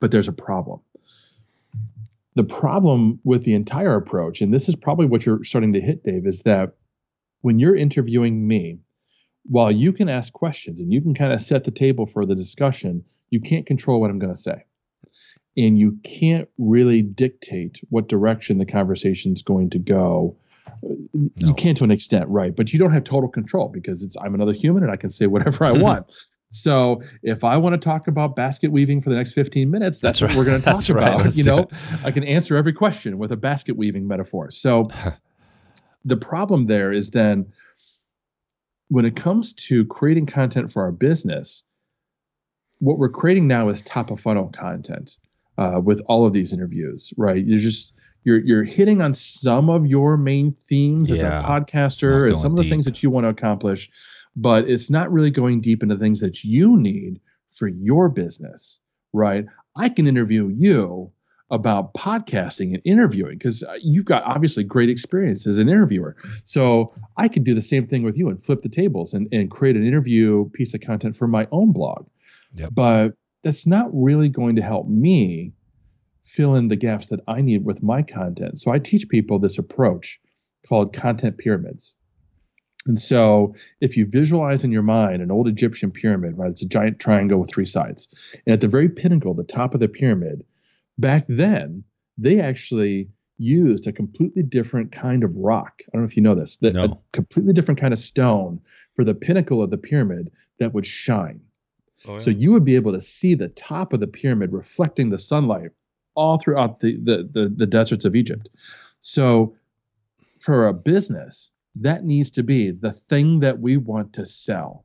But 0.00 0.10
there's 0.10 0.28
a 0.28 0.32
problem. 0.32 0.80
The 2.34 2.44
problem 2.44 3.20
with 3.24 3.44
the 3.44 3.54
entire 3.54 3.96
approach, 3.96 4.42
and 4.42 4.52
this 4.52 4.68
is 4.68 4.76
probably 4.76 5.06
what 5.06 5.24
you're 5.24 5.44
starting 5.44 5.72
to 5.72 5.80
hit, 5.80 6.04
Dave, 6.04 6.26
is 6.26 6.42
that 6.42 6.74
when 7.40 7.58
you're 7.58 7.76
interviewing 7.76 8.46
me, 8.46 8.80
while 9.44 9.70
you 9.70 9.92
can 9.92 10.08
ask 10.08 10.32
questions 10.32 10.80
and 10.80 10.92
you 10.92 11.00
can 11.00 11.14
kind 11.14 11.32
of 11.32 11.40
set 11.40 11.64
the 11.64 11.70
table 11.70 12.06
for 12.06 12.26
the 12.26 12.34
discussion, 12.34 13.04
you 13.30 13.40
can't 13.40 13.66
control 13.66 14.00
what 14.00 14.10
I'm 14.10 14.18
going 14.18 14.34
to 14.34 14.40
say 14.40 14.64
and 15.56 15.78
you 15.78 15.98
can't 16.02 16.48
really 16.58 17.02
dictate 17.02 17.80
what 17.88 18.08
direction 18.08 18.58
the 18.58 18.66
conversation 18.66 19.32
is 19.32 19.42
going 19.42 19.70
to 19.70 19.78
go 19.78 20.36
no. 21.12 21.30
You 21.36 21.54
can 21.54 21.74
to 21.76 21.84
an 21.84 21.90
extent, 21.90 22.28
right? 22.28 22.54
But 22.54 22.72
you 22.72 22.78
don't 22.78 22.92
have 22.92 23.04
total 23.04 23.28
control 23.28 23.68
because 23.68 24.02
it's 24.02 24.16
I'm 24.16 24.34
another 24.34 24.52
human 24.52 24.82
and 24.82 24.92
I 24.92 24.96
can 24.96 25.10
say 25.10 25.26
whatever 25.26 25.64
I 25.64 25.72
want. 25.72 26.14
So 26.50 27.02
if 27.24 27.42
I 27.42 27.56
want 27.56 27.74
to 27.74 27.84
talk 27.84 28.06
about 28.06 28.36
basket 28.36 28.70
weaving 28.70 29.00
for 29.00 29.10
the 29.10 29.16
next 29.16 29.32
15 29.32 29.68
minutes, 29.68 29.98
that's, 29.98 30.20
that's 30.20 30.22
what 30.22 30.28
right. 30.28 30.36
we're 30.38 30.44
going 30.44 30.60
to 30.60 30.64
talk 30.64 30.74
that's 30.76 30.88
about. 30.88 31.24
Right. 31.24 31.36
You 31.36 31.42
know, 31.42 31.68
I 32.04 32.12
can 32.12 32.22
answer 32.22 32.56
every 32.56 32.72
question 32.72 33.18
with 33.18 33.32
a 33.32 33.36
basket 33.36 33.76
weaving 33.76 34.06
metaphor. 34.06 34.52
So 34.52 34.84
the 36.04 36.16
problem 36.16 36.66
there 36.66 36.92
is 36.92 37.10
then 37.10 37.52
when 38.88 39.04
it 39.04 39.16
comes 39.16 39.54
to 39.54 39.84
creating 39.86 40.26
content 40.26 40.72
for 40.72 40.84
our 40.84 40.92
business, 40.92 41.64
what 42.78 42.96
we're 42.96 43.10
creating 43.10 43.48
now 43.48 43.68
is 43.68 43.82
top 43.82 44.12
of 44.12 44.20
funnel 44.20 44.48
content 44.48 45.16
uh, 45.58 45.80
with 45.82 46.00
all 46.06 46.26
of 46.26 46.32
these 46.32 46.52
interviews, 46.52 47.12
right? 47.16 47.44
You're 47.44 47.58
just 47.58 47.94
you're 48.24 48.40
you're 48.40 48.64
hitting 48.64 49.00
on 49.00 49.12
some 49.12 49.70
of 49.70 49.86
your 49.86 50.16
main 50.16 50.54
themes 50.64 51.08
yeah, 51.08 51.14
as 51.14 51.22
a 51.22 51.46
podcaster 51.46 52.28
and 52.28 52.38
some 52.38 52.52
of 52.52 52.56
the 52.56 52.64
deep. 52.64 52.72
things 52.72 52.84
that 52.84 53.02
you 53.02 53.10
want 53.10 53.24
to 53.24 53.28
accomplish, 53.28 53.90
but 54.34 54.68
it's 54.68 54.90
not 54.90 55.12
really 55.12 55.30
going 55.30 55.60
deep 55.60 55.82
into 55.82 55.96
things 55.96 56.20
that 56.20 56.44
you 56.44 56.76
need 56.76 57.20
for 57.50 57.68
your 57.68 58.08
business, 58.08 58.80
right? 59.12 59.46
I 59.76 59.88
can 59.88 60.06
interview 60.06 60.48
you 60.48 61.12
about 61.50 61.94
podcasting 61.94 62.74
and 62.74 62.82
interviewing 62.84 63.38
because 63.38 63.62
uh, 63.62 63.74
you've 63.80 64.04
got 64.04 64.24
obviously 64.24 64.64
great 64.64 64.90
experience 64.90 65.46
as 65.46 65.58
an 65.58 65.68
interviewer. 65.68 66.16
So 66.44 66.92
I 67.16 67.28
could 67.28 67.44
do 67.44 67.54
the 67.54 67.62
same 67.62 67.86
thing 67.86 68.02
with 68.02 68.16
you 68.16 68.28
and 68.28 68.42
flip 68.42 68.62
the 68.62 68.68
tables 68.68 69.14
and, 69.14 69.28
and 69.32 69.50
create 69.50 69.76
an 69.76 69.86
interview 69.86 70.50
piece 70.50 70.74
of 70.74 70.80
content 70.80 71.16
for 71.16 71.28
my 71.28 71.46
own 71.52 71.72
blog. 71.72 72.08
Yep. 72.54 72.70
But 72.72 73.12
that's 73.46 73.64
not 73.64 73.88
really 73.92 74.28
going 74.28 74.56
to 74.56 74.60
help 74.60 74.88
me 74.88 75.52
fill 76.24 76.56
in 76.56 76.66
the 76.66 76.74
gaps 76.74 77.06
that 77.06 77.20
I 77.28 77.40
need 77.42 77.64
with 77.64 77.80
my 77.80 78.02
content. 78.02 78.58
So 78.58 78.72
I 78.72 78.80
teach 78.80 79.08
people 79.08 79.38
this 79.38 79.56
approach 79.56 80.18
called 80.68 80.92
content 80.92 81.38
pyramids. 81.38 81.94
And 82.86 82.98
so, 82.98 83.54
if 83.80 83.96
you 83.96 84.04
visualize 84.04 84.64
in 84.64 84.72
your 84.72 84.82
mind 84.82 85.22
an 85.22 85.30
old 85.30 85.46
Egyptian 85.46 85.92
pyramid, 85.92 86.36
right, 86.36 86.50
it's 86.50 86.62
a 86.62 86.66
giant 86.66 86.98
triangle 86.98 87.38
with 87.38 87.48
three 87.48 87.66
sides. 87.66 88.08
And 88.46 88.52
at 88.52 88.60
the 88.60 88.66
very 88.66 88.88
pinnacle, 88.88 89.32
the 89.32 89.44
top 89.44 89.74
of 89.74 89.80
the 89.80 89.88
pyramid, 89.88 90.44
back 90.98 91.24
then, 91.28 91.84
they 92.18 92.40
actually 92.40 93.10
used 93.38 93.86
a 93.86 93.92
completely 93.92 94.42
different 94.42 94.90
kind 94.90 95.22
of 95.22 95.36
rock. 95.36 95.82
I 95.82 95.90
don't 95.92 96.02
know 96.02 96.08
if 96.08 96.16
you 96.16 96.22
know 96.22 96.34
this, 96.34 96.56
that 96.62 96.74
no. 96.74 96.84
a 96.84 96.98
completely 97.12 97.52
different 97.52 97.80
kind 97.80 97.92
of 97.92 98.00
stone 98.00 98.60
for 98.96 99.04
the 99.04 99.14
pinnacle 99.14 99.62
of 99.62 99.70
the 99.70 99.78
pyramid 99.78 100.32
that 100.58 100.74
would 100.74 100.86
shine. 100.86 101.40
Oh, 102.06 102.14
yeah. 102.14 102.18
So 102.20 102.30
you 102.30 102.52
would 102.52 102.64
be 102.64 102.76
able 102.76 102.92
to 102.92 103.00
see 103.00 103.34
the 103.34 103.48
top 103.48 103.92
of 103.92 104.00
the 104.00 104.06
pyramid 104.06 104.52
reflecting 104.52 105.10
the 105.10 105.18
sunlight 105.18 105.70
all 106.14 106.38
throughout 106.38 106.80
the, 106.80 106.96
the, 106.96 107.28
the, 107.30 107.48
the 107.54 107.66
deserts 107.66 108.04
of 108.04 108.16
Egypt. 108.16 108.48
So 109.00 109.56
for 110.38 110.68
a 110.68 110.72
business, 110.72 111.50
that 111.76 112.04
needs 112.04 112.30
to 112.32 112.42
be 112.42 112.70
the 112.70 112.92
thing 112.92 113.40
that 113.40 113.60
we 113.60 113.76
want 113.76 114.14
to 114.14 114.26
sell. 114.26 114.84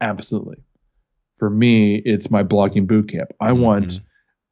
Absolutely. 0.00 0.58
For 1.38 1.48
me, 1.48 1.96
it's 1.96 2.30
my 2.30 2.42
blogging 2.42 2.86
bootcamp. 2.86 3.30
I 3.40 3.50
mm-hmm. 3.50 3.62
want 3.62 4.00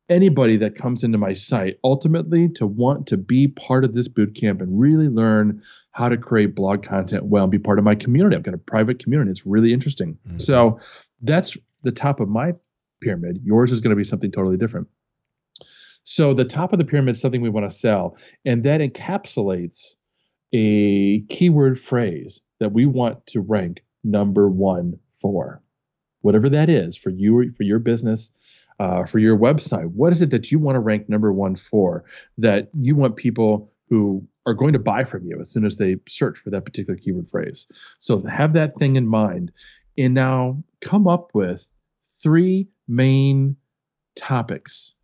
anybody 0.08 0.56
that 0.58 0.74
comes 0.74 1.04
into 1.04 1.18
my 1.18 1.32
site 1.32 1.78
ultimately 1.84 2.48
to 2.48 2.66
want 2.66 3.06
to 3.08 3.16
be 3.16 3.48
part 3.48 3.84
of 3.84 3.94
this 3.94 4.08
bootcamp 4.08 4.60
and 4.60 4.78
really 4.78 5.08
learn 5.08 5.62
how 5.92 6.08
to 6.08 6.16
create 6.16 6.54
blog 6.54 6.82
content 6.82 7.24
well 7.24 7.44
and 7.44 7.52
be 7.52 7.58
part 7.58 7.78
of 7.78 7.84
my 7.84 7.94
community. 7.94 8.36
I've 8.36 8.42
got 8.42 8.54
a 8.54 8.58
private 8.58 8.98
community. 8.98 9.30
It's 9.30 9.46
really 9.46 9.72
interesting. 9.72 10.18
Mm-hmm. 10.26 10.38
So 10.38 10.80
that's 11.20 11.56
the 11.82 11.92
top 11.92 12.20
of 12.20 12.28
my 12.28 12.54
pyramid. 13.00 13.40
Yours 13.44 13.72
is 13.72 13.80
going 13.80 13.90
to 13.90 13.96
be 13.96 14.04
something 14.04 14.30
totally 14.30 14.56
different. 14.56 14.88
So 16.04 16.34
the 16.34 16.44
top 16.44 16.72
of 16.72 16.78
the 16.78 16.84
pyramid 16.84 17.14
is 17.14 17.20
something 17.20 17.40
we 17.40 17.48
want 17.48 17.68
to 17.70 17.76
sell, 17.76 18.16
and 18.44 18.64
that 18.64 18.80
encapsulates 18.80 19.94
a 20.52 21.20
keyword 21.22 21.78
phrase 21.78 22.40
that 22.60 22.72
we 22.72 22.86
want 22.86 23.26
to 23.28 23.40
rank 23.40 23.84
number 24.04 24.48
one 24.48 24.98
for. 25.20 25.62
Whatever 26.20 26.48
that 26.50 26.68
is 26.68 26.96
for 26.96 27.10
you 27.10 27.52
for 27.52 27.62
your 27.62 27.78
business, 27.78 28.32
uh, 28.80 29.04
for 29.06 29.18
your 29.18 29.38
website. 29.38 29.86
What 29.92 30.12
is 30.12 30.22
it 30.22 30.30
that 30.30 30.50
you 30.50 30.58
want 30.58 30.76
to 30.76 30.80
rank 30.80 31.08
number 31.08 31.32
one 31.32 31.56
for 31.56 32.04
that 32.38 32.68
you 32.74 32.96
want 32.96 33.16
people 33.16 33.72
who 33.88 34.26
are 34.46 34.54
going 34.54 34.72
to 34.72 34.78
buy 34.78 35.04
from 35.04 35.24
you 35.24 35.38
as 35.40 35.50
soon 35.50 35.64
as 35.64 35.76
they 35.76 35.96
search 36.08 36.38
for 36.38 36.50
that 36.50 36.64
particular 36.64 36.98
keyword 36.98 37.30
phrase? 37.30 37.66
So 38.00 38.20
have 38.26 38.54
that 38.54 38.76
thing 38.78 38.96
in 38.96 39.06
mind 39.06 39.52
and 39.96 40.14
now 40.14 40.62
come 40.80 41.06
up 41.06 41.30
with 41.34 41.68
three 42.22 42.68
main 42.88 43.56
topics 44.16 44.94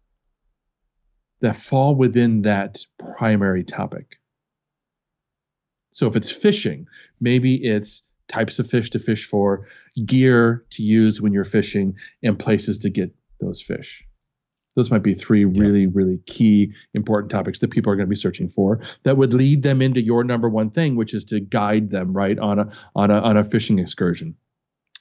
that 1.40 1.56
fall 1.56 1.94
within 1.94 2.42
that 2.42 2.84
primary 3.16 3.64
topic. 3.64 4.18
So 5.90 6.06
if 6.06 6.16
it's 6.16 6.30
fishing, 6.30 6.86
maybe 7.20 7.56
it's 7.56 8.02
types 8.28 8.58
of 8.58 8.68
fish 8.68 8.90
to 8.90 8.98
fish 8.98 9.24
for, 9.26 9.66
gear 10.04 10.64
to 10.70 10.82
use 10.82 11.20
when 11.20 11.32
you're 11.32 11.44
fishing, 11.44 11.94
and 12.22 12.38
places 12.38 12.78
to 12.80 12.90
get 12.90 13.14
those 13.40 13.60
fish. 13.60 14.04
Those 14.76 14.90
might 14.90 15.02
be 15.02 15.14
three 15.14 15.44
yeah. 15.44 15.60
really, 15.60 15.86
really 15.86 16.18
key 16.26 16.72
important 16.94 17.30
topics 17.30 17.58
that 17.60 17.70
people 17.70 17.92
are 17.92 17.96
going 17.96 18.06
to 18.06 18.10
be 18.10 18.16
searching 18.16 18.48
for 18.48 18.80
that 19.02 19.16
would 19.16 19.34
lead 19.34 19.62
them 19.62 19.82
into 19.82 20.00
your 20.00 20.22
number 20.22 20.48
one 20.48 20.70
thing, 20.70 20.94
which 20.94 21.14
is 21.14 21.24
to 21.26 21.40
guide 21.40 21.90
them 21.90 22.12
right 22.12 22.38
on 22.38 22.60
a 22.60 22.70
on 22.94 23.10
a 23.10 23.18
on 23.20 23.36
a 23.36 23.44
fishing 23.44 23.78
excursion. 23.78 24.36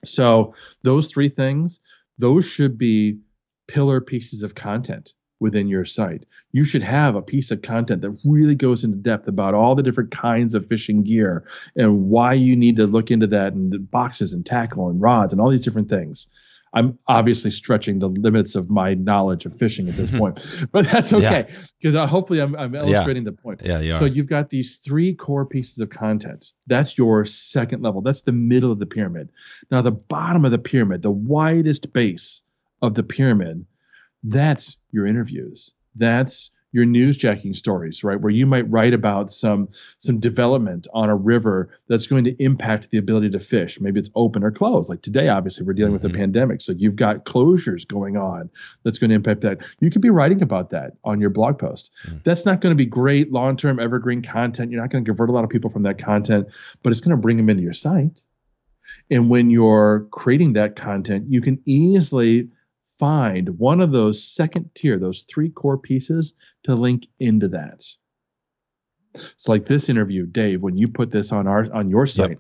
So 0.08 0.56
those 0.84 1.12
three 1.12 1.30
things, 1.30 1.80
those 2.18 2.46
should 2.46 2.78
be 2.78 3.20
pillar 3.68 4.02
pieces 4.02 4.44
of 4.44 4.56
content 4.56 5.14
within 5.40 5.68
your 5.68 5.86
site. 5.86 6.26
You 6.52 6.64
should 6.64 6.82
have 6.82 7.16
a 7.16 7.22
piece 7.22 7.52
of 7.52 7.62
content 7.62 8.02
that 8.02 8.18
really 8.26 8.56
goes 8.56 8.84
into 8.84 8.98
depth 8.98 9.28
about 9.28 9.54
all 9.54 9.76
the 9.76 9.84
different 9.84 10.12
kinds 10.12 10.56
of 10.56 10.68
fishing 10.68 11.04
gear 11.04 11.46
and 11.76 12.10
why 12.10 12.34
you 12.34 12.56
need 12.56 12.78
to 12.78 12.88
look 12.88 13.12
into 13.12 13.28
that 13.28 13.54
and 13.54 13.90
boxes 13.92 14.34
and 14.34 14.46
tackle 14.46 14.90
and 14.90 15.00
rods 15.00 15.34
and 15.34 15.42
all 15.42 15.50
these 15.50 15.64
different 15.64 15.90
things. 15.90 16.28
I'm 16.78 17.00
obviously 17.08 17.50
stretching 17.50 17.98
the 17.98 18.10
limits 18.10 18.56
of 18.56 18.70
my 18.70 18.94
knowledge 18.94 19.48
of 19.48 19.56
fishing 19.56 19.90
at 19.90 19.98
this 19.98 20.12
point, 20.12 20.46
but 20.72 20.86
that's 20.86 21.12
okay 21.12 21.48
because 21.80 21.96
yeah. 21.96 22.04
uh, 22.04 22.08
hopefully 22.08 22.40
I'm, 22.40 22.56
I'm 22.56 22.76
illustrating 22.76 23.24
yeah. 23.24 23.32
the 23.32 23.38
point. 23.38 23.62
Yeah, 23.64 23.80
you 23.80 23.98
So 23.98 24.06
you've 24.06 24.28
got 24.28 24.52
these 24.52 24.76
three 24.76 25.16
core 25.16 25.46
pieces 25.46 25.80
of 25.80 25.90
content. 25.90 26.52
That's 26.68 26.96
your 26.96 27.26
second 27.26 27.82
level. 27.82 28.02
That's 28.02 28.22
the 28.22 28.32
middle 28.32 28.72
of 28.72 28.78
the 28.78 28.86
pyramid. 28.86 29.30
Now 29.72 29.82
the 29.82 29.92
bottom 29.92 30.46
of 30.46 30.52
the 30.52 30.60
pyramid, 30.60 31.02
the 31.02 31.12
widest 31.12 31.92
base 31.94 32.44
of 32.82 32.94
the 32.94 33.04
pyramid, 33.04 33.66
that's 34.24 34.78
your 34.92 35.08
interviews. 35.08 35.74
That's 35.96 36.52
your 36.78 36.86
newsjacking 36.86 37.56
stories, 37.56 38.04
right? 38.04 38.22
Where 38.22 38.30
you 38.30 38.46
might 38.46 38.70
write 38.70 38.94
about 38.94 39.32
some 39.32 39.70
some 39.98 40.20
development 40.20 40.88
on 40.94 41.10
a 41.10 41.16
river 41.16 41.72
that's 41.88 42.06
going 42.06 42.26
to 42.26 42.44
impact 42.44 42.92
the 42.92 43.00
ability 43.00 43.32
to 43.32 43.40
fish. 43.40 43.82
Maybe 43.82 44.00
it's 44.00 44.12
open 44.14 44.44
or 44.44 44.52
closed. 44.52 44.88
Like 44.88 45.02
today, 45.02 45.28
obviously, 45.28 45.66
we're 45.66 45.74
dealing 45.74 45.96
mm-hmm. 45.96 46.04
with 46.04 46.16
a 46.16 46.18
pandemic, 46.18 46.62
so 46.62 46.74
you've 46.74 46.96
got 46.96 47.26
closures 47.26 47.88
going 47.88 48.16
on 48.16 48.52
that's 48.84 49.00
going 49.00 49.10
to 49.10 49.16
impact 49.16 49.42
that. 49.42 49.58
You 49.80 49.90
could 49.90 50.04
be 50.04 50.12
writing 50.12 50.44
about 50.44 50.70
that 50.70 50.94
on 51.04 51.20
your 51.20 51.32
blog 51.32 51.58
post. 51.58 51.92
Mm-hmm. 52.06 52.18
That's 52.24 52.46
not 52.46 52.62
going 52.62 52.72
to 52.72 52.78
be 52.78 52.86
great 52.86 53.32
long-term 53.32 53.80
evergreen 53.80 54.22
content. 54.22 54.72
You're 54.72 54.80
not 54.80 54.92
going 54.92 55.04
to 55.04 55.10
convert 55.10 55.30
a 55.30 55.34
lot 55.34 55.46
of 55.46 55.50
people 55.50 55.72
from 55.72 55.82
that 55.84 55.98
content, 55.98 56.50
but 56.84 56.92
it's 56.92 57.02
going 57.02 57.10
to 57.10 57.18
bring 57.18 57.38
them 57.38 57.50
into 57.50 57.64
your 57.64 57.74
site. 57.74 58.22
And 59.10 59.32
when 59.32 59.50
you're 59.50 60.08
creating 60.12 60.54
that 60.54 60.76
content, 60.76 61.26
you 61.28 61.42
can 61.42 61.60
easily 61.66 62.50
find 63.00 63.58
one 63.60 63.82
of 63.82 63.92
those 63.92 64.24
second 64.24 64.72
tier, 64.76 65.00
those 65.00 65.24
three 65.24 65.50
core 65.50 65.78
pieces 65.78 66.34
to 66.64 66.76
link 66.76 67.08
into 67.20 67.50
that. 67.50 67.84
It's 69.14 69.48
like 69.48 69.66
this 69.66 69.90
interview, 69.90 70.26
Dave, 70.26 70.62
when 70.62 70.78
you 70.78 70.88
put 70.88 71.12
this 71.12 71.32
on 71.32 71.48
our 71.48 71.74
on 71.74 71.90
your 71.90 72.06
site, 72.06 72.30
yep. 72.32 72.40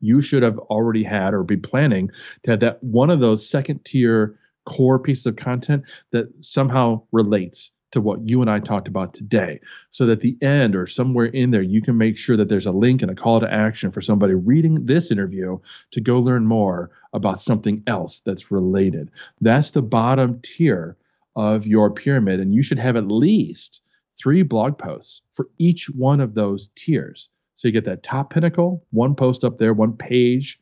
you 0.00 0.20
should 0.20 0.42
have 0.42 0.58
already 0.58 1.02
had 1.02 1.34
or 1.34 1.42
be 1.42 1.56
planning 1.56 2.10
to 2.44 2.52
have 2.52 2.60
that 2.60 2.82
one 2.82 3.10
of 3.10 3.20
those 3.20 3.48
second 3.48 3.84
tier 3.84 4.38
core 4.64 4.98
pieces 4.98 5.26
of 5.26 5.36
content 5.36 5.84
that 6.12 6.28
somehow 6.40 7.02
relates 7.12 7.72
to 7.92 8.00
what 8.00 8.28
you 8.28 8.40
and 8.40 8.50
I 8.50 8.58
talked 8.60 8.88
about 8.88 9.14
today. 9.14 9.60
So 9.90 10.06
that 10.06 10.12
at 10.12 10.20
the 10.20 10.36
end 10.42 10.74
or 10.74 10.86
somewhere 10.86 11.26
in 11.26 11.50
there, 11.50 11.62
you 11.62 11.80
can 11.80 11.96
make 11.96 12.18
sure 12.18 12.36
that 12.36 12.48
there's 12.48 12.66
a 12.66 12.72
link 12.72 13.02
and 13.02 13.10
a 13.10 13.14
call 13.14 13.40
to 13.40 13.52
action 13.52 13.92
for 13.92 14.00
somebody 14.00 14.34
reading 14.34 14.86
this 14.86 15.10
interview 15.10 15.58
to 15.92 16.00
go 16.00 16.18
learn 16.18 16.46
more 16.46 16.90
about 17.12 17.40
something 17.40 17.82
else 17.86 18.20
that's 18.20 18.50
related. 18.50 19.10
That's 19.40 19.70
the 19.70 19.82
bottom 19.82 20.40
tier 20.42 20.96
of 21.36 21.66
your 21.66 21.90
pyramid. 21.90 22.40
And 22.40 22.54
you 22.54 22.62
should 22.62 22.78
have 22.78 22.96
at 22.96 23.06
least 23.06 23.82
three 24.18 24.42
blog 24.42 24.78
posts 24.78 25.22
for 25.34 25.48
each 25.58 25.88
one 25.90 26.20
of 26.20 26.34
those 26.34 26.70
tiers. 26.74 27.28
So 27.56 27.68
you 27.68 27.72
get 27.72 27.84
that 27.84 28.02
top 28.02 28.30
pinnacle, 28.32 28.84
one 28.90 29.14
post 29.14 29.44
up 29.44 29.58
there, 29.58 29.72
one 29.72 29.96
page 29.96 30.60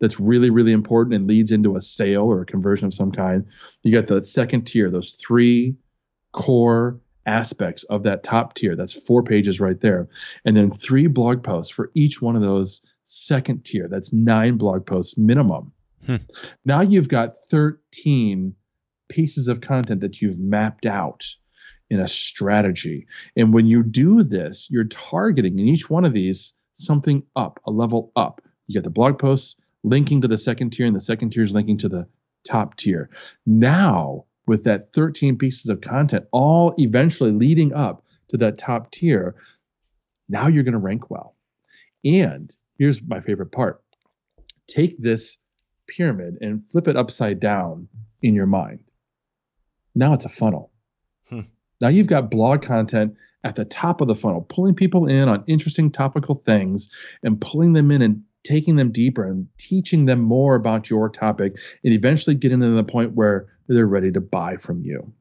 that's 0.00 0.20
really, 0.20 0.50
really 0.50 0.72
important 0.72 1.14
and 1.14 1.26
leads 1.26 1.52
into 1.52 1.76
a 1.76 1.80
sale 1.80 2.24
or 2.24 2.42
a 2.42 2.46
conversion 2.46 2.86
of 2.86 2.94
some 2.94 3.12
kind. 3.12 3.46
You 3.82 3.92
got 3.92 4.08
the 4.08 4.22
second 4.22 4.64
tier, 4.64 4.90
those 4.90 5.12
three 5.12 5.76
core 6.36 7.00
aspects 7.26 7.82
of 7.84 8.04
that 8.04 8.22
top 8.22 8.54
tier. 8.54 8.76
That's 8.76 8.92
four 8.92 9.22
pages 9.22 9.58
right 9.58 9.80
there. 9.80 10.08
And 10.44 10.56
then 10.56 10.70
three 10.70 11.08
blog 11.08 11.42
posts 11.42 11.72
for 11.72 11.90
each 11.94 12.22
one 12.22 12.36
of 12.36 12.42
those 12.42 12.82
second 13.04 13.64
tier. 13.64 13.88
That's 13.88 14.12
nine 14.12 14.56
blog 14.56 14.86
posts 14.86 15.18
minimum. 15.18 15.72
Hmm. 16.04 16.16
Now 16.64 16.82
you've 16.82 17.08
got 17.08 17.44
13 17.46 18.54
pieces 19.08 19.48
of 19.48 19.60
content 19.60 20.00
that 20.02 20.22
you've 20.22 20.38
mapped 20.38 20.86
out 20.86 21.26
in 21.90 22.00
a 22.00 22.08
strategy. 22.08 23.06
And 23.36 23.52
when 23.52 23.66
you 23.66 23.82
do 23.82 24.22
this, 24.22 24.68
you're 24.70 24.84
targeting 24.84 25.58
in 25.58 25.68
each 25.68 25.90
one 25.90 26.04
of 26.04 26.12
these 26.12 26.54
something 26.74 27.22
up, 27.34 27.60
a 27.66 27.70
level 27.70 28.12
up. 28.14 28.40
You 28.66 28.74
get 28.74 28.84
the 28.84 28.90
blog 28.90 29.18
posts 29.18 29.56
linking 29.82 30.20
to 30.20 30.28
the 30.28 30.38
second 30.38 30.70
tier, 30.70 30.86
and 30.86 30.94
the 30.94 31.00
second 31.00 31.30
tier 31.30 31.44
is 31.44 31.54
linking 31.54 31.78
to 31.78 31.88
the 31.88 32.08
top 32.44 32.76
tier. 32.76 33.10
Now 33.46 34.24
with 34.46 34.64
that 34.64 34.92
13 34.92 35.36
pieces 35.36 35.68
of 35.68 35.80
content, 35.80 36.26
all 36.32 36.74
eventually 36.78 37.32
leading 37.32 37.72
up 37.72 38.04
to 38.28 38.36
that 38.38 38.58
top 38.58 38.90
tier, 38.90 39.34
now 40.28 40.46
you're 40.46 40.64
going 40.64 40.72
to 40.72 40.78
rank 40.78 41.10
well. 41.10 41.36
And 42.04 42.54
here's 42.78 43.02
my 43.02 43.20
favorite 43.20 43.52
part 43.52 43.82
take 44.68 45.00
this 45.00 45.38
pyramid 45.86 46.38
and 46.40 46.62
flip 46.70 46.88
it 46.88 46.96
upside 46.96 47.38
down 47.38 47.88
in 48.22 48.34
your 48.34 48.46
mind. 48.46 48.80
Now 49.94 50.12
it's 50.12 50.24
a 50.24 50.28
funnel. 50.28 50.72
Hmm. 51.28 51.42
Now 51.80 51.88
you've 51.88 52.08
got 52.08 52.30
blog 52.30 52.62
content 52.62 53.14
at 53.44 53.54
the 53.54 53.64
top 53.64 54.00
of 54.00 54.08
the 54.08 54.14
funnel, 54.14 54.42
pulling 54.48 54.74
people 54.74 55.06
in 55.06 55.28
on 55.28 55.44
interesting 55.46 55.90
topical 55.90 56.42
things 56.44 56.88
and 57.22 57.40
pulling 57.40 57.74
them 57.74 57.92
in 57.92 58.02
and 58.02 58.22
taking 58.42 58.76
them 58.76 58.92
deeper 58.92 59.24
and 59.24 59.46
teaching 59.58 60.06
them 60.06 60.20
more 60.20 60.54
about 60.54 60.90
your 60.90 61.08
topic 61.08 61.56
and 61.84 61.92
eventually 61.92 62.34
getting 62.34 62.60
to 62.60 62.70
the 62.70 62.84
point 62.84 63.12
where 63.12 63.46
they're 63.68 63.86
ready 63.86 64.12
to 64.12 64.20
buy 64.20 64.56
from 64.56 64.82
you. 64.82 65.12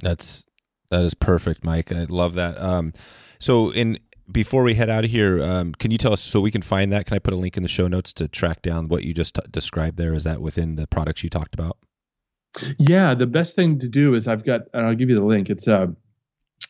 That's 0.00 0.44
that 0.90 1.02
is 1.04 1.14
perfect, 1.14 1.64
Mike. 1.64 1.92
I 1.92 2.04
love 2.04 2.34
that. 2.34 2.58
Um, 2.60 2.92
so 3.38 3.70
in 3.70 3.98
before 4.30 4.62
we 4.62 4.74
head 4.74 4.90
out 4.90 5.04
of 5.04 5.10
here, 5.10 5.42
um, 5.42 5.72
can 5.72 5.90
you 5.90 5.98
tell 5.98 6.12
us 6.12 6.20
so 6.20 6.40
we 6.40 6.50
can 6.50 6.62
find 6.62 6.92
that? 6.92 7.06
Can 7.06 7.14
I 7.14 7.18
put 7.18 7.32
a 7.32 7.36
link 7.36 7.56
in 7.56 7.62
the 7.62 7.68
show 7.68 7.88
notes 7.88 8.12
to 8.14 8.28
track 8.28 8.62
down 8.62 8.88
what 8.88 9.04
you 9.04 9.14
just 9.14 9.34
t- 9.34 9.42
described 9.50 9.96
there? 9.96 10.14
Is 10.14 10.24
that 10.24 10.40
within 10.40 10.76
the 10.76 10.86
products 10.86 11.22
you 11.22 11.30
talked 11.30 11.54
about? 11.54 11.78
Yeah, 12.78 13.14
the 13.14 13.26
best 13.26 13.56
thing 13.56 13.78
to 13.78 13.88
do 13.88 14.14
is 14.14 14.26
I've 14.28 14.44
got, 14.44 14.62
and 14.72 14.86
I'll 14.86 14.94
give 14.94 15.08
you 15.10 15.16
the 15.16 15.24
link. 15.24 15.48
It's 15.48 15.68
uh, 15.68 15.88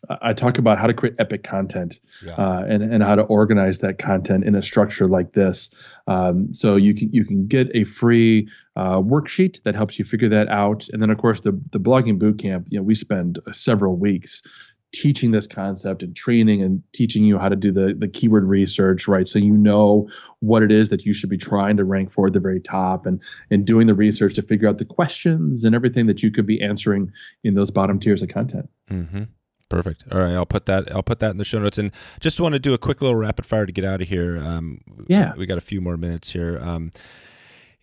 I 0.09 0.33
talk 0.33 0.59
about 0.59 0.79
how 0.79 0.87
to 0.87 0.95
create 0.95 1.17
epic 1.19 1.43
content 1.43 2.01
Yeah. 2.23 2.35
uh, 2.35 2.65
and 2.69 2.83
and 2.83 3.03
how 3.03 3.15
to 3.17 3.23
organize 3.23 3.81
that 3.81 3.99
content 3.99 4.45
in 4.45 4.55
a 4.55 4.63
structure 4.63 5.07
like 5.09 5.33
this. 5.33 5.71
Um, 6.07 6.53
so 6.55 6.77
you 6.77 6.95
can 6.95 7.13
you 7.13 7.25
can 7.25 7.47
get 7.47 7.69
a 7.75 7.85
free 7.85 8.49
uh, 8.77 8.99
worksheet 8.99 9.63
that 9.65 9.75
helps 9.75 9.99
you 9.99 10.05
figure 10.05 10.29
that 10.31 10.49
out, 10.49 10.89
and 10.93 11.03
then 11.03 11.11
of 11.11 11.19
course 11.19 11.41
the 11.41 11.61
the 11.73 11.81
blogging 11.81 12.19
bootcamp. 12.19 12.67
You 12.69 12.79
know, 12.79 12.85
we 12.85 12.95
spend 12.95 13.41
several 13.53 13.97
weeks 13.97 14.43
teaching 14.91 15.33
this 15.33 15.47
concept 15.47 16.03
and 16.03 16.17
training 16.17 16.63
and 16.63 16.83
teaching 16.95 17.23
you 17.23 17.39
how 17.39 17.49
to 17.51 17.57
do 17.57 17.71
the 17.71 17.95
the 17.99 18.09
keyword 18.09 18.45
research 18.45 19.07
right 19.07 19.29
so 19.29 19.39
you 19.39 19.53
know 19.53 20.09
what 20.41 20.63
it 20.63 20.73
is 20.73 20.89
that 20.89 21.05
you 21.05 21.13
should 21.13 21.29
be 21.29 21.37
trying 21.37 21.77
to 21.77 21.85
rank 21.85 22.11
for 22.11 22.29
at 22.29 22.33
the 22.33 22.41
very 22.41 22.59
top 22.59 23.05
and 23.05 23.21
and 23.51 23.67
doing 23.67 23.87
the 23.87 23.93
research 23.95 24.33
to 24.33 24.41
figure 24.41 24.67
out 24.67 24.79
the 24.79 24.87
questions 24.87 25.63
and 25.65 25.75
everything 25.75 26.07
that 26.07 26.23
you 26.23 26.31
could 26.31 26.47
be 26.47 26.63
answering 26.63 27.13
in 27.45 27.55
those 27.55 27.71
bottom 27.71 28.01
tiers 28.01 28.23
of 28.23 28.31
content 28.31 28.71
Mm-hmm. 28.91 29.25
Perfect. 29.69 30.05
All 30.11 30.19
right, 30.19 30.33
I'll 30.33 30.47
put 30.47 30.67
that. 30.67 30.91
I'll 30.91 31.03
put 31.03 31.21
that 31.21 31.31
in 31.31 31.37
the 31.37 31.45
show 31.45 31.59
notes. 31.59 31.77
And 31.79 31.93
just 32.21 32.41
want 32.41 32.55
to 32.55 32.59
do 32.59 32.73
a 32.73 32.79
quick 32.79 33.03
little 33.03 33.17
rapid 33.17 33.45
fire 33.45 33.67
to 33.67 33.73
get 33.73 33.85
out 33.85 34.01
of 34.01 34.09
here. 34.09 34.39
Um, 34.39 34.81
Yeah. 35.09 35.35
we 35.37 35.45
got 35.47 35.59
a 35.59 35.63
few 35.63 35.81
more 35.81 35.97
minutes 35.97 36.31
here. 36.33 36.59
Um, 36.63 36.91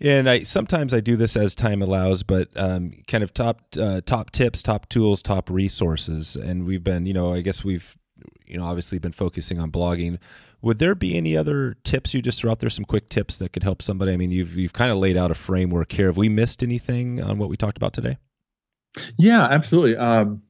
and 0.01 0.29
I 0.29 0.43
sometimes 0.43 0.93
I 0.93 0.99
do 0.99 1.15
this 1.15 1.37
as 1.37 1.55
time 1.55 1.81
allows, 1.81 2.23
but 2.23 2.49
um, 2.55 3.03
kind 3.07 3.23
of 3.23 3.33
top 3.33 3.61
uh, 3.79 4.01
top 4.05 4.31
tips, 4.31 4.61
top 4.61 4.89
tools, 4.89 5.21
top 5.21 5.49
resources. 5.49 6.35
And 6.35 6.65
we've 6.65 6.83
been, 6.83 7.05
you 7.05 7.13
know, 7.13 7.33
I 7.33 7.41
guess 7.41 7.63
we've, 7.63 7.95
you 8.45 8.57
know, 8.57 8.65
obviously 8.65 8.99
been 8.99 9.13
focusing 9.13 9.59
on 9.59 9.71
blogging. 9.71 10.17
Would 10.61 10.79
there 10.79 10.95
be 10.95 11.15
any 11.15 11.37
other 11.37 11.75
tips 11.83 12.13
you 12.15 12.21
just 12.23 12.39
throw 12.39 12.51
out 12.51 12.59
there? 12.59 12.69
Some 12.71 12.85
quick 12.85 13.07
tips 13.09 13.37
that 13.37 13.53
could 13.53 13.61
help 13.63 13.81
somebody. 13.83 14.11
I 14.11 14.17
mean, 14.17 14.31
you've 14.31 14.55
you've 14.57 14.73
kind 14.73 14.91
of 14.91 14.97
laid 14.97 15.15
out 15.17 15.29
a 15.29 15.35
framework 15.35 15.91
here. 15.91 16.07
Have 16.07 16.17
we 16.17 16.27
missed 16.29 16.63
anything 16.63 17.21
on 17.23 17.37
what 17.37 17.49
we 17.49 17.55
talked 17.55 17.77
about 17.77 17.93
today? 17.93 18.17
Yeah, 19.17 19.43
absolutely. 19.43 19.95
Um, 19.97 20.41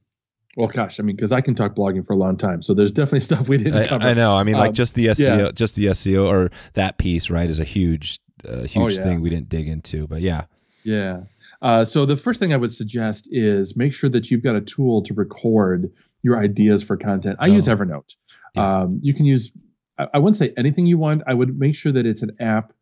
well, 0.55 0.67
gosh, 0.67 0.99
I 0.99 1.03
mean, 1.03 1.15
because 1.15 1.31
I 1.31 1.41
can 1.41 1.53
talk 1.55 1.75
blogging 1.75 2.05
for 2.07 2.13
a 2.13 2.17
long 2.17 2.37
time, 2.37 2.61
so 2.63 2.73
there's 2.73 2.91
definitely 2.91 3.19
stuff 3.31 3.47
we 3.49 3.57
didn't 3.57 3.87
cover. 3.87 4.05
I, 4.05 4.11
I 4.11 4.13
know. 4.13 4.35
I 4.35 4.43
mean, 4.43 4.55
like 4.55 4.69
Um, 4.69 4.73
just 4.73 4.95
the 4.95 5.07
SEO, 5.07 5.37
yeah. 5.45 5.51
just 5.53 5.75
the 5.75 5.87
SEO 5.87 6.27
or 6.27 6.51
that 6.73 6.97
piece, 6.97 7.29
right, 7.29 7.49
is 7.49 7.59
a 7.59 7.63
huge, 7.65 8.19
uh, 8.47 8.63
huge 8.63 8.95
yeah. 8.95 9.03
thing 9.03 9.21
we 9.21 9.29
didn't 9.29 9.49
dig 9.49 9.67
into. 9.67 10.07
But 10.07 10.21
yeah, 10.21 10.45
Yeah. 10.83 11.23
Uh, 11.61 11.83
so 11.83 12.05
the 12.05 12.17
first 12.17 12.39
thing 12.39 12.53
I 12.53 12.57
would 12.57 12.71
suggest 12.73 13.27
is 13.31 13.75
make 13.75 13.91
sure 13.93 14.09
that 14.09 14.29
you've 14.29 14.43
got 14.43 14.55
a 14.55 14.61
tool 14.61 15.01
to 15.03 15.13
record 15.13 15.91
your 16.21 16.37
ideas 16.37 16.83
for 16.83 16.95
content. 16.97 17.37
I 17.39 17.47
use 17.47 17.67
Oh. 17.67 17.75
Evernote. 17.75 18.15
Yeah. 18.53 18.81
Um, 18.81 18.99
you 19.01 19.13
can 19.13 19.25
use. 19.25 19.51
I, 19.97 20.07
I 20.15 20.17
wouldn't 20.19 20.37
say 20.37 20.53
anything 20.57 20.85
you 20.85 20.97
want. 20.97 21.23
I 21.27 21.33
would 21.33 21.57
make 21.57 21.75
sure 21.75 21.91
that 21.93 22.05
it's 22.05 22.21
an 22.21 22.37
app 22.39 22.73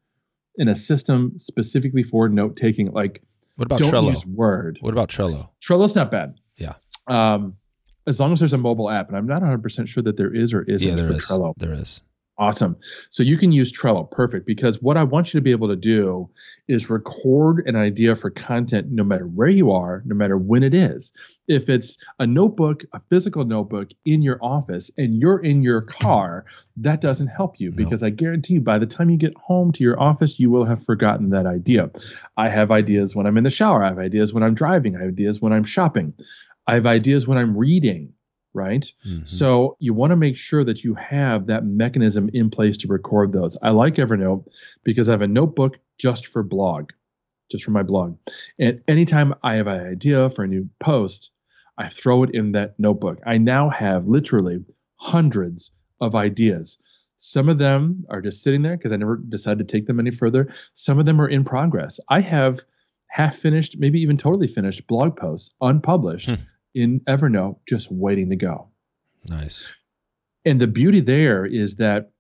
in 0.58 0.68
a 0.68 0.76
system 0.76 1.34
specifically 1.38 2.04
for 2.04 2.30
note 2.30 2.58
taking. 2.58 2.92
Like, 2.92 3.24
what 3.56 3.66
about 3.66 3.80
don't 3.80 3.92
Trello? 3.92 4.12
use 4.12 4.26
Word. 4.26 4.80
What 4.82 4.94
about 4.94 5.10
Trello? 5.10 5.50
Trello's 5.62 5.96
not 5.96 6.12
bad. 6.12 6.36
Yeah. 6.58 6.74
Um, 7.08 7.56
as 8.08 8.20
long 8.20 8.34
as 8.34 8.40
there's 8.40 8.54
a 8.54 8.58
mobile 8.58 8.90
app, 8.90 9.08
and 9.08 9.18
I'm 9.18 9.28
not 9.28 9.42
100 9.42 9.62
percent 9.62 9.90
sure 9.90 10.04
that 10.04 10.18
there 10.18 10.34
is 10.34 10.54
or 10.54 10.64
isn't 10.64 10.88
yeah, 10.88 10.96
there 10.96 11.08
for 11.10 11.18
is. 11.18 11.26
Trello. 11.26 11.54
There 11.58 11.74
is. 11.74 12.02
Awesome. 12.40 12.76
So 13.12 13.22
you 13.22 13.38
can 13.38 13.52
use 13.52 13.72
Trello. 13.72 14.10
Perfect. 14.10 14.48
Because 14.48 14.82
what 14.82 14.98
I 14.98 15.04
want 15.04 15.32
you 15.32 15.40
to 15.40 15.42
be 15.44 15.52
able 15.52 15.68
to 15.68 15.76
do 15.76 16.28
is 16.68 16.90
record 16.90 17.64
an 17.68 17.76
idea 17.76 18.16
for 18.16 18.32
content 18.32 18.88
no 18.90 19.04
matter 19.04 19.28
where 19.28 19.50
you 19.50 19.72
are, 19.72 20.02
no 20.06 20.16
matter 20.16 20.36
when 20.36 20.64
it 20.64 20.74
is. 20.74 21.14
If 21.48 21.70
it's 21.70 21.96
a 22.18 22.26
notebook, 22.26 22.86
a 22.94 23.02
physical 23.12 23.46
notebook 23.46 23.90
in 24.06 24.24
your 24.24 24.40
office, 24.44 24.90
and 24.98 25.14
you're 25.22 25.44
in 25.44 25.62
your 25.62 25.82
car, 25.82 26.46
that 26.78 27.02
doesn't 27.02 27.28
help 27.28 27.60
you 27.60 27.70
No. 27.70 27.76
because 27.76 28.02
I 28.02 28.10
guarantee 28.10 28.56
you 28.56 28.62
by 28.62 28.80
the 28.80 28.88
time 28.88 29.12
you 29.12 29.18
get 29.18 29.38
home 29.38 29.72
to 29.74 29.84
your 29.84 30.02
office, 30.02 30.40
you 30.40 30.50
will 30.50 30.66
have 30.66 30.84
forgotten 30.84 31.30
that 31.30 31.46
idea. 31.46 31.92
I 32.36 32.50
have 32.50 32.72
ideas 32.72 33.16
when 33.16 33.28
I'm 33.28 33.38
in 33.38 33.44
the 33.44 33.52
shower. 33.52 33.84
I 33.84 33.90
have 33.90 34.00
ideas 34.00 34.34
when 34.34 34.42
I'm 34.42 34.56
driving. 34.56 34.96
I 34.96 35.02
have 35.02 35.10
ideas 35.10 35.40
when 35.40 35.54
I'm 35.54 35.64
shopping. 35.66 36.14
I 36.68 36.76
have 36.76 36.86
ideas 36.86 37.28
when 37.28 37.38
I'm 37.38 37.58
reading, 37.58 38.14
right? 38.54 38.90
Mhm. 39.06 39.28
So 39.28 39.78
you 39.80 39.94
want 39.94 40.12
to 40.12 40.16
make 40.16 40.36
sure 40.36 40.64
that 40.64 40.84
you 40.84 40.94
have 40.96 41.48
that 41.48 41.66
mechanism 41.66 42.30
in 42.34 42.50
place 42.50 42.78
to 42.78 42.88
record 42.88 43.34
those. 43.34 43.58
I 43.62 43.72
like 43.72 43.96
Evernote 43.96 44.46
because 44.84 45.10
I 45.10 45.14
have 45.14 45.22
a 45.22 45.28
notebook 45.28 45.80
just 45.98 46.28
for 46.28 46.44
blog, 46.44 46.92
just 47.52 47.64
for 47.64 47.72
my 47.72 47.84
blog. 47.84 48.18
And 48.60 48.82
anytime 48.88 49.34
I 49.44 49.56
have 49.56 49.68
an 49.68 49.86
idea 49.86 50.30
for 50.30 50.44
a 50.44 50.48
new 50.48 50.70
post, 50.80 51.32
I 51.78 51.90
throw 51.90 52.24
it 52.24 52.32
in 52.34 52.52
that 52.54 52.80
notebook. 52.80 53.20
I 53.26 53.38
now 53.40 53.70
have 53.70 54.08
literally 54.08 54.64
hundreds 54.96 55.72
of 56.00 56.16
ideas. 56.16 56.78
Some 57.18 57.50
of 57.50 57.58
them 57.58 58.06
are 58.10 58.22
just 58.22 58.44
sitting 58.44 58.62
there 58.62 58.78
because 58.78 58.92
I 58.92 58.98
never 58.98 59.18
decided 59.18 59.68
to 59.68 59.72
take 59.78 59.86
them 59.86 60.00
any 60.00 60.12
further. 60.12 60.50
Some 60.74 61.00
of 61.00 61.06
them 61.06 61.20
are 61.22 61.28
in 61.28 61.44
progress. 61.44 62.00
I 62.10 62.20
have 62.22 62.60
half 63.08 63.36
finished, 63.36 63.78
maybe 63.80 64.02
even 64.02 64.18
totally 64.18 64.48
finished 64.48 64.88
blog 64.88 65.16
posts 65.16 65.54
unpublished 65.62 66.30
Hmm. 66.30 66.36
In 66.74 67.02
Evernote 67.02 67.58
just 67.68 67.92
waiting 67.92 68.30
to 68.30 68.36
go. 68.36 68.70
nice. 69.30 69.72
And 70.46 70.60
the 70.60 70.68
beauty 70.68 71.00
there 71.00 71.46
is 71.46 71.78
that 71.78 72.12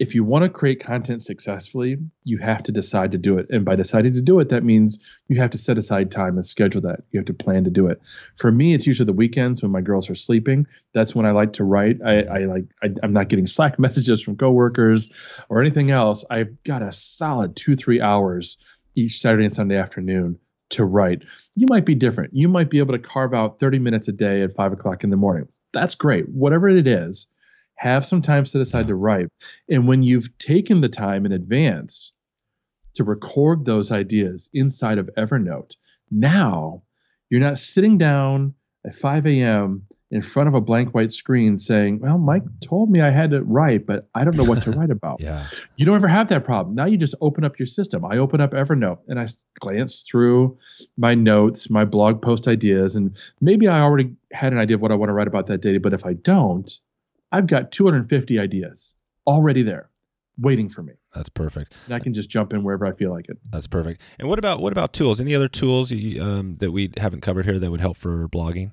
if 0.00 0.14
you 0.14 0.24
want 0.24 0.44
to 0.44 0.48
create 0.48 0.82
content 0.82 1.20
successfully, 1.20 1.98
you 2.24 2.38
have 2.38 2.62
to 2.62 2.72
decide 2.72 3.12
to 3.12 3.18
do 3.18 3.36
it. 3.36 3.46
And 3.50 3.66
by 3.66 3.76
deciding 3.76 4.14
to 4.14 4.22
do 4.22 4.40
it, 4.40 4.48
that 4.48 4.64
means 4.64 4.98
you 5.28 5.38
have 5.38 5.50
to 5.50 5.58
set 5.58 5.76
aside 5.76 6.10
time 6.10 6.36
and 6.36 6.46
schedule 6.46 6.80
that. 6.80 7.00
You 7.10 7.18
have 7.18 7.26
to 7.26 7.34
plan 7.34 7.64
to 7.64 7.70
do 7.70 7.86
it. 7.88 8.00
For 8.36 8.50
me, 8.50 8.72
it's 8.72 8.86
usually 8.86 9.04
the 9.04 9.12
weekends 9.12 9.60
when 9.60 9.70
my 9.70 9.82
girls 9.82 10.08
are 10.08 10.14
sleeping. 10.14 10.66
That's 10.94 11.14
when 11.14 11.26
I 11.26 11.32
like 11.32 11.52
to 11.54 11.64
write. 11.64 11.98
I, 12.02 12.22
I 12.22 12.38
like 12.46 12.64
I, 12.82 12.88
I'm 13.02 13.12
not 13.12 13.28
getting 13.28 13.46
Slack 13.46 13.78
messages 13.78 14.22
from 14.22 14.36
coworkers 14.36 15.10
or 15.50 15.60
anything 15.60 15.90
else. 15.90 16.24
I've 16.30 16.62
got 16.64 16.80
a 16.80 16.92
solid 16.92 17.54
two 17.54 17.76
three 17.76 18.00
hours 18.00 18.56
each 18.94 19.20
Saturday 19.20 19.44
and 19.44 19.52
Sunday 19.52 19.76
afternoon 19.76 20.38
to 20.70 20.84
write. 20.84 21.22
You 21.54 21.66
might 21.68 21.84
be 21.84 21.94
different. 21.94 22.34
You 22.34 22.48
might 22.48 22.70
be 22.70 22.78
able 22.78 22.94
to 22.94 22.98
carve 22.98 23.34
out 23.34 23.58
30 23.58 23.78
minutes 23.78 24.08
a 24.08 24.12
day 24.12 24.42
at 24.42 24.54
five 24.54 24.72
o'clock 24.72 25.04
in 25.04 25.10
the 25.10 25.16
morning. 25.16 25.48
That's 25.72 25.94
great. 25.94 26.28
Whatever 26.28 26.68
it 26.68 26.86
is, 26.86 27.28
have 27.74 28.04
some 28.04 28.22
time 28.22 28.46
set 28.46 28.60
aside 28.60 28.88
to 28.88 28.94
write. 28.94 29.28
And 29.68 29.86
when 29.86 30.02
you've 30.02 30.36
taken 30.38 30.80
the 30.80 30.88
time 30.88 31.26
in 31.26 31.32
advance 31.32 32.12
to 32.94 33.04
record 33.04 33.64
those 33.64 33.92
ideas 33.92 34.50
inside 34.52 34.98
of 34.98 35.10
Evernote, 35.16 35.76
now 36.10 36.82
you're 37.30 37.40
not 37.40 37.58
sitting 37.58 37.98
down 37.98 38.54
at 38.84 38.96
5 38.96 39.26
a.m. 39.26 39.86
in 40.10 40.22
front 40.22 40.48
of 40.48 40.54
a 40.54 40.60
blank 40.60 40.92
white 40.92 41.12
screen 41.12 41.56
saying, 41.56 42.00
Well, 42.00 42.18
Mike 42.18 42.42
told 42.60 42.90
me 42.90 43.00
I 43.00 43.10
had 43.10 43.30
to 43.30 43.42
write, 43.42 43.86
but 43.86 44.08
I 44.14 44.24
don't 44.24 44.36
know 44.36 44.44
what 44.44 44.62
to 44.62 44.72
write 44.72 44.90
about. 44.90 45.20
Yeah. 45.30 45.46
You 45.76 45.84
don't 45.86 45.96
ever 45.96 46.08
have 46.08 46.28
that 46.28 46.44
problem. 46.44 46.74
Now 46.74 46.86
you 46.86 46.96
just 46.96 47.14
open 47.20 47.44
up 47.44 47.58
your 47.58 47.66
system. 47.66 48.04
I 48.04 48.16
open 48.18 48.40
up 48.40 48.52
Evernote 48.52 48.98
and 49.06 49.20
I 49.20 49.26
glance 49.60 50.02
through 50.02 50.56
my 50.96 51.14
notes, 51.14 51.68
my 51.68 51.84
blog 51.84 52.22
post 52.22 52.48
ideas, 52.48 52.96
and 52.96 53.16
maybe 53.40 53.68
I 53.68 53.80
already 53.80 54.14
had 54.32 54.52
an 54.52 54.58
idea 54.58 54.76
of 54.76 54.82
what 54.82 54.92
I 54.92 54.94
want 54.94 55.10
to 55.10 55.12
write 55.12 55.26
about 55.28 55.46
that 55.48 55.60
day. 55.60 55.78
But 55.78 55.92
if 55.92 56.06
I 56.06 56.14
don't, 56.14 56.70
I've 57.32 57.46
got 57.46 57.70
250 57.70 58.38
ideas 58.38 58.94
already 59.26 59.62
there 59.62 59.90
waiting 60.38 60.68
for 60.68 60.82
me. 60.82 60.94
That's 61.14 61.28
perfect. 61.28 61.74
And 61.86 61.94
I 61.94 61.98
can 61.98 62.14
just 62.14 62.30
jump 62.30 62.52
in 62.52 62.62
wherever 62.62 62.86
I 62.86 62.92
feel 62.92 63.10
like 63.10 63.28
it. 63.28 63.36
That's 63.50 63.66
perfect. 63.66 64.00
And 64.18 64.28
what 64.28 64.38
about 64.38 64.60
what 64.60 64.72
about 64.72 64.92
tools? 64.92 65.20
Any 65.20 65.34
other 65.34 65.48
tools 65.48 65.90
you, 65.90 66.22
um, 66.22 66.54
that 66.54 66.70
we 66.72 66.90
haven't 66.96 67.20
covered 67.20 67.44
here 67.44 67.58
that 67.58 67.70
would 67.70 67.80
help 67.80 67.96
for 67.96 68.28
blogging? 68.28 68.70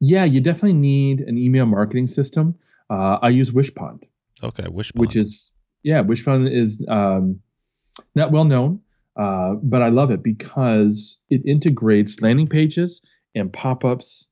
Yeah, 0.00 0.24
you 0.24 0.40
definitely 0.40 0.74
need 0.74 1.20
an 1.20 1.38
email 1.38 1.66
marketing 1.66 2.06
system. 2.06 2.56
Uh, 2.88 3.18
I 3.22 3.28
use 3.28 3.50
Wishpond. 3.50 4.04
Okay, 4.42 4.64
Wishpond. 4.64 4.98
which 4.98 5.16
is 5.16 5.52
yeah, 5.82 6.02
Wishpond 6.02 6.50
is 6.50 6.84
um, 6.88 7.40
not 8.14 8.32
well 8.32 8.44
known, 8.44 8.80
uh, 9.16 9.54
but 9.62 9.82
I 9.82 9.88
love 9.88 10.10
it 10.10 10.22
because 10.22 11.18
it 11.28 11.42
integrates 11.44 12.20
landing 12.20 12.46
pages 12.48 13.02
and 13.34 13.52
pop-ups 13.52 14.28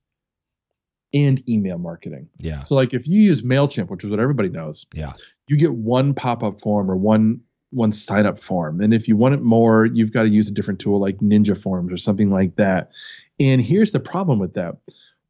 and 1.13 1.47
email 1.49 1.77
marketing. 1.77 2.29
yeah, 2.39 2.61
So 2.61 2.75
like 2.75 2.93
if 2.93 3.07
you 3.07 3.19
use 3.21 3.41
Mailchimp, 3.41 3.89
which 3.89 4.03
is 4.03 4.09
what 4.09 4.19
everybody 4.19 4.49
knows, 4.49 4.85
yeah, 4.93 5.13
you 5.47 5.57
get 5.57 5.73
one 5.73 6.13
pop-up 6.13 6.61
form 6.61 6.89
or 6.89 6.95
one 6.95 7.41
one 7.71 7.91
sign-up 7.91 8.39
form, 8.39 8.81
and 8.81 8.93
if 8.95 9.07
you 9.07 9.15
want 9.15 9.35
it 9.35 9.41
more, 9.41 9.85
you've 9.85 10.11
got 10.11 10.23
to 10.23 10.29
use 10.29 10.49
a 10.49 10.53
different 10.53 10.79
tool 10.79 10.99
like 10.99 11.17
Ninja 11.19 11.55
Forms 11.55 11.91
or 11.91 11.97
something 11.97 12.31
like 12.31 12.55
that. 12.55 12.89
And 13.39 13.61
here's 13.61 13.91
the 13.91 13.99
problem 13.99 14.39
with 14.39 14.55
that. 14.55 14.77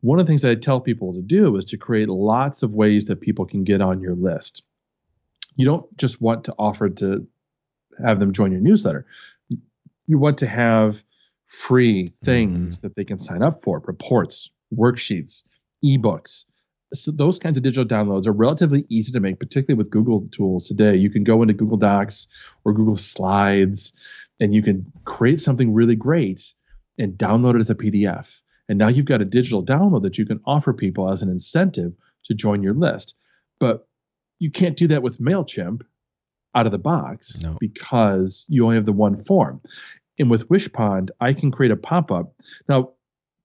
One 0.01 0.19
of 0.19 0.25
the 0.25 0.29
things 0.29 0.43
that 0.43 0.51
I 0.51 0.55
tell 0.55 0.79
people 0.79 1.13
to 1.13 1.21
do 1.21 1.55
is 1.57 1.65
to 1.65 1.77
create 1.77 2.09
lots 2.09 2.63
of 2.63 2.71
ways 2.71 3.05
that 3.05 3.21
people 3.21 3.45
can 3.45 3.63
get 3.63 3.81
on 3.81 4.01
your 4.01 4.15
list. 4.15 4.63
You 5.55 5.65
don't 5.65 5.97
just 5.97 6.21
want 6.21 6.45
to 6.45 6.55
offer 6.57 6.89
to 6.89 7.27
have 8.03 8.19
them 8.19 8.31
join 8.31 8.51
your 8.51 8.61
newsletter. 8.61 9.05
You, 9.49 9.57
you 10.05 10.17
want 10.17 10.37
to 10.39 10.47
have 10.47 11.03
free 11.47 12.05
mm-hmm. 12.05 12.25
things 12.25 12.79
that 12.79 12.95
they 12.95 13.03
can 13.03 13.17
sign 13.17 13.43
up 13.43 13.63
for, 13.63 13.81
reports, 13.85 14.51
worksheets, 14.73 15.43
ebooks. 15.83 16.45
So 16.93 17.11
those 17.11 17.37
kinds 17.37 17.57
of 17.57 17.63
digital 17.63 17.85
downloads 17.85 18.25
are 18.25 18.31
relatively 18.31 18.85
easy 18.89 19.11
to 19.11 19.19
make, 19.19 19.39
particularly 19.39 19.77
with 19.77 19.91
Google 19.91 20.27
tools 20.31 20.67
today. 20.67 20.95
You 20.95 21.09
can 21.09 21.23
go 21.23 21.41
into 21.41 21.53
Google 21.53 21.77
Docs 21.77 22.27
or 22.65 22.73
Google 22.73 22.95
Slides 22.95 23.93
and 24.39 24.53
you 24.53 24.63
can 24.63 24.91
create 25.03 25.39
something 25.39 25.73
really 25.73 25.95
great 25.95 26.53
and 26.97 27.13
download 27.13 27.55
it 27.55 27.59
as 27.59 27.69
a 27.69 27.75
PDF. 27.75 28.39
And 28.69 28.77
now 28.77 28.87
you've 28.87 29.05
got 29.05 29.21
a 29.21 29.25
digital 29.25 29.65
download 29.65 30.03
that 30.03 30.17
you 30.17 30.25
can 30.25 30.39
offer 30.45 30.71
people 30.73 31.11
as 31.11 31.21
an 31.21 31.29
incentive 31.29 31.93
to 32.25 32.33
join 32.33 32.63
your 32.63 32.73
list. 32.75 33.15
But 33.59 33.87
you 34.37 34.51
can't 34.51 34.77
do 34.77 34.87
that 34.87 35.03
with 35.03 35.19
MailChimp 35.19 35.81
out 36.55 36.65
of 36.65 36.71
the 36.71 36.77
box 36.79 37.41
No. 37.43 37.57
because 37.59 38.45
you 38.47 38.63
only 38.63 38.77
have 38.77 38.85
the 38.85 38.93
one 38.93 39.23
form. 39.23 39.59
And 40.17 40.29
with 40.29 40.47
Wishpond, 40.49 41.09
I 41.19 41.33
can 41.33 41.51
create 41.51 41.71
a 41.71 41.75
pop 41.77 42.11
up. 42.11 42.33
Now, 42.67 42.91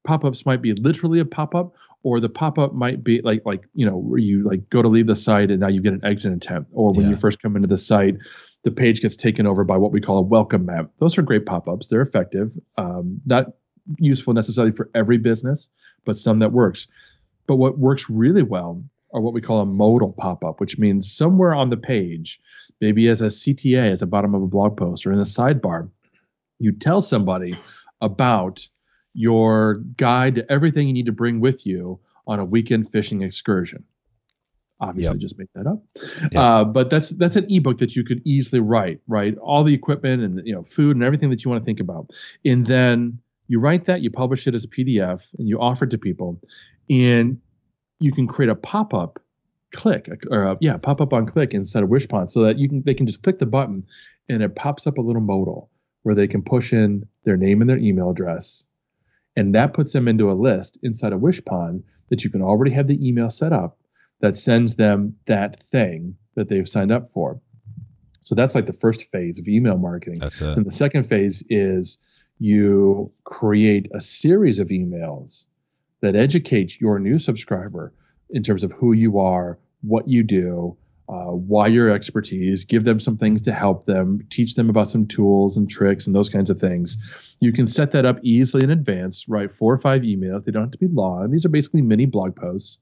pop-ups 0.05 0.45
might 0.45 0.61
be 0.63 0.75
literally 0.75 1.19
a 1.21 1.25
pop-up 1.25 1.75
or 2.03 2.21
the 2.21 2.29
pop-up 2.29 2.75
might 2.75 3.03
be 3.03 3.23
like 3.23 3.41
like 3.47 3.63
you 3.73 3.87
know 3.87 3.97
where 3.97 4.19
you 4.19 4.43
like 4.45 4.69
go 4.69 4.83
to 4.83 4.89
leave 4.89 5.07
the 5.07 5.15
site 5.15 5.51
and 5.51 5.61
now 5.61 5.69
you 5.69 5.81
get 5.81 5.95
an 5.95 6.05
exit 6.05 6.31
attempt 6.35 6.71
or 6.75 6.93
when 6.93 7.07
Yeah. 7.07 7.13
you 7.13 7.17
first 7.17 7.41
come 7.41 7.57
into 7.57 7.69
the 7.69 7.79
site 7.79 8.17
the 8.65 8.71
page 8.71 9.01
gets 9.01 9.17
taken 9.17 9.47
over 9.47 9.65
by 9.65 9.79
what 9.79 9.93
we 9.93 10.03
call 10.03 10.19
a 10.19 10.23
welcome 10.23 10.67
map 10.67 10.91
those 10.99 11.17
are 11.17 11.23
great 11.23 11.47
pop-ups 11.47 11.89
they're 11.89 12.03
effective 12.03 12.53
um, 12.77 13.23
not 13.25 13.47
useful 13.99 14.33
necessarily 14.35 14.73
for 14.73 14.91
every 14.95 15.19
business 15.19 15.69
but 16.05 16.17
some 16.17 16.39
that 16.39 16.53
works 16.53 16.89
but 17.47 17.57
what 17.57 17.79
works 17.79 18.09
really 18.09 18.43
well 18.43 18.83
are 19.13 19.21
what 19.21 19.35
we 19.35 19.41
call 19.41 19.61
a 19.61 19.67
modal 19.67 20.13
pop-up 20.13 20.61
which 20.61 20.79
means 20.79 21.13
somewhere 21.13 21.55
on 21.55 21.71
the 21.71 21.77
page 21.77 22.41
maybe 22.81 23.09
as 23.09 23.21
a 23.21 23.27
cta 23.27 23.91
as 23.91 24.01
the 24.01 24.07
bottom 24.07 24.35
of 24.35 24.43
a 24.43 24.47
blog 24.47 24.77
post 24.77 25.07
or 25.07 25.13
in 25.13 25.19
the 25.19 25.25
sidebar 25.25 25.89
you 26.59 26.73
tell 26.73 27.01
somebody 27.01 27.55
about 28.01 28.67
your 29.15 29.77
guide 29.97 30.35
to 30.37 30.53
everything 30.53 30.87
you 30.87 30.93
need 30.93 31.07
to 31.07 31.13
bring 31.13 31.41
with 31.41 31.67
you 31.67 32.01
on 32.27 32.41
a 32.41 32.45
weekend 32.45 32.91
fishing 32.91 33.23
excursion. 33.23 33.85
Obviously, 34.81 35.13
Yep. 35.15 35.21
just 35.21 35.39
make 35.39 35.49
that 35.55 35.67
up. 35.67 35.83
Yep. 36.33 36.35
Uh, 36.35 36.65
but 36.65 36.91
that's 36.91 37.11
that's 37.11 37.37
an 37.37 37.47
ebook 37.49 37.79
that 37.79 37.95
you 37.95 38.03
could 38.03 38.21
easily 38.25 38.61
write. 38.61 39.01
Right, 39.07 39.37
all 39.39 39.63
the 39.63 39.73
equipment 39.73 40.23
and 40.23 40.47
you 40.47 40.53
know 40.53 40.65
food 40.65 40.97
and 40.97 41.05
everything 41.05 41.31
that 41.31 41.45
you 41.45 41.51
want 41.51 41.63
to 41.63 41.65
think 41.65 41.79
about, 41.81 42.11
and 42.45 42.67
then 42.67 43.21
you 43.49 43.61
write 43.61 43.87
that, 43.87 44.01
you 44.01 44.11
publish 44.11 44.47
it 44.47 44.55
as 44.55 44.65
a 44.65 44.69
PDF, 44.69 45.27
and 45.39 45.49
you 45.49 45.61
offer 45.61 45.85
it 45.85 45.91
to 45.91 45.99
people, 45.99 46.41
and 46.89 47.41
you 48.01 48.13
can 48.13 48.27
create 48.27 48.51
a 48.51 48.55
pop 48.55 48.95
up 48.95 49.21
click 49.73 50.09
or 50.31 50.45
a, 50.45 50.57
yeah 50.61 50.77
pop 50.77 51.01
up 51.01 51.13
on 51.13 51.27
click 51.27 51.53
inside 51.53 51.83
of 51.83 51.89
Wishpond 51.89 52.31
so 52.31 52.43
that 52.45 52.59
you 52.59 52.69
can 52.69 52.83
they 52.83 52.95
can 52.95 53.07
just 53.07 53.25
click 53.25 53.41
the 53.41 53.47
button 53.47 53.85
and 54.29 54.41
it 54.41 54.55
pops 54.55 54.87
up 54.87 54.99
a 54.99 55.01
little 55.01 55.21
modal 55.21 55.69
where 56.05 56.15
they 56.15 56.29
can 56.29 56.43
push 56.43 56.73
in 56.73 57.05
their 57.25 57.37
name 57.37 57.61
and 57.61 57.69
their 57.69 57.79
email 57.79 58.11
address 58.11 58.65
and 59.37 59.55
that 59.55 59.73
puts 59.73 59.93
them 59.93 60.07
into 60.07 60.31
a 60.31 60.35
list 60.35 60.79
inside 60.83 61.13
of 61.13 61.21
Wishpond 61.21 61.83
that 62.09 62.23
you 62.23 62.31
can 62.31 62.43
already 62.43 62.71
have 62.71 62.87
the 62.87 63.07
email 63.07 63.31
set 63.31 63.53
up 63.53 63.79
that 64.21 64.37
sends 64.37 64.77
them 64.77 65.17
that 65.27 65.61
thing 65.61 66.17
that 66.37 66.49
they've 66.49 66.69
signed 66.69 66.93
up 66.93 67.11
for. 67.13 67.41
So 68.21 68.35
that's 68.35 68.55
like 68.55 68.67
the 68.67 68.73
first 68.73 69.11
phase 69.11 69.39
of 69.39 69.49
email 69.49 69.77
marketing. 69.77 70.19
That's 70.21 70.41
it. 70.41 70.57
And 70.57 70.65
the 70.65 70.73
second 70.73 71.05
phase 71.05 71.45
is 71.51 71.99
you 72.39 73.13
create 73.25 73.89
a 73.95 74.01
series 74.01 74.59
of 74.59 74.69
emails 74.69 75.47
that 76.01 76.17
educate 76.17 76.81
your 76.81 76.99
new 76.99 77.19
subscriber 77.19 77.93
in 78.31 78.43
terms 78.43 78.65
of 78.65 78.73
who 78.73 78.93
you 78.93 79.19
are, 79.19 79.59
what 79.83 80.09
you 80.09 80.23
do, 80.23 80.77
uh, 81.09 81.31
why 81.31 81.67
your 81.67 81.91
expertise, 81.91 82.65
give 82.65 82.85
them 82.85 82.99
some 82.99 83.17
things 83.17 83.43
to 83.43 83.53
help 83.53 83.85
them, 83.85 84.27
teach 84.31 84.55
them 84.55 84.71
about 84.71 84.89
some 84.89 85.07
tools 85.07 85.57
and 85.57 85.71
tricks 85.71 86.07
and 86.07 86.17
those 86.17 86.31
kinds 86.31 86.51
of 86.51 86.59
things. 86.59 86.97
You 87.41 87.53
can 87.53 87.67
set 87.67 87.93
that 87.93 88.07
up 88.07 88.19
easily 88.23 88.65
in 88.65 88.71
advance, 88.71 89.29
write 89.29 89.55
four 89.55 89.73
or 89.73 89.79
five 89.79 90.03
emails. 90.03 90.45
They 90.45 90.53
don't 90.53 90.63
have 90.63 90.73
to 90.73 90.79
be 90.79 90.89
long. 90.89 91.31
These 91.31 91.45
are 91.45 91.51
basically 91.51 91.83
mini 91.83 92.07
blog 92.07 92.35
posts. 92.35 92.79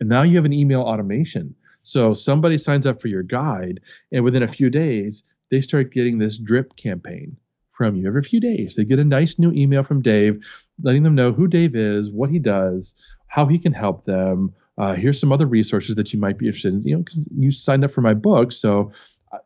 And 0.00 0.08
now 0.08 0.22
you 0.22 0.36
have 0.36 0.44
an 0.44 0.52
email 0.52 0.80
automation. 0.80 1.54
So 1.82 2.14
somebody 2.14 2.56
signs 2.56 2.86
up 2.86 3.00
for 3.00 3.08
your 3.08 3.22
guide, 3.22 3.80
and 4.12 4.24
within 4.24 4.42
a 4.42 4.48
few 4.48 4.70
days, 4.70 5.24
they 5.50 5.60
start 5.60 5.92
getting 5.92 6.18
this 6.18 6.38
drip 6.38 6.76
campaign 6.76 7.36
from 7.78 7.96
you. 7.96 8.08
Every 8.08 8.22
few 8.22 8.40
days, 8.40 8.74
they 8.74 8.84
get 8.84 8.98
a 8.98 9.04
nice 9.04 9.38
new 9.38 9.52
email 9.52 9.84
from 9.84 10.02
Dave, 10.02 10.44
letting 10.82 11.04
them 11.04 11.14
know 11.14 11.32
who 11.32 11.46
Dave 11.46 11.76
is, 11.76 12.10
what 12.10 12.28
he 12.28 12.40
does, 12.40 12.96
how 13.28 13.46
he 13.46 13.58
can 13.58 13.72
help 13.72 14.04
them. 14.04 14.52
Uh, 14.76 14.94
here's 14.94 15.20
some 15.20 15.32
other 15.32 15.46
resources 15.46 15.94
that 15.94 16.12
you 16.12 16.18
might 16.18 16.38
be 16.38 16.46
interested 16.46 16.74
in. 16.74 16.82
You 16.82 16.96
know, 16.96 17.02
because 17.02 17.28
you 17.34 17.50
signed 17.52 17.84
up 17.84 17.92
for 17.92 18.00
my 18.02 18.14
book, 18.14 18.52
so 18.52 18.92
uh, 19.32 19.38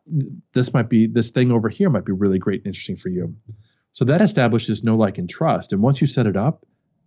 this 0.53 0.73
might 0.73 0.89
be 0.89 1.07
this 1.07 1.29
thing 1.29 1.51
over 1.51 1.69
here 1.69 1.89
might 1.89 2.05
be 2.05 2.11
really 2.11 2.39
great 2.39 2.61
and 2.61 2.67
interesting 2.67 2.97
for 2.97 3.09
you. 3.09 3.35
So 3.93 4.05
that 4.05 4.21
establishes 4.21 4.83
know, 4.83 4.95
like, 4.95 5.19
and 5.19 5.29
trust. 5.29 5.71
And 5.71 5.81
once 5.81 6.01
you 6.01 6.07
set 6.07 6.25
it 6.25 6.35
up, 6.35 6.65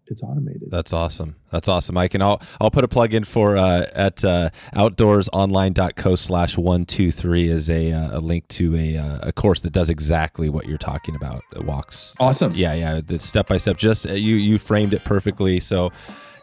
it's 0.09 0.23
automated. 0.23 0.71
That's 0.71 0.93
awesome. 0.93 1.37
That's 1.51 1.69
awesome, 1.69 1.95
Mike. 1.95 2.15
And 2.15 2.23
I'll 2.23 2.41
I'll 2.61 2.71
put 2.71 2.85
a 2.85 2.89
plug 2.89 3.15
in 3.15 3.25
for 3.25 3.57
uh, 3.57 3.87
at 3.95 4.25
uh, 4.25 4.51
outdoorsonline.co 4.75 6.15
slash 6.15 6.57
one 6.57 6.85
two 6.85 7.11
three 7.11 7.49
is 7.49 7.69
a 7.71 7.93
uh, 7.93 8.19
a 8.19 8.21
link 8.21 8.47
to 8.49 8.77
a 8.77 8.97
uh, 8.97 9.19
a 9.23 9.33
course 9.33 9.61
that 9.61 9.73
does 9.73 9.91
exactly 9.91 10.49
what 10.49 10.67
you're 10.67 10.79
talking 10.79 11.15
about. 11.15 11.43
It 11.55 11.65
walks. 11.65 12.15
Awesome. 12.21 12.53
Yeah, 12.55 12.75
yeah. 12.75 13.01
The 13.05 13.21
step 13.21 13.49
by 13.49 13.57
step. 13.57 13.77
Just 13.77 14.07
uh, 14.07 14.13
you 14.13 14.37
you 14.37 14.59
framed 14.59 14.95
it 14.95 15.05
perfectly. 15.05 15.61
So. 15.61 15.93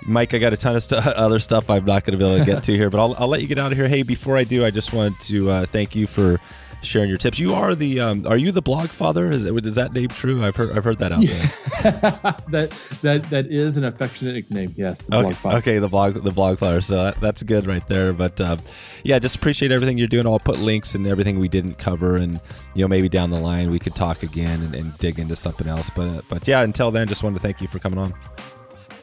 Mike, 0.05 0.34
I 0.34 0.38
got 0.38 0.51
a 0.51 0.57
ton 0.57 0.76
of 0.76 0.84
stu- 0.84 0.95
other 0.97 1.39
stuff 1.39 1.70
I'm 1.70 1.86
not 1.86 2.03
going 2.03 2.20
to 2.20 2.22
be 2.22 2.30
able 2.30 2.38
to 2.38 2.43
get 2.43 2.64
to 2.64 2.76
here, 2.76 2.89
but 2.89 2.99
I'll, 2.99 3.16
I'll 3.18 3.30
let 3.30 3.41
you 3.41 3.47
get 3.47 3.57
out 3.57 3.72
of 3.72 3.78
here. 3.78 3.88
Hey, 3.88 4.03
before 4.03 4.36
I 4.36 4.43
do, 4.43 4.66
I 4.66 4.70
just 4.70 4.91
wanted 4.91 5.18
to 5.22 5.49
uh, 5.49 5.66
thank 5.68 5.95
you 5.95 6.07
for 6.07 6.41
sharing 6.84 7.09
your 7.09 7.17
tips. 7.17 7.39
You 7.39 7.53
are 7.53 7.73
the 7.75 7.99
um, 7.99 8.27
are 8.27 8.38
you 8.38 8.51
the 8.51 8.61
blog 8.61 8.89
father? 8.89 9.31
Is, 9.31 9.45
it, 9.45 9.65
is 9.65 9.75
that 9.75 9.93
name 9.93 10.09
true? 10.09 10.43
I've 10.43 10.55
heard 10.55 10.77
I've 10.77 10.84
heard 10.84 10.99
that 10.99 11.11
out 11.11 11.25
there. 11.25 12.31
that 12.49 12.73
that 13.01 13.29
that 13.29 13.45
is 13.47 13.77
an 13.77 13.84
affectionate 13.86 14.36
nickname. 14.36 14.73
Yes, 14.77 15.01
the 15.01 15.15
Okay, 15.15 15.23
blog 15.23 15.36
file. 15.36 15.55
okay, 15.57 15.77
the 15.79 15.88
blog, 15.89 16.15
the 16.23 16.31
blog 16.31 16.59
flower. 16.59 16.81
So 16.81 17.03
that, 17.05 17.19
that's 17.21 17.43
good 17.43 17.65
right 17.65 17.86
there. 17.88 18.13
But 18.13 18.39
um, 18.41 18.59
yeah, 19.03 19.19
just 19.19 19.36
appreciate 19.36 19.71
everything 19.71 19.97
you're 19.97 20.07
doing. 20.07 20.27
I'll 20.27 20.39
put 20.39 20.59
links 20.59 20.95
and 20.95 21.07
everything 21.07 21.39
we 21.39 21.47
didn't 21.47 21.77
cover, 21.77 22.15
and 22.15 22.39
you 22.75 22.84
know 22.84 22.88
maybe 22.88 23.09
down 23.09 23.29
the 23.29 23.39
line 23.39 23.71
we 23.71 23.79
could 23.79 23.95
talk 23.95 24.23
again 24.23 24.61
and, 24.61 24.75
and 24.75 24.97
dig 24.97 25.19
into 25.19 25.36
something 25.36 25.67
else. 25.67 25.89
But 25.89 26.07
uh, 26.09 26.21
but 26.29 26.47
yeah, 26.47 26.61
until 26.61 26.91
then, 26.91 27.07
just 27.07 27.23
wanted 27.23 27.36
to 27.38 27.41
thank 27.41 27.61
you 27.61 27.67
for 27.67 27.79
coming 27.79 27.99
on. 27.99 28.13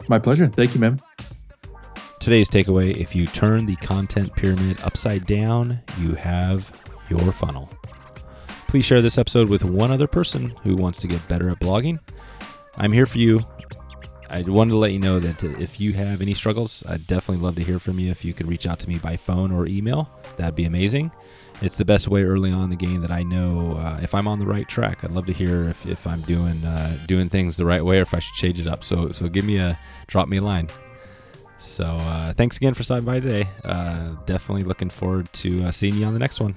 My 0.09 0.19
pleasure. 0.19 0.49
Thank 0.49 0.75
you, 0.75 0.81
man. 0.81 1.01
Today's 2.19 2.49
takeaway: 2.51 2.95
If 2.97 3.15
you 3.15 3.27
turn 3.27 3.65
the 3.67 3.77
content 3.77 4.35
pyramid 4.35 4.79
upside 4.83 5.25
down, 5.27 5.81
you 5.99 6.15
have 6.15 6.71
your 7.11 7.33
funnel. 7.33 7.69
Please 8.69 8.85
share 8.85 9.03
this 9.03 9.19
episode 9.19 9.49
with 9.49 9.65
one 9.65 9.91
other 9.91 10.07
person 10.07 10.51
who 10.63 10.77
wants 10.77 11.01
to 11.01 11.09
get 11.09 11.27
better 11.29 11.51
at 11.51 11.59
blogging. 11.59 11.99
I'm 12.79 12.93
here 12.93 13.07
for 13.07 13.19
you. 13.19 13.41
I 14.31 14.43
wanted 14.43 14.71
to 14.71 14.77
let 14.77 14.93
you 14.93 15.01
know 15.01 15.19
that 15.19 15.43
if 15.43 15.81
you 15.81 15.93
have 15.95 16.23
any 16.23 16.35
struggles, 16.35 16.85
I'd 16.89 17.05
definitely 17.09 17.43
love 17.43 17.57
to 17.57 17.65
hear 17.65 17.81
from 17.81 17.99
you. 17.99 18.13
If 18.13 18.25
you 18.25 18.33
could 18.33 18.47
reach 18.47 18.65
out 18.65 18.79
to 18.79 18.89
me 18.89 18.99
by 18.99 19.17
phone 19.17 19.51
or 19.51 19.67
email, 19.67 20.09
that'd 20.37 20.55
be 20.55 20.67
amazing. 20.67 21.11
It's 21.63 21.77
the 21.77 21.85
best 21.85 22.07
way 22.07 22.23
early 22.23 22.53
on 22.53 22.65
in 22.65 22.71
the 22.71 22.77
game 22.77 23.01
that 23.01 23.11
I 23.11 23.25
know 23.25 23.73
uh, 23.73 23.99
if 24.03 24.15
I'm 24.15 24.29
on 24.29 24.39
the 24.39 24.47
right 24.47 24.69
track. 24.69 25.03
I'd 25.03 25.11
love 25.11 25.27
to 25.27 25.33
hear 25.33 25.69
if, 25.69 25.85
if 25.85 26.07
I'm 26.07 26.23
doing 26.23 26.65
uh, 26.65 26.97
doing 27.07 27.29
things 27.29 27.57
the 27.57 27.67
right 27.67 27.85
way 27.85 27.99
or 27.99 28.03
if 28.03 28.15
I 28.15 28.21
should 28.21 28.35
change 28.35 28.61
it 28.61 28.69
up. 28.69 28.85
So 28.85 29.11
so 29.11 29.29
give 29.29 29.45
me 29.45 29.57
a 29.59 29.79
drop 30.07 30.29
me 30.29 30.37
a 30.37 30.43
line. 30.43 30.69
So 31.59 31.85
uh, 31.85 32.33
thanks 32.33 32.57
again 32.57 32.73
for 32.73 32.83
stopping 32.83 33.05
by 33.05 33.21
today. 33.21 33.49
Uh, 33.65 34.13
definitely 34.25 34.65
looking 34.65 34.89
forward 34.89 35.31
to 35.35 35.65
uh, 35.65 35.71
seeing 35.73 35.97
you 35.97 36.07
on 36.07 36.15
the 36.15 36.19
next 36.19 36.41
one. 36.41 36.55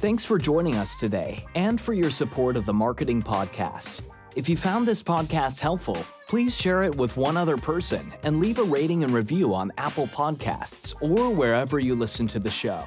Thanks 0.00 0.24
for 0.24 0.38
joining 0.38 0.76
us 0.76 0.96
today 0.96 1.44
and 1.54 1.78
for 1.78 1.92
your 1.92 2.10
support 2.10 2.56
of 2.56 2.64
the 2.64 2.72
Marketing 2.72 3.22
Podcast. 3.22 4.00
If 4.34 4.48
you 4.48 4.56
found 4.56 4.88
this 4.88 5.02
podcast 5.02 5.60
helpful, 5.60 5.98
please 6.26 6.56
share 6.56 6.84
it 6.84 6.94
with 6.94 7.18
one 7.18 7.36
other 7.36 7.58
person 7.58 8.10
and 8.22 8.40
leave 8.40 8.58
a 8.58 8.62
rating 8.62 9.04
and 9.04 9.12
review 9.12 9.54
on 9.54 9.70
Apple 9.76 10.06
Podcasts 10.06 10.94
or 11.02 11.28
wherever 11.28 11.78
you 11.78 11.94
listen 11.94 12.26
to 12.28 12.38
the 12.38 12.50
show. 12.50 12.82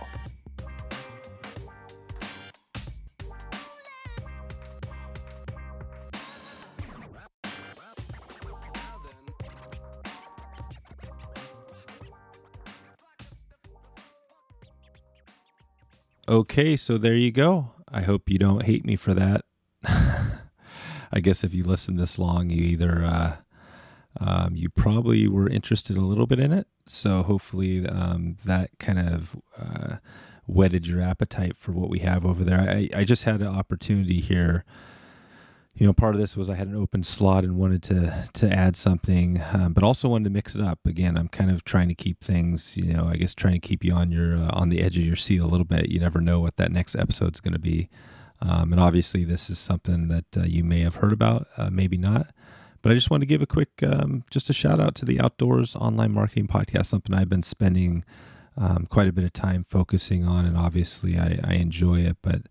Okay, 16.27 16.77
so 16.77 16.97
there 16.97 17.15
you 17.15 17.31
go. 17.31 17.71
I 17.91 18.01
hope 18.01 18.29
you 18.29 18.39
don't 18.39 18.63
hate 18.63 18.85
me 18.85 18.95
for 18.95 19.13
that. 19.13 19.43
I 19.83 21.19
guess 21.19 21.43
if 21.43 21.53
you 21.53 21.65
listen 21.65 21.97
this 21.97 22.17
long, 22.17 22.49
you 22.49 22.63
either 22.63 23.03
uh, 23.03 23.35
um, 24.21 24.55
you 24.55 24.69
probably 24.69 25.27
were 25.27 25.49
interested 25.49 25.97
a 25.97 26.01
little 26.01 26.25
bit 26.25 26.39
in 26.39 26.53
it. 26.53 26.67
So 26.87 27.23
hopefully 27.23 27.85
um, 27.87 28.37
that 28.45 28.71
kind 28.79 28.99
of 28.99 29.35
uh, 29.59 29.97
whetted 30.45 30.87
your 30.87 31.01
appetite 31.01 31.57
for 31.57 31.73
what 31.73 31.89
we 31.89 31.99
have 31.99 32.25
over 32.25 32.45
there. 32.45 32.61
I, 32.61 32.89
I 32.95 33.03
just 33.03 33.25
had 33.25 33.41
an 33.41 33.47
opportunity 33.47 34.21
here. 34.21 34.63
You 35.75 35.87
know, 35.87 35.93
part 35.93 36.13
of 36.13 36.21
this 36.21 36.37
was 36.37 36.51
I 36.51 36.55
had 36.55 36.67
an 36.67 36.75
open 36.75 37.03
slot 37.03 37.43
and 37.43 37.57
wanted 37.57 37.81
to 37.83 38.29
to 38.33 38.51
add 38.51 38.75
something, 38.75 39.41
um, 39.53 39.73
but 39.73 39.83
also 39.83 40.07
wanted 40.07 40.25
to 40.25 40.29
mix 40.29 40.53
it 40.53 40.61
up. 40.61 40.79
Again, 40.85 41.17
I'm 41.17 41.27
kind 41.27 41.49
of 41.49 41.63
trying 41.63 41.87
to 41.87 41.95
keep 41.95 42.21
things, 42.21 42.77
you 42.77 42.93
know, 42.93 43.05
I 43.05 43.15
guess 43.15 43.33
trying 43.33 43.53
to 43.53 43.67
keep 43.67 43.83
you 43.83 43.93
on 43.93 44.11
your 44.11 44.37
uh, 44.37 44.51
on 44.53 44.69
the 44.69 44.81
edge 44.81 44.97
of 44.97 45.03
your 45.03 45.15
seat 45.15 45.41
a 45.41 45.47
little 45.47 45.65
bit. 45.65 45.89
You 45.89 45.99
never 45.99 46.21
know 46.21 46.39
what 46.39 46.57
that 46.57 46.71
next 46.71 46.95
episode's 46.95 47.39
going 47.39 47.53
to 47.53 47.59
be, 47.59 47.89
um, 48.39 48.71
and 48.71 48.79
obviously 48.79 49.23
this 49.23 49.49
is 49.49 49.57
something 49.57 50.09
that 50.09 50.37
uh, 50.37 50.43
you 50.43 50.63
may 50.63 50.81
have 50.81 50.95
heard 50.95 51.11
about, 51.11 51.47
uh, 51.57 51.71
maybe 51.71 51.97
not. 51.97 52.27
But 52.83 52.91
I 52.91 52.95
just 52.95 53.09
want 53.09 53.21
to 53.21 53.27
give 53.27 53.41
a 53.41 53.47
quick, 53.47 53.81
um, 53.81 54.25
just 54.29 54.49
a 54.49 54.53
shout 54.53 54.79
out 54.79 54.93
to 54.95 55.05
the 55.05 55.19
Outdoors 55.21 55.75
Online 55.75 56.11
Marketing 56.11 56.47
Podcast, 56.47 56.87
something 56.87 57.15
I've 57.15 57.29
been 57.29 57.41
spending 57.41 58.03
um, 58.57 58.85
quite 58.89 59.07
a 59.07 59.13
bit 59.13 59.23
of 59.23 59.33
time 59.33 59.65
focusing 59.69 60.27
on, 60.27 60.45
and 60.45 60.57
obviously 60.57 61.17
I, 61.17 61.39
I 61.43 61.53
enjoy 61.55 62.01
it, 62.01 62.17
but 62.21 62.43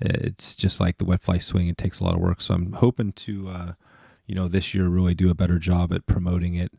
it's 0.00 0.56
just 0.56 0.80
like 0.80 0.98
the 0.98 1.04
wet 1.04 1.22
fly 1.22 1.38
swing; 1.38 1.68
it 1.68 1.78
takes 1.78 2.00
a 2.00 2.04
lot 2.04 2.14
of 2.14 2.20
work. 2.20 2.40
So 2.40 2.54
I'm 2.54 2.72
hoping 2.72 3.12
to, 3.12 3.48
uh, 3.48 3.72
you 4.26 4.34
know, 4.34 4.48
this 4.48 4.74
year 4.74 4.88
really 4.88 5.14
do 5.14 5.30
a 5.30 5.34
better 5.34 5.58
job 5.58 5.92
at 5.92 6.06
promoting 6.06 6.54
it, 6.54 6.72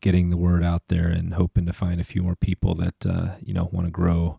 getting 0.00 0.30
the 0.30 0.36
word 0.36 0.62
out 0.62 0.82
there, 0.88 1.08
and 1.08 1.34
hoping 1.34 1.66
to 1.66 1.72
find 1.72 2.00
a 2.00 2.04
few 2.04 2.22
more 2.22 2.36
people 2.36 2.74
that 2.76 3.06
uh, 3.06 3.36
you 3.40 3.52
know 3.52 3.68
want 3.72 3.86
to 3.86 3.90
grow 3.90 4.38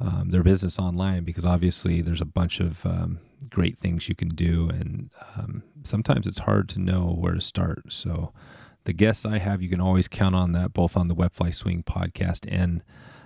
um, 0.00 0.30
their 0.30 0.42
business 0.42 0.78
online 0.78 1.24
because 1.24 1.44
obviously 1.46 2.00
there's 2.00 2.20
a 2.20 2.26
bunch 2.26 2.60
of 2.60 2.84
um, 2.84 3.20
great 3.48 3.78
things 3.78 4.08
you 4.08 4.14
can 4.14 4.28
do, 4.28 4.68
and 4.68 5.10
um, 5.36 5.62
sometimes 5.84 6.26
it's 6.26 6.40
hard 6.40 6.68
to 6.70 6.80
know 6.80 7.06
where 7.06 7.34
to 7.34 7.40
start. 7.40 7.92
So, 7.92 8.32
the 8.84 8.92
guests 8.92 9.24
I 9.24 9.38
have, 9.38 9.62
you 9.62 9.68
can 9.68 9.80
always 9.80 10.08
count 10.08 10.34
on 10.34 10.52
that, 10.52 10.72
both 10.74 10.96
on 10.96 11.08
the 11.08 11.14
Wet 11.14 11.32
Fly 11.32 11.50
Swing 11.50 11.82
podcast 11.82 12.46
and 12.48 12.82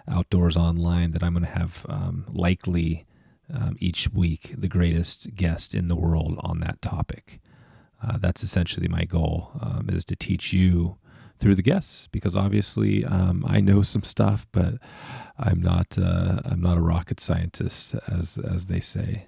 Outdoors 0.09 0.57
Online, 0.57 1.11
that 1.13 1.23
I'm 1.23 1.33
going 1.33 1.45
to 1.45 1.51
have 1.51 1.85
um, 1.89 2.27
likely 2.29 3.07
um, 3.53 3.77
each 3.79 4.11
week 4.11 4.55
the 4.57 4.69
greatest 4.69 5.35
guest 5.35 5.75
in 5.75 5.89
the 5.89 5.97
world 5.97 6.39
on 6.41 6.61
that 6.61 6.81
topic. 6.83 7.41
Uh, 8.03 8.17
that's 8.19 8.43
essentially 8.43 8.89
my 8.89 9.05
goal 9.05 9.51
um, 9.61 9.89
is 9.89 10.05
to 10.05 10.17
teach 10.17 10.53
you 10.53 10.99
through 11.39 11.55
the 11.55 11.63
guests 11.63 12.09
because 12.09 12.37
obviously 12.37 13.05
um, 13.05 13.45
I 13.47 13.61
know 13.61 13.83
some 13.83 14.03
stuff, 14.03 14.47
but 14.53 14.75
I'm 15.39 15.61
not 15.61 15.97
uh, 15.99 16.41
I'm 16.45 16.61
not 16.61 16.79
a 16.79 16.81
rocket 16.81 17.21
scientist 17.21 17.95
as 18.09 18.39
as 18.39 18.67
they 18.67 18.81
say. 18.81 19.27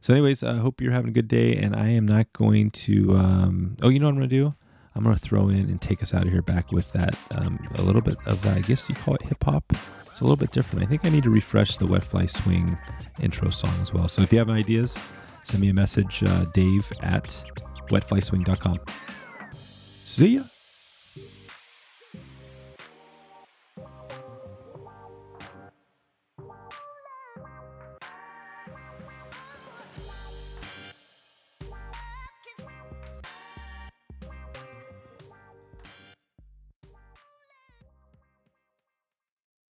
So, 0.00 0.12
anyways, 0.12 0.44
I 0.44 0.54
hope 0.54 0.80
you're 0.80 0.92
having 0.92 1.10
a 1.10 1.12
good 1.12 1.28
day, 1.28 1.56
and 1.56 1.74
I 1.74 1.88
am 1.88 2.06
not 2.06 2.32
going 2.32 2.70
to. 2.70 3.16
Um, 3.16 3.76
oh, 3.82 3.88
you 3.88 3.98
know 3.98 4.06
what 4.06 4.12
I'm 4.12 4.18
going 4.18 4.28
to 4.28 4.36
do? 4.36 4.54
I'm 4.94 5.04
going 5.04 5.14
to 5.14 5.20
throw 5.20 5.48
in 5.48 5.68
and 5.68 5.80
take 5.80 6.02
us 6.02 6.14
out 6.14 6.22
of 6.24 6.32
here 6.32 6.42
back 6.42 6.72
with 6.72 6.92
that 6.92 7.16
um, 7.32 7.58
a 7.74 7.82
little 7.82 8.00
bit 8.00 8.16
of 8.26 8.42
that. 8.42 8.56
I 8.56 8.60
guess 8.60 8.88
you 8.88 8.94
call 8.94 9.14
it 9.14 9.22
hip 9.22 9.42
hop. 9.44 9.72
It's 10.18 10.22
a 10.22 10.24
little 10.24 10.36
bit 10.36 10.50
different. 10.50 10.84
I 10.84 10.88
think 10.88 11.04
I 11.04 11.10
need 11.10 11.22
to 11.22 11.30
refresh 11.30 11.76
the 11.76 11.86
Wet 11.86 12.02
Fly 12.02 12.26
Swing 12.26 12.76
intro 13.20 13.50
song 13.50 13.72
as 13.80 13.92
well. 13.92 14.08
So 14.08 14.20
if 14.20 14.32
you 14.32 14.40
have 14.40 14.50
ideas, 14.50 14.98
send 15.44 15.60
me 15.60 15.68
a 15.68 15.72
message, 15.72 16.24
uh, 16.24 16.44
Dave 16.46 16.92
at 17.04 17.44
wetflyswing.com. 17.90 18.80
See 20.02 20.34
ya. 20.34 20.42